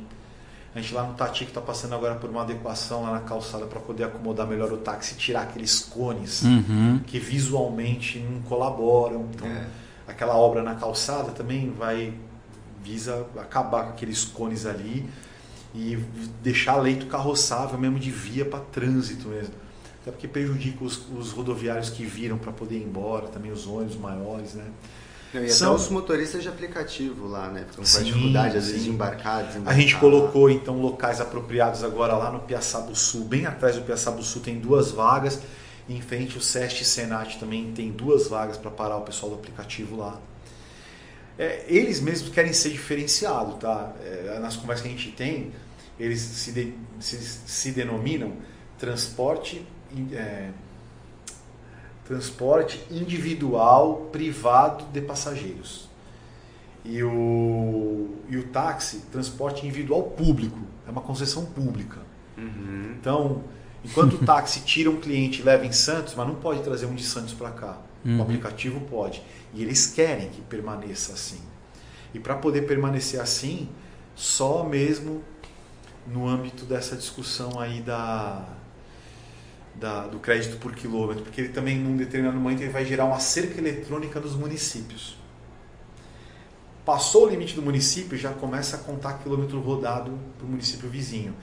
[0.75, 3.67] A gente lá no Tati que está passando agora por uma adequação lá na calçada
[3.67, 6.99] para poder acomodar melhor o táxi e tirar aqueles cones Uhum.
[7.07, 9.29] que visualmente não colaboram.
[9.35, 9.67] Então, É.
[10.13, 12.15] aquela obra na calçada também vai
[12.85, 15.09] visa acabar com aqueles cones ali
[15.75, 15.97] e
[16.43, 19.55] deixar leito carroçável mesmo de via para trânsito mesmo.
[20.03, 23.97] Até porque prejudica os, os rodoviários que viram para poder ir embora, também os ônibus
[23.97, 24.65] maiores, né?
[25.33, 27.61] Não, e São- os motoristas de aplicativo lá, né?
[27.61, 28.89] Ficam com Sim, a dificuldade, às vezes, sim.
[28.89, 29.81] de embarcar, A desembarcar.
[29.81, 34.43] gente colocou então locais apropriados agora lá no Piaçaba Sul, bem atrás do Piaçaba Sul
[34.43, 35.41] tem duas vagas,
[35.89, 39.39] em frente o SEST e Senat também tem duas vagas para parar o pessoal do
[39.39, 40.21] aplicativo lá.
[41.39, 43.93] É, eles mesmos querem ser diferenciados, tá?
[44.05, 45.53] É, nas conversas que a gente tem,
[45.99, 48.35] eles se, de- se, se denominam
[48.79, 49.67] transporte,
[50.13, 50.51] é,
[52.05, 55.89] transporte individual privado de passageiros.
[56.85, 62.01] E o, e o táxi, transporte individual público, é uma concessão pública.
[62.37, 62.95] Uhum.
[62.99, 63.45] Então,
[63.85, 66.95] enquanto o táxi tira um cliente e leva em Santos, mas não pode trazer um
[66.95, 67.79] de Santos para cá.
[68.05, 68.19] Uhum.
[68.19, 69.23] O aplicativo pode.
[69.55, 71.41] E eles querem que permaneça assim.
[72.15, 73.69] E para poder permanecer assim,
[74.15, 75.23] só mesmo
[76.07, 78.45] no âmbito dessa discussão aí da,
[79.75, 83.19] da- do crédito por quilômetro, porque ele também, num determinado momento, ele vai gerar uma
[83.21, 85.17] cerca eletrônica dos municípios.
[86.85, 91.35] Passou o limite do município, já começa a contar quilômetro rodado para o município vizinho.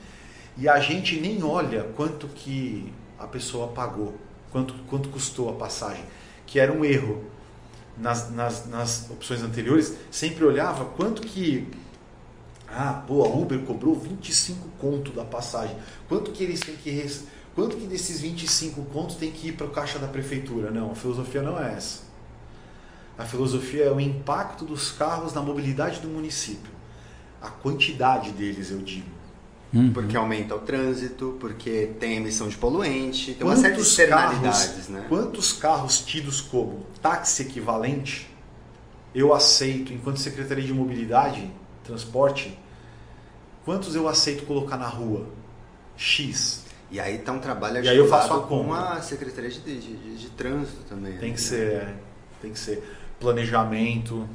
[0.56, 4.14] E a gente nem olha quanto que a pessoa pagou,
[4.50, 6.04] quanto, quanto custou a passagem.
[6.46, 7.24] que era um erro
[7.96, 11.68] nas, nas, nas opções anteriores, sempre olhava quanto que
[12.72, 15.76] ah, pô, a Uber cobrou 25 conto da passagem.
[16.08, 17.04] Quanto que eles têm que
[17.54, 20.70] quanto que desses 25 contos tem que ir para o caixa da prefeitura?
[20.70, 22.02] Não, a filosofia não é essa.
[23.18, 26.70] A filosofia é o impacto dos carros na mobilidade do município.
[27.42, 29.19] A quantidade deles, eu digo.
[29.72, 29.92] Uhum.
[29.92, 34.66] Porque aumenta o trânsito, porque tem emissão de poluente, tem quantos uma série de externalidades.
[34.66, 35.06] Carros, né?
[35.08, 38.28] Quantos carros tidos como táxi equivalente
[39.14, 41.50] eu aceito, enquanto Secretaria de Mobilidade,
[41.84, 42.56] Transporte,
[43.64, 45.26] quantos eu aceito colocar na rua?
[45.96, 46.64] X.
[46.90, 49.80] E aí está um trabalho e aí eu faço a com a Secretaria de, de,
[49.80, 51.16] de, de Trânsito também.
[51.18, 51.34] Tem né?
[51.34, 51.94] que ser, é.
[52.40, 52.82] tem que ser
[53.20, 54.28] planejamento.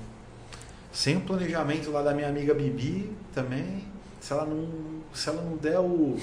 [0.93, 3.83] Sem o planejamento lá da minha amiga Bibi também,
[4.25, 4.65] se ela não,
[5.13, 6.17] se ela não der o,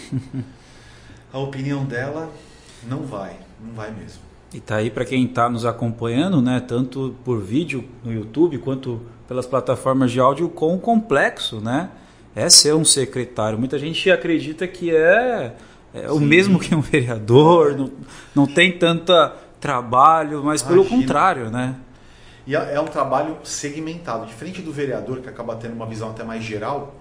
[1.33, 2.29] a opinião dela,
[2.83, 4.21] não vai, não vai mesmo.
[4.53, 9.01] E tá aí para quem está nos acompanhando, né, tanto por vídeo no YouTube quanto
[9.29, 11.91] pelas plataformas de áudio, com complexo, né?
[12.35, 13.57] É ser um secretário.
[13.57, 15.55] Muita gente acredita que é,
[15.95, 17.93] é o mesmo que um vereador, não,
[18.35, 20.83] não tem tanta trabalho, mas Imagina.
[20.83, 21.77] pelo contrário, né?
[22.49, 24.27] E é, é um trabalho segmentado.
[24.27, 26.97] Diferente do vereador, que acaba tendo uma visão até mais geral,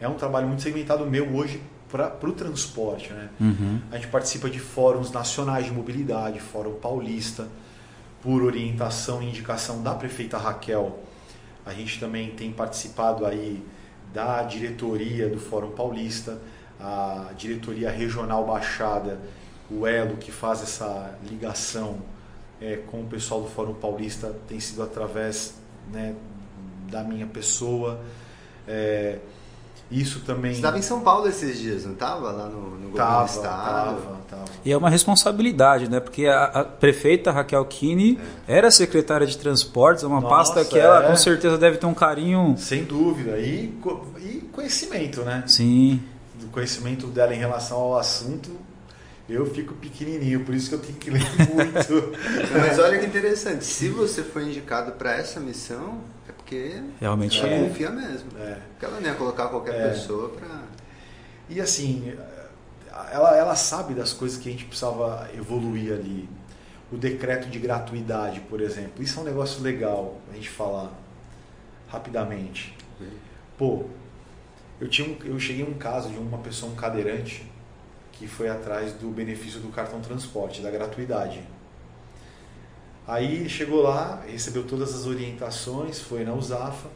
[0.00, 3.12] é um trabalho muito segmentado meu hoje para o transporte.
[3.12, 3.28] Né?
[3.40, 3.80] Uhum.
[3.90, 7.48] A gente participa de fóruns nacionais de mobilidade, Fórum Paulista,
[8.22, 11.00] por orientação e indicação da prefeita Raquel.
[11.64, 13.64] A gente também tem participado aí
[14.12, 16.38] da diretoria do Fórum Paulista,
[16.80, 19.18] a diretoria regional Baixada,
[19.70, 21.98] o Elo que faz essa ligação
[22.60, 25.54] é, com o pessoal do Fórum Paulista tem sido através
[25.92, 26.14] né,
[26.90, 28.00] da minha pessoa.
[28.66, 29.18] É,
[29.90, 30.52] isso também.
[30.52, 32.30] Você estava em São Paulo esses dias, não estava?
[32.30, 34.02] Lá no, no governo tava, do Estado?
[34.02, 34.44] Tava, tava.
[34.64, 36.00] E é uma responsabilidade, né?
[36.00, 38.18] Porque a, a prefeita Raquel Kine
[38.48, 38.58] é.
[38.58, 41.08] era secretária de transportes, é uma Nossa, pasta que ela é.
[41.08, 42.56] com certeza deve ter um carinho.
[42.58, 43.38] Sem dúvida.
[43.38, 43.72] E,
[44.18, 45.44] e conhecimento, né?
[45.46, 46.00] Sim.
[46.40, 48.66] Do conhecimento dela em relação ao assunto
[49.28, 51.22] eu fico pequenininho, por isso que eu tenho que ler
[51.52, 52.12] muito.
[52.52, 55.98] Mas olha que interessante, se você foi indicado para essa missão,
[56.46, 57.68] porque realmente ela é.
[57.68, 58.30] confia mesmo.
[58.38, 58.58] É.
[58.70, 59.88] Porque ela nem ia colocar qualquer é.
[59.88, 60.62] pessoa para.
[61.48, 62.16] E assim,
[63.10, 66.28] ela, ela sabe das coisas que a gente precisava evoluir ali.
[66.90, 69.02] O decreto de gratuidade, por exemplo.
[69.02, 70.92] Isso é um negócio legal a gente falar
[71.88, 72.76] rapidamente.
[73.58, 73.86] Pô,
[74.80, 77.44] eu, tinha um, eu cheguei a um caso de uma pessoa, um cadeirante,
[78.12, 81.42] que foi atrás do benefício do cartão transporte, da gratuidade.
[83.06, 86.88] Aí chegou lá, recebeu todas as orientações, foi na USAFA,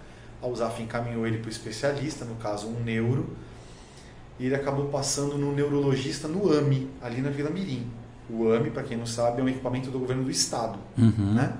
[0.42, 3.28] a USAFA encaminhou ele para o especialista, no caso um neuro,
[4.38, 7.86] e ele acabou passando no neurologista no AMI, ali na Vila Mirim.
[8.28, 10.78] O AMI, para quem não sabe, é um equipamento do governo do estado.
[10.96, 11.34] Uhum.
[11.34, 11.56] Né?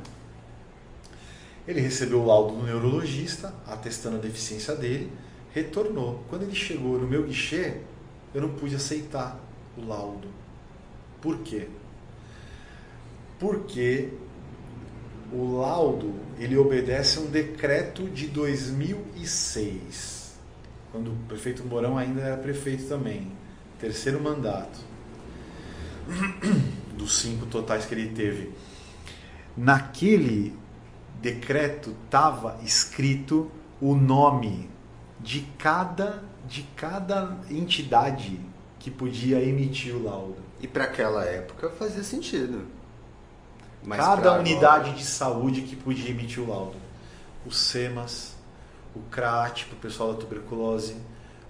[1.68, 5.12] Ele recebeu o laudo do neurologista, atestando a deficiência dele,
[5.52, 6.24] retornou.
[6.28, 7.77] Quando ele chegou no meu guichê,
[8.35, 9.39] eu não pude aceitar
[9.77, 10.28] o laudo.
[11.20, 11.68] Por quê?
[13.39, 14.09] Porque
[15.32, 20.35] o laudo ele obedece a um decreto de 2006,
[20.90, 23.31] quando o prefeito Mourão ainda era prefeito também,
[23.78, 24.81] terceiro mandato,
[26.97, 28.51] dos cinco totais que ele teve.
[29.57, 30.57] Naquele
[31.20, 33.51] decreto estava escrito
[33.81, 34.69] o nome
[35.20, 38.40] de cada de cada entidade
[38.81, 40.39] que podia emitir o laudo.
[40.61, 42.80] E para aquela época fazia sentido.
[43.82, 44.97] Mas Cada unidade agora...
[44.97, 46.77] de saúde que podia emitir o laudo.
[47.47, 48.36] O SEMAS,
[48.94, 50.97] o CRAT, para o pessoal da tuberculose,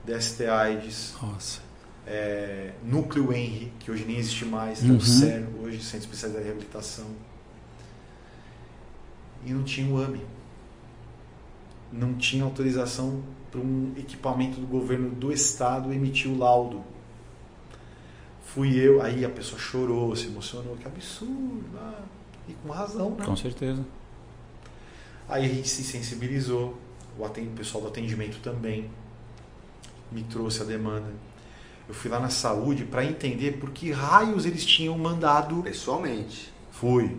[0.05, 1.15] DST AIDS,
[2.07, 4.95] é, Núcleo Henry, que hoje nem existe mais, uhum.
[4.95, 7.07] é o CER, hoje Centro Especial de Reabilitação.
[9.45, 10.25] E não tinha o AME.
[11.93, 16.85] Não tinha autorização para um equipamento do governo do estado emitir o laudo
[18.55, 22.03] fui eu, aí a pessoa chorou, se emocionou, que absurdo, ah,
[22.51, 23.25] e com razão, né?
[23.25, 23.85] Com certeza.
[25.29, 26.77] Aí a gente se sensibilizou,
[27.19, 27.49] o, atend...
[27.49, 28.91] o pessoal do atendimento também
[30.11, 31.13] me trouxe a demanda.
[31.89, 35.63] Eu fui lá na saúde para entender por que raios eles tinham mandado.
[35.63, 36.53] Pessoalmente.
[36.71, 37.17] Fui.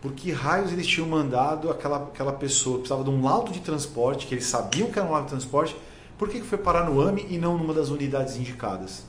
[0.00, 3.60] Por que raios eles tinham mandado aquela, aquela pessoa que precisava de um laudo de
[3.60, 5.74] transporte, que eles sabiam que era um laudo de transporte,
[6.18, 9.04] por que, que foi parar no AME e não numa das unidades indicadas?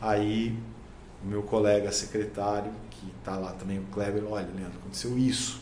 [0.00, 0.56] Aí
[1.22, 5.60] o meu colega secretário, que está lá também, o Kleber, olha, Leandro, aconteceu isso.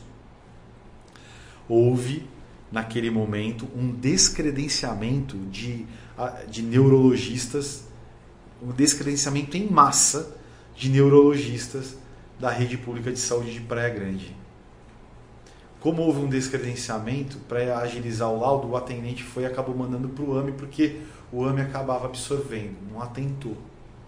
[1.68, 2.26] Houve,
[2.72, 5.86] naquele momento, um descredenciamento de,
[6.48, 7.84] de neurologistas,
[8.62, 10.36] um descredenciamento em massa
[10.74, 11.96] de neurologistas
[12.38, 14.34] da rede pública de saúde de Praia Grande.
[15.78, 20.24] Como houve um descredenciamento, para agilizar o laudo, o atendente foi e acabou mandando para
[20.24, 21.00] o AME, porque
[21.32, 23.56] o AME acabava absorvendo, não atentou.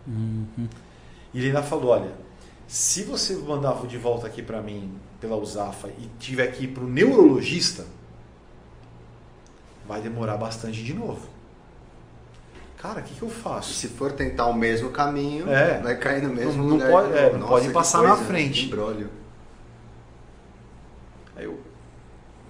[0.06, 0.68] Uhum.
[1.32, 2.12] E ele ainda falou: olha,
[2.66, 6.82] se você mandar de volta aqui para mim pela USAFA e tiver que ir para
[6.84, 7.86] o neurologista,
[9.86, 11.28] vai demorar bastante de novo.
[12.78, 13.72] Cara, o que, que eu faço?
[13.74, 15.80] Se for tentar o mesmo caminho, É.
[15.80, 16.90] vai cair no mesmo Não- não lugar.
[16.90, 18.66] pode- de é, Nossa, pode passar coisa, na frente.
[18.66, 19.08] Embrólio.
[21.36, 21.60] Aí eu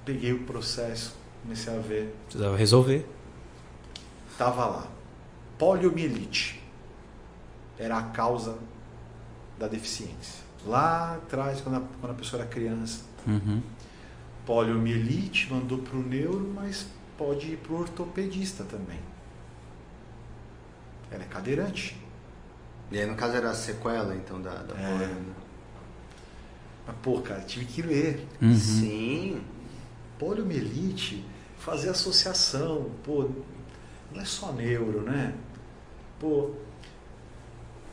[0.06, 2.14] peguei o processo, comecei a ver.
[2.26, 3.06] Precisava resolver.
[4.38, 4.86] Tava lá.
[5.58, 6.62] Poliomielite.
[7.78, 8.56] Era a causa
[9.58, 10.42] da deficiência.
[10.66, 13.02] Lá atrás, quando a, quando a pessoa era criança.
[13.26, 13.60] Uhum.
[14.46, 18.98] Poliomielite mandou para o neuro, mas pode ir para o ortopedista também.
[21.10, 21.96] Ela é cadeirante.
[22.90, 24.92] E aí, no caso, era a sequela, então, da, da É.
[24.98, 25.34] polio, né?
[26.86, 28.26] Mas, pô, cara, tive que ler.
[28.40, 28.54] Uhum.
[28.56, 29.42] Sim.
[30.18, 31.24] Poliomielite,
[31.58, 33.28] fazer associação, pô,
[34.12, 35.34] não é só neuro, né?
[36.18, 36.50] Pô,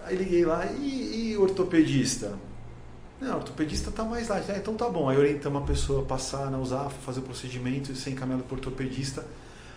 [0.10, 2.34] aí liguei lá, e, e ortopedista?
[3.22, 4.38] Não, ortopedista tá mais lá.
[4.38, 5.10] Ah, então tá bom.
[5.10, 8.56] Aí orientamos a pessoa a passar na USAF, fazer o procedimento e ser encaminhado para
[8.56, 9.26] ortopedista.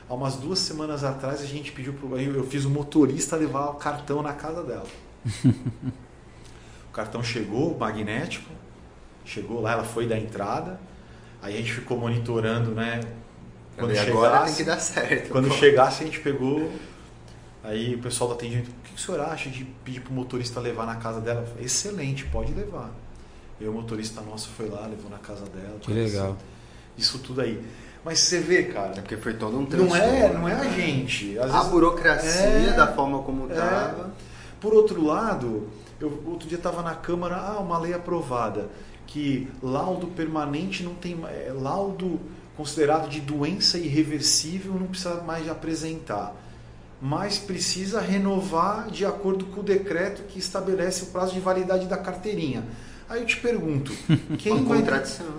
[0.09, 2.17] Há umas duas semanas atrás a gente pediu pro.
[2.19, 4.87] Eu fiz o motorista levar o cartão na casa dela.
[5.45, 8.51] o cartão chegou, magnético,
[9.25, 10.79] chegou lá, ela foi da entrada.
[11.41, 13.01] Aí a gente ficou monitorando, né?
[13.77, 15.31] Quando e agora tem chegasse, que dar certo.
[15.31, 15.55] quando pô.
[15.55, 16.71] chegasse a gente pegou.
[17.65, 20.97] Aí o pessoal do atendimento, que o senhor acha de pedir pro motorista levar na
[20.97, 21.41] casa dela?
[21.41, 22.91] Eu falei, Excelente, pode levar.
[23.61, 25.79] E o motorista nosso foi lá, levou na casa dela.
[25.81, 26.37] Que legal.
[26.99, 27.63] Isso tudo aí.
[28.05, 30.73] Mas você vê, cara, É porque foi todo um não é, não é a né?
[30.75, 31.39] gente.
[31.39, 32.73] Às A vezes- burocracia, É.
[32.73, 33.53] da forma como É.
[33.55, 34.13] estava.
[34.61, 35.69] Por outro lado,
[36.01, 38.69] eu outro dia estava na Câmara, ah, uma lei aprovada,
[39.07, 42.19] que laudo permanente não tem é, laudo
[42.57, 46.35] considerado de doença irreversível não precisa mais de apresentar.
[47.05, 51.97] Mas precisa renovar de acordo com o decreto que estabelece o prazo de validade da
[51.97, 52.63] carteirinha.
[53.09, 53.93] Aí eu te pergunto,
[54.39, 54.85] quem, vai-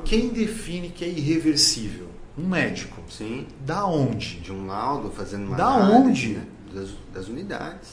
[0.03, 2.07] quem define que é irreversível?
[2.38, 3.02] Um médico.
[3.10, 3.48] Sim.
[3.65, 4.41] Da onde?
[4.41, 6.34] De um laudo, fazendo uma Da análise, onde?
[6.34, 6.45] né?
[6.73, 7.90] Das, das unidades.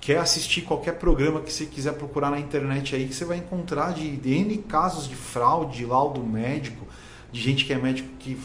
[0.00, 3.92] quer assistir qualquer programa que você quiser procurar na internet aí, que você vai encontrar
[3.92, 6.84] de, de N casos de fraude, laudo médico,
[7.30, 8.36] de gente que é médico que,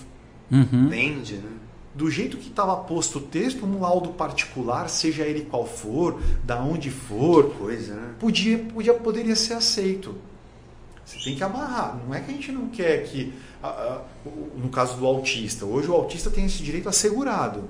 [0.51, 0.85] Uhum.
[0.85, 1.49] Entende, né?
[1.93, 6.59] Do jeito que estava posto o texto, um laudo particular, seja ele qual for, da
[6.59, 8.15] onde for, Coisa, né?
[8.19, 10.15] podia, podia, poderia ser aceito.
[11.05, 11.99] Você tem que amarrar.
[12.05, 13.33] Não é que a gente não quer que.
[14.55, 17.69] no caso do autista, hoje o autista tem esse direito assegurado.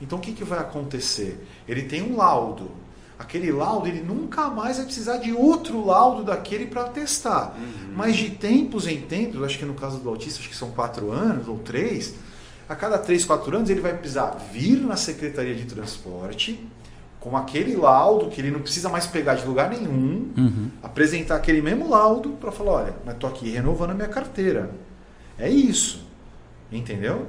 [0.00, 1.44] Então o que, que vai acontecer?
[1.68, 2.70] Ele tem um laudo.
[3.18, 7.54] Aquele laudo, ele nunca mais vai precisar de outro laudo daquele para testar.
[7.94, 11.10] Mas de tempos em tempos, acho que no caso do autista, acho que são quatro
[11.10, 12.14] anos ou três,
[12.70, 16.66] a cada três, quatro anos ele vai precisar vir na Secretaria de Transporte
[17.18, 20.70] com aquele laudo que ele não precisa mais pegar de lugar nenhum, Uhum.
[20.82, 24.70] apresentar aquele mesmo laudo para falar, olha, mas tô aqui renovando a minha carteira.
[25.38, 26.06] É isso.
[26.72, 27.26] Entendeu?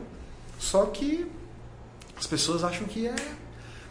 [0.60, 1.30] Só que
[2.18, 3.16] as pessoas acham que é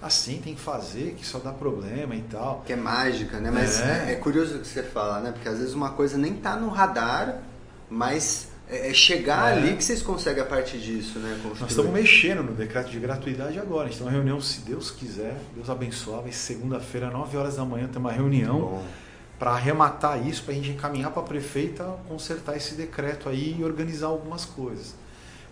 [0.00, 2.62] assim, tem que fazer, que só dá problema e tal.
[2.64, 3.50] Que é mágica, né?
[3.50, 4.12] Mas É.
[4.12, 4.14] é.
[4.14, 5.32] curioso o que você fala, né?
[5.32, 7.38] Porque às vezes uma coisa nem tá no radar,
[7.90, 9.58] mas é é chegar É.
[9.58, 11.30] ali que vocês conseguem a partir disso, né?
[11.42, 11.60] Construir.
[11.62, 13.84] Nós estamos mexendo no decreto de gratuidade agora.
[13.84, 17.56] A gente tem uma reunião, se Deus quiser, Deus abençoar, vai ser segunda-feira, 9 horas
[17.56, 18.82] da manhã, tem uma reunião
[19.38, 23.64] para arrematar isso, para a gente encaminhar para a prefeita consertar esse decreto aí e
[23.64, 24.94] organizar algumas coisas.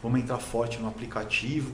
[0.03, 1.73] Vamos entrar forte no aplicativo,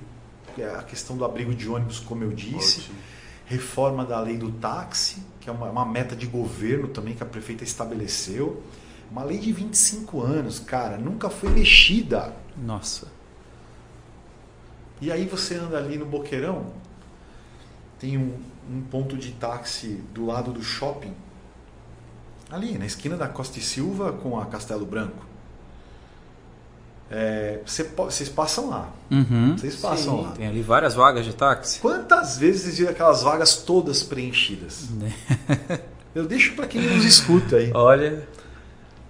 [0.56, 2.98] é a questão do abrigo de ônibus, como eu disse, Ótimo.
[3.46, 7.26] reforma da lei do táxi, que é uma, uma meta de governo também que a
[7.26, 8.62] prefeita estabeleceu.
[9.14, 12.32] Uma lei de 25 anos, cara, nunca foi mexida.
[12.56, 13.06] Nossa.
[15.00, 16.66] E aí você anda ali no Boqueirão,
[18.00, 18.34] tem um,
[18.68, 21.14] um ponto de táxi do lado do shopping,
[22.50, 25.24] ali na esquina da Costa e Silva com a Castelo Branco.
[27.10, 29.56] É, você po- vocês passam lá, Uhum.
[29.56, 30.22] vocês passam Sim.
[30.24, 30.30] lá.
[30.32, 31.78] Tem ali várias vagas de táxi.
[31.78, 34.88] Quantas vezes vocês viram aquelas vagas todas preenchidas?
[36.14, 37.70] Eu deixo para quem nos escuta aí.
[37.74, 38.26] Olha,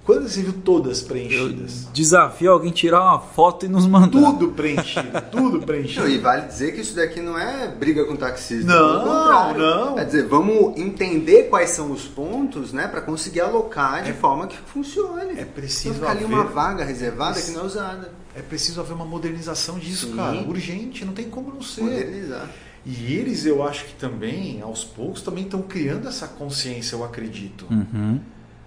[0.05, 1.89] Quantas você viu todas eu preenchidas?
[1.93, 4.11] desafio alguém tirar uma foto e nos mandar.
[4.11, 6.07] Tudo preenchido, tudo preenchido.
[6.09, 8.67] e vale dizer que isso daqui não é briga com taxista.
[8.67, 9.95] Não, não.
[9.95, 12.87] Quer dizer, vamos entender quais são os pontos, né?
[12.87, 15.39] Para conseguir alocar de forma que funcione.
[15.41, 18.13] É preciso Não ficar ali haver- uma vaga reservada que não é usada.
[18.37, 20.17] É preciso haver uma modernização disso, Sim.
[20.17, 20.37] cara.
[20.47, 21.83] Urgente, não tem como não ser.
[21.83, 22.51] Modernizar.
[22.85, 27.67] E eles, eu acho que também, aos poucos, também estão criando essa consciência, eu acredito.
[27.71, 28.21] Uhum.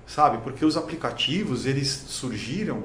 [0.07, 0.39] Sabe?
[0.39, 2.83] Porque os aplicativos eles surgiram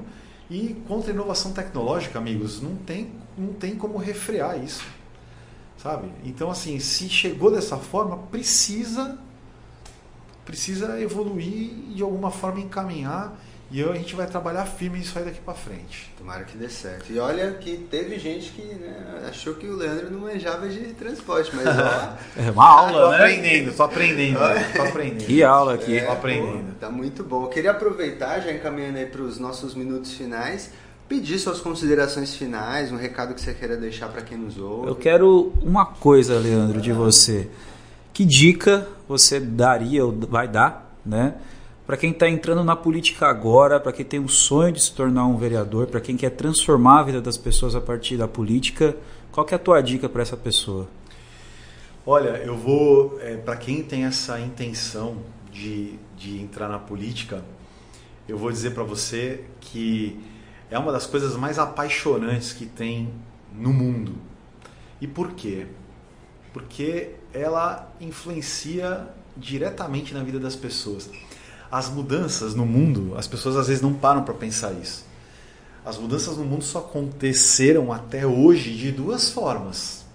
[0.49, 4.85] e contra a inovação tecnológica, amigos, não tem, não tem como refrear isso,
[5.77, 6.11] sabe?
[6.23, 9.17] Então, assim, se chegou dessa forma, precisa
[10.45, 13.33] precisa evoluir e de alguma forma encaminhar
[13.73, 16.13] e eu, a gente vai trabalhar firme nisso aí daqui para frente.
[16.15, 17.11] Tomara que dê certo.
[17.11, 21.49] E olha que teve gente que né, achou que o Leandro não manjava de transporte,
[21.55, 22.13] mas ó.
[22.39, 23.15] é uma aula, tô né?
[23.17, 24.37] aprendendo, tô aprendendo,
[24.75, 25.25] tô aprendendo.
[25.25, 25.97] Que aula aqui.
[25.97, 26.73] É, tô aprendendo.
[26.73, 27.45] Pô, tá muito bom.
[27.45, 30.69] Eu queria aproveitar, já encaminhando aí para os nossos minutos finais,
[31.09, 34.87] pedir suas considerações finais, um recado que você queira deixar para quem nos ouve.
[34.87, 37.49] Eu quero uma coisa, Leandro, de você.
[38.13, 41.33] Que dica você daria ou vai dar, né?
[41.93, 45.27] Para quem está entrando na política agora, para quem tem um sonho de se tornar
[45.27, 48.97] um vereador, para quem quer transformar a vida das pessoas a partir da política,
[49.31, 50.89] qual que é a tua dica para essa pessoa?
[52.03, 55.17] Olha, eu vou, é, para quem tem essa intenção
[55.51, 57.45] de, de entrar na política,
[58.27, 60.19] eu vou dizer para você que
[60.71, 63.13] é uma das coisas mais apaixonantes que tem
[63.53, 64.15] no mundo.
[64.99, 65.67] E por quê?
[66.53, 71.11] Porque ela influencia diretamente na vida das pessoas
[71.73, 75.03] as mudanças no mundo, as pessoas às vezes não param para pensar isso.
[75.83, 80.05] As mudanças no mundo só aconteceram até hoje de duas formas.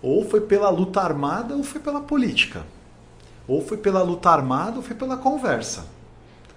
[0.00, 2.64] Ou foi pela luta armada ou foi pela política.
[3.46, 5.84] Ou foi pela luta armada ou foi pela conversa.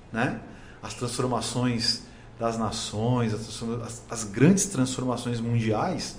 [0.10, 0.40] Né?
[0.82, 2.04] As transformações
[2.40, 6.16] das nações, as, as grandes transformações mundiais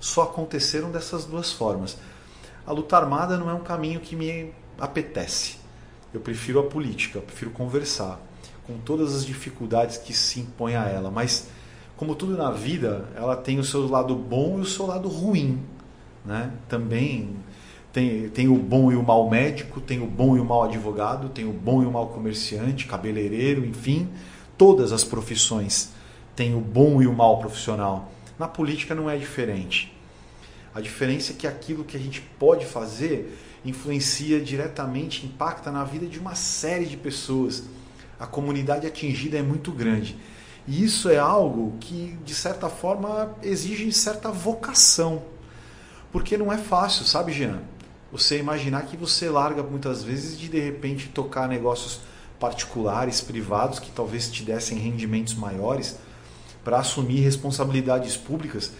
[0.00, 1.98] só aconteceram dessas duas formas.
[2.66, 5.60] A luta armada não é um caminho que me apetece.
[6.12, 8.20] Eu prefiro a política, eu prefiro conversar,
[8.66, 11.10] com todas as dificuldades que se impõem a ela.
[11.10, 11.48] Mas,
[11.96, 15.60] como tudo na vida, ela tem o seu lado bom e o seu lado ruim.
[16.24, 16.52] Né?
[16.68, 17.36] Também
[17.92, 21.28] tem, tem o bom e o mau médico, tem o bom e o mau advogado,
[21.28, 24.08] tem o bom e o mau comerciante, cabeleireiro, enfim.
[24.56, 25.90] Todas as profissões
[26.34, 28.10] têm o bom e o mau profissional.
[28.38, 29.92] Na política não é diferente.
[30.74, 36.06] A diferença é que aquilo que a gente pode fazer influencia diretamente, impacta na vida
[36.06, 37.64] de uma série de pessoas.
[38.18, 40.16] A comunidade atingida é muito grande.
[40.66, 45.22] E isso é algo que, de certa forma, exige certa vocação.
[46.10, 47.60] Porque não é fácil, sabe, Jean?
[48.12, 52.00] Você imaginar que você larga muitas vezes de de repente tocar negócios
[52.38, 55.96] particulares, privados, que talvez te dessem rendimentos maiores,
[56.62, 58.72] para assumir responsabilidades públicas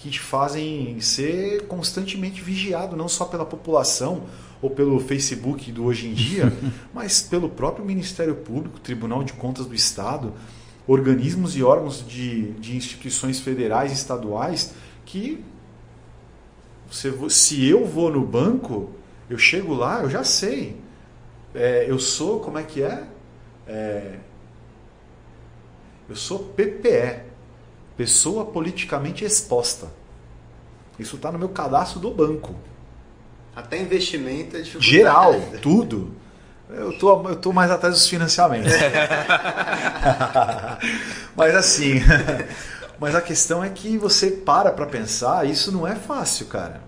[0.00, 4.22] que te fazem ser constantemente vigiado, não só pela população
[4.62, 6.50] ou pelo Facebook do hoje em dia,
[6.92, 10.32] mas pelo próprio Ministério Público, Tribunal de Contas do Estado,
[10.86, 14.72] organismos e órgãos de, de instituições federais e estaduais
[15.04, 15.44] que
[16.90, 18.90] se, se eu vou no banco,
[19.28, 20.76] eu chego lá, eu já sei.
[21.54, 23.04] É, eu sou, como é que é?
[23.66, 24.18] é
[26.08, 27.29] eu sou PPE,
[28.00, 29.88] Pessoa politicamente exposta.
[30.98, 32.54] Isso está no meu cadastro do banco.
[33.54, 34.90] Até investimento é dificuldade.
[34.90, 36.14] Geral, tudo.
[36.70, 38.72] Eu tô, eu tô mais atrás dos financiamentos.
[41.36, 42.00] mas assim,
[42.98, 46.80] mas a questão é que você para para pensar, isso não é fácil, cara.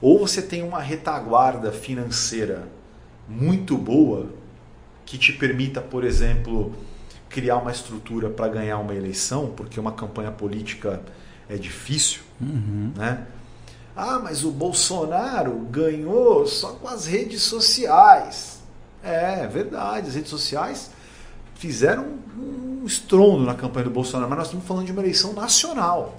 [0.00, 2.68] Ou você tem uma retaguarda financeira
[3.26, 4.28] muito boa
[5.04, 6.72] que te permita, por exemplo,
[7.28, 11.00] criar uma estrutura para ganhar uma eleição, porque uma campanha política
[11.48, 12.92] é difícil, uhum.
[12.96, 13.26] né?
[13.96, 18.60] Ah, mas o Bolsonaro ganhou só com as redes sociais.
[19.02, 20.90] É, é verdade, as redes sociais
[21.54, 22.04] fizeram
[22.36, 26.16] um estrondo na campanha do Bolsonaro, mas nós estamos falando de uma eleição nacional.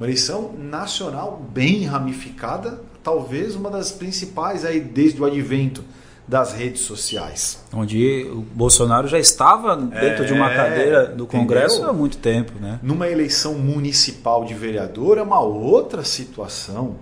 [0.00, 5.84] Uma eleição nacional bem ramificada, talvez uma das principais aí desde o advento
[6.26, 7.62] das redes sociais.
[7.72, 11.90] Onde o Bolsonaro já estava dentro é, de uma é, cadeira do Congresso entendeu?
[11.90, 12.52] há muito tempo.
[12.58, 12.80] Né?
[12.82, 16.96] Numa eleição municipal de vereador é uma outra situação.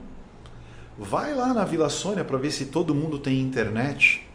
[0.99, 4.29] Vai lá na Vila Sônia para ver se todo mundo tem internet.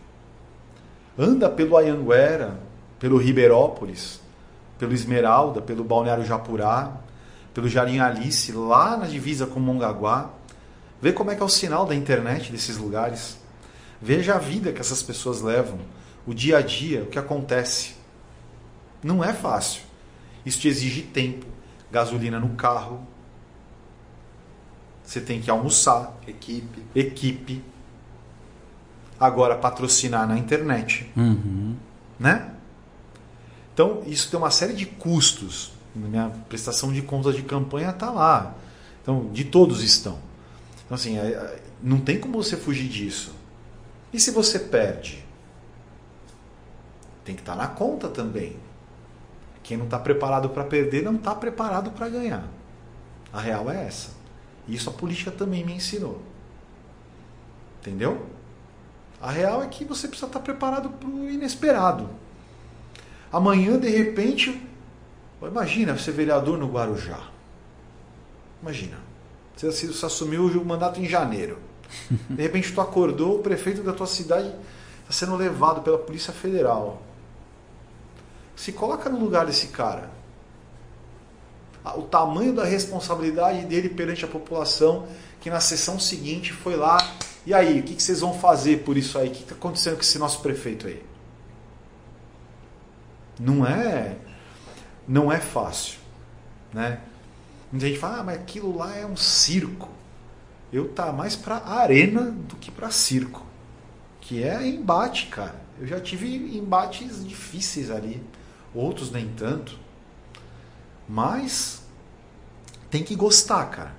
[1.18, 2.58] Anda pelo Ayanguera,
[3.00, 4.22] pelo Ribeirópolis,
[4.80, 6.94] pelo Esmeralda, pelo Balneário Japurá,
[7.54, 10.30] pelo Jardim Alice, lá na divisa com Mongaguá.
[11.02, 13.38] Vê como é que é o sinal da internet desses lugares.
[14.02, 15.80] Veja a vida que essas pessoas levam,
[16.26, 17.96] o dia a dia, o que acontece.
[19.04, 19.82] Não é fácil.
[20.46, 21.46] Isso te exige tempo,
[21.92, 23.06] gasolina no carro.
[25.04, 27.64] Você tem que almoçar, equipe, equipe.
[29.20, 31.76] Agora patrocinar na internet, uhum.
[32.20, 32.52] né?
[33.74, 35.72] Então isso tem uma série de custos.
[35.96, 38.54] Minha prestação de contas de campanha está lá.
[39.02, 40.20] Então de todos estão.
[40.86, 43.37] Então assim, é, é, não tem como você fugir disso.
[44.18, 45.24] E se você perde?
[47.24, 48.58] tem que estar tá na conta também.
[49.62, 52.48] Quem não está preparado para perder não está preparado para ganhar.
[53.32, 54.10] A real é essa.
[54.68, 56.20] E isso a política também me ensinou.
[57.80, 58.26] Entendeu?
[59.22, 62.10] A real é que você precisa estar tá preparado para o inesperado.
[63.32, 64.66] Amanhã, de repente,
[65.44, 67.30] imagina ser vereador no Guarujá.
[68.64, 68.98] Imagina.
[69.56, 69.68] Você
[70.04, 71.67] assumiu o mandato em janeiro.
[72.30, 74.48] De repente tu acordou, o prefeito da tua cidade
[75.02, 77.02] está sendo levado pela Polícia Federal.
[78.56, 80.10] Se coloca no lugar desse cara.
[81.96, 85.08] O tamanho da responsabilidade dele perante a população,
[85.40, 86.98] que na sessão seguinte foi lá.
[87.46, 89.30] E aí, o que vocês vão fazer por isso aí?
[89.30, 91.02] O que está acontecendo com esse nosso prefeito aí?
[93.40, 94.18] Não é,
[95.08, 96.00] não é fácil,
[96.74, 97.00] né?
[97.72, 99.90] Muita gente fala, ah, mas aquilo lá é um circo.
[100.72, 103.46] Eu tá mais para arena do que para circo,
[104.20, 105.62] que é embate, cara.
[105.80, 108.22] Eu já tive embates difíceis ali
[108.74, 109.78] outros nem tanto.
[111.08, 111.84] Mas
[112.90, 113.96] tem que gostar, cara.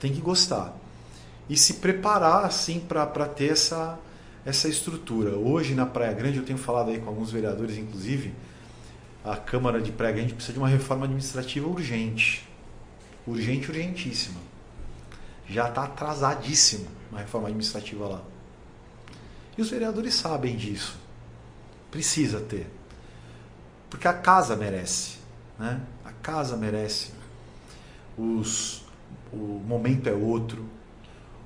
[0.00, 0.74] Tem que gostar.
[1.48, 3.98] E se preparar assim para ter essa,
[4.44, 5.36] essa estrutura.
[5.36, 8.32] Hoje na Praia Grande, eu tenho falado aí com alguns vereadores, inclusive,
[9.24, 12.48] a Câmara de Praia Grande precisa de uma reforma administrativa urgente.
[13.26, 14.49] Urgente, urgentíssima.
[15.50, 18.22] Já está atrasadíssima uma reforma administrativa lá.
[19.58, 20.96] E os vereadores sabem disso.
[21.90, 22.70] Precisa ter.
[23.90, 25.18] Porque a casa merece.
[25.58, 25.80] Né?
[26.04, 27.10] A casa merece.
[28.16, 28.84] Os,
[29.32, 30.64] o momento é outro.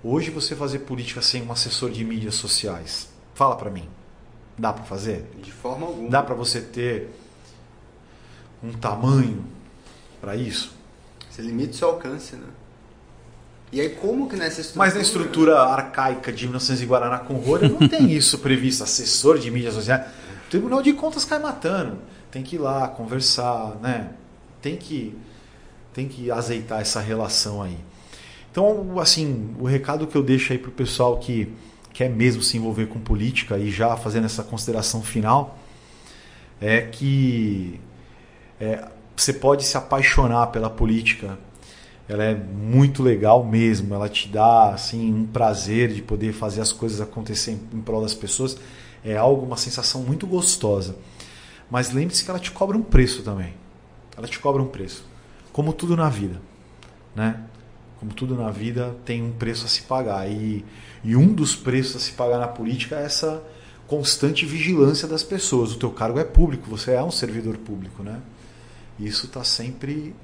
[0.02, 3.88] Hoje você fazer política sem um assessor de mídias sociais, fala para mim.
[4.58, 5.30] Dá para fazer?
[5.42, 6.10] De forma alguma.
[6.10, 7.10] Dá para você ter
[8.62, 9.44] um tamanho
[10.20, 10.72] para isso?
[11.30, 12.46] Você limita o seu alcance, né?
[13.74, 14.86] E aí como que nessa estrutura...
[14.86, 19.38] Mas na estrutura arcaica de 1900 e Guaraná com rolha não tem isso previsto, assessor
[19.38, 20.06] de mídias sociais.
[20.46, 21.98] O Tribunal de Contas cai matando
[22.34, 24.10] tem que ir lá conversar, né?
[24.60, 25.16] Tem que
[25.92, 27.78] tem que azeitar essa relação aí.
[28.50, 31.52] Então, assim, o recado que eu deixo aí pro pessoal que
[31.92, 35.56] quer mesmo se envolver com política e já fazendo essa consideração final
[36.60, 37.78] é que
[38.60, 41.38] é, você pode se apaixonar pela política.
[42.08, 43.94] Ela é muito legal mesmo.
[43.94, 48.14] Ela te dá assim um prazer de poder fazer as coisas acontecerem em prol das
[48.14, 48.56] pessoas.
[49.04, 50.96] É algo, uma sensação muito gostosa.
[51.70, 53.54] Mas lembre-se que ela te cobra um preço também.
[54.16, 55.04] Ela te cobra um preço.
[55.52, 56.40] Como tudo na vida.
[57.14, 57.40] Né?
[57.98, 60.30] Como tudo na vida tem um preço a se pagar.
[60.30, 60.64] E,
[61.02, 63.42] e um dos preços a se pagar na política é essa
[63.86, 65.72] constante vigilância das pessoas.
[65.72, 68.02] O teu cargo é público, você é um servidor público.
[68.02, 68.20] Né?
[68.98, 70.14] Isso está sempre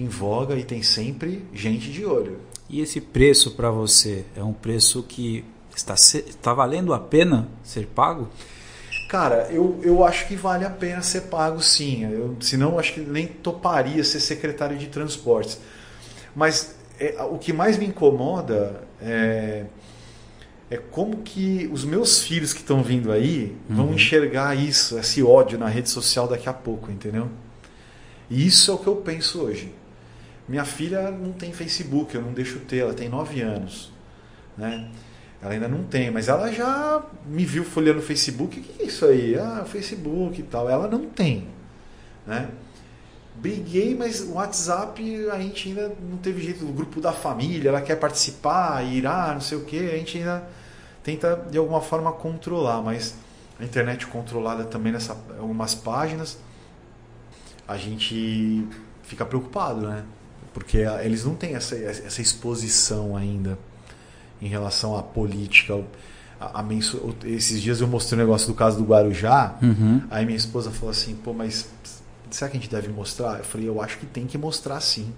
[0.00, 2.38] em voga e tem sempre gente de olho.
[2.68, 5.44] E esse preço para você é um preço que
[5.74, 8.28] está, está valendo a pena ser pago?
[9.08, 12.04] Cara, eu, eu acho que vale a pena ser pago sim.
[12.04, 15.60] Eu, senão, eu acho que nem toparia ser secretário de transportes.
[16.34, 19.66] Mas é, o que mais me incomoda é,
[20.68, 23.76] é como que os meus filhos que estão vindo aí uhum.
[23.76, 27.28] vão enxergar isso, esse ódio na rede social daqui a pouco, entendeu?
[28.28, 29.72] E isso é o que eu penso hoje.
[30.48, 33.92] Minha filha não tem Facebook, eu não deixo ter, ela tem 9 anos.
[34.56, 34.90] Né?
[35.42, 38.58] Ela ainda não tem, mas ela já me viu folheando Facebook.
[38.58, 39.38] O que é isso aí?
[39.38, 40.68] Ah, Facebook e tal.
[40.68, 41.48] Ela não tem.
[42.26, 42.48] Né?
[43.34, 46.64] Briguei, mas o WhatsApp a gente ainda não teve jeito.
[46.64, 49.78] O grupo da família, ela quer participar, irá, não sei o que.
[49.78, 50.48] A gente ainda
[51.02, 53.14] tenta de alguma forma controlar, mas
[53.60, 56.38] a internet controlada também nessa algumas páginas,
[57.68, 58.66] a gente
[59.02, 60.04] fica preocupado, né?
[60.56, 63.58] Porque eles não têm essa, essa exposição ainda
[64.40, 65.84] em relação à política.
[66.40, 66.64] A, a
[67.26, 70.00] esses dias eu mostrei um negócio do caso do Guarujá, uhum.
[70.10, 71.68] aí minha esposa falou assim, pô, mas
[72.30, 73.36] será que a gente deve mostrar?
[73.36, 75.12] Eu falei, eu acho que tem que mostrar sim.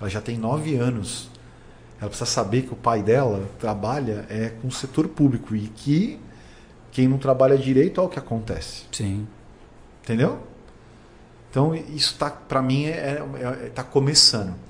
[0.00, 1.28] Ela já tem nove anos.
[2.00, 6.18] Ela precisa saber que o pai dela trabalha é com o setor público e que
[6.90, 8.84] quem não trabalha direito é o que acontece.
[8.90, 9.28] Sim.
[10.02, 10.40] Entendeu?
[11.50, 14.69] Então isso tá para mim é, é, é, tá começando.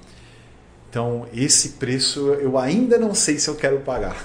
[0.91, 4.17] Então, esse preço eu ainda não sei se eu quero pagar.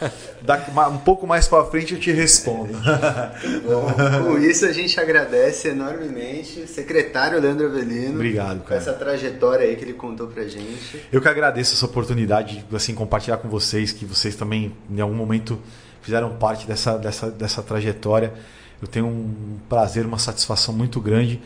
[0.90, 2.72] um pouco mais para frente eu te respondo.
[3.68, 8.14] Bom, com isso a gente agradece enormemente secretário Leandro Avelino.
[8.14, 8.80] Obrigado, cara.
[8.80, 11.04] essa trajetória aí que ele contou pra gente.
[11.12, 15.14] Eu que agradeço essa oportunidade de assim, compartilhar com vocês, que vocês também em algum
[15.14, 15.60] momento
[16.00, 18.32] fizeram parte dessa, dessa, dessa trajetória.
[18.80, 21.38] Eu tenho um prazer, uma satisfação muito grande.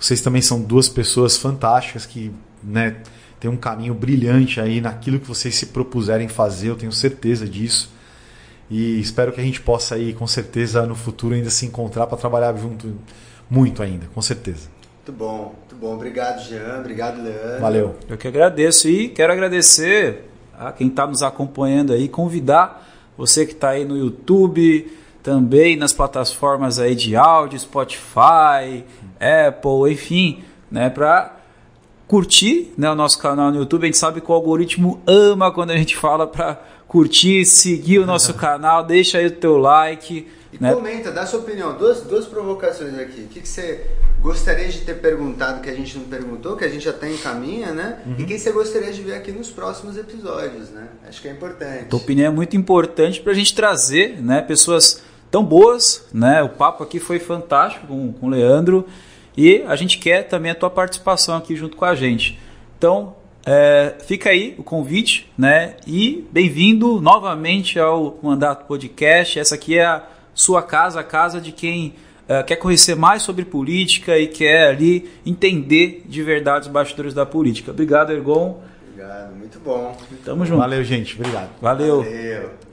[0.00, 2.32] Vocês também são duas pessoas fantásticas que,
[2.62, 2.96] né,
[3.40, 7.92] tem um caminho brilhante aí naquilo que vocês se propuserem fazer, eu tenho certeza disso.
[8.70, 12.18] E espero que a gente possa aí, com certeza, no futuro ainda se encontrar para
[12.18, 12.94] trabalhar junto
[13.48, 14.68] muito ainda, com certeza.
[14.96, 15.94] Muito bom, muito bom.
[15.94, 16.80] Obrigado, Jean.
[16.80, 17.60] Obrigado, Leandro.
[17.60, 17.96] Valeu.
[18.08, 20.24] Eu que agradeço e quero agradecer
[20.58, 22.86] a quem está nos acompanhando aí, convidar
[23.16, 24.92] você que está aí no YouTube,
[25.22, 28.84] também nas plataformas aí de áudio, Spotify,
[29.18, 31.37] Apple, enfim, né, para
[32.08, 33.84] curtir né, o nosso canal no YouTube.
[33.84, 38.06] A gente sabe que o algoritmo ama quando a gente fala para curtir, seguir o
[38.06, 40.26] nosso canal, deixa aí o teu like.
[40.50, 40.72] E né?
[40.72, 41.76] comenta, dá sua opinião.
[41.76, 43.20] Duas, duas provocações aqui.
[43.20, 43.86] O que, que você
[44.22, 48.00] gostaria de ter perguntado que a gente não perguntou, que a gente até encaminha, né?
[48.18, 50.88] E quem você gostaria de ver aqui nos próximos episódios, né?
[51.06, 51.84] Acho que é importante.
[51.84, 56.06] Tua opinião é muito importante para a gente trazer né, pessoas tão boas.
[56.10, 56.42] Né?
[56.42, 58.86] O papo aqui foi fantástico com, com o Leandro
[59.38, 62.36] e a gente quer também a tua participação aqui junto com a gente.
[62.76, 63.14] Então,
[63.46, 65.76] é, fica aí o convite né?
[65.86, 69.38] e bem-vindo novamente ao Mandato Podcast.
[69.38, 70.02] Essa aqui é a
[70.34, 71.94] sua casa, a casa de quem
[72.26, 77.24] é, quer conhecer mais sobre política e quer ali entender de verdade os bastidores da
[77.24, 77.70] política.
[77.70, 78.60] Obrigado, Ergon.
[78.88, 79.96] Obrigado, muito bom.
[80.24, 80.58] Tamo junto.
[80.58, 81.14] Valeu, gente.
[81.14, 81.50] Obrigado.
[81.60, 82.02] Valeu.
[82.02, 82.67] Valeu.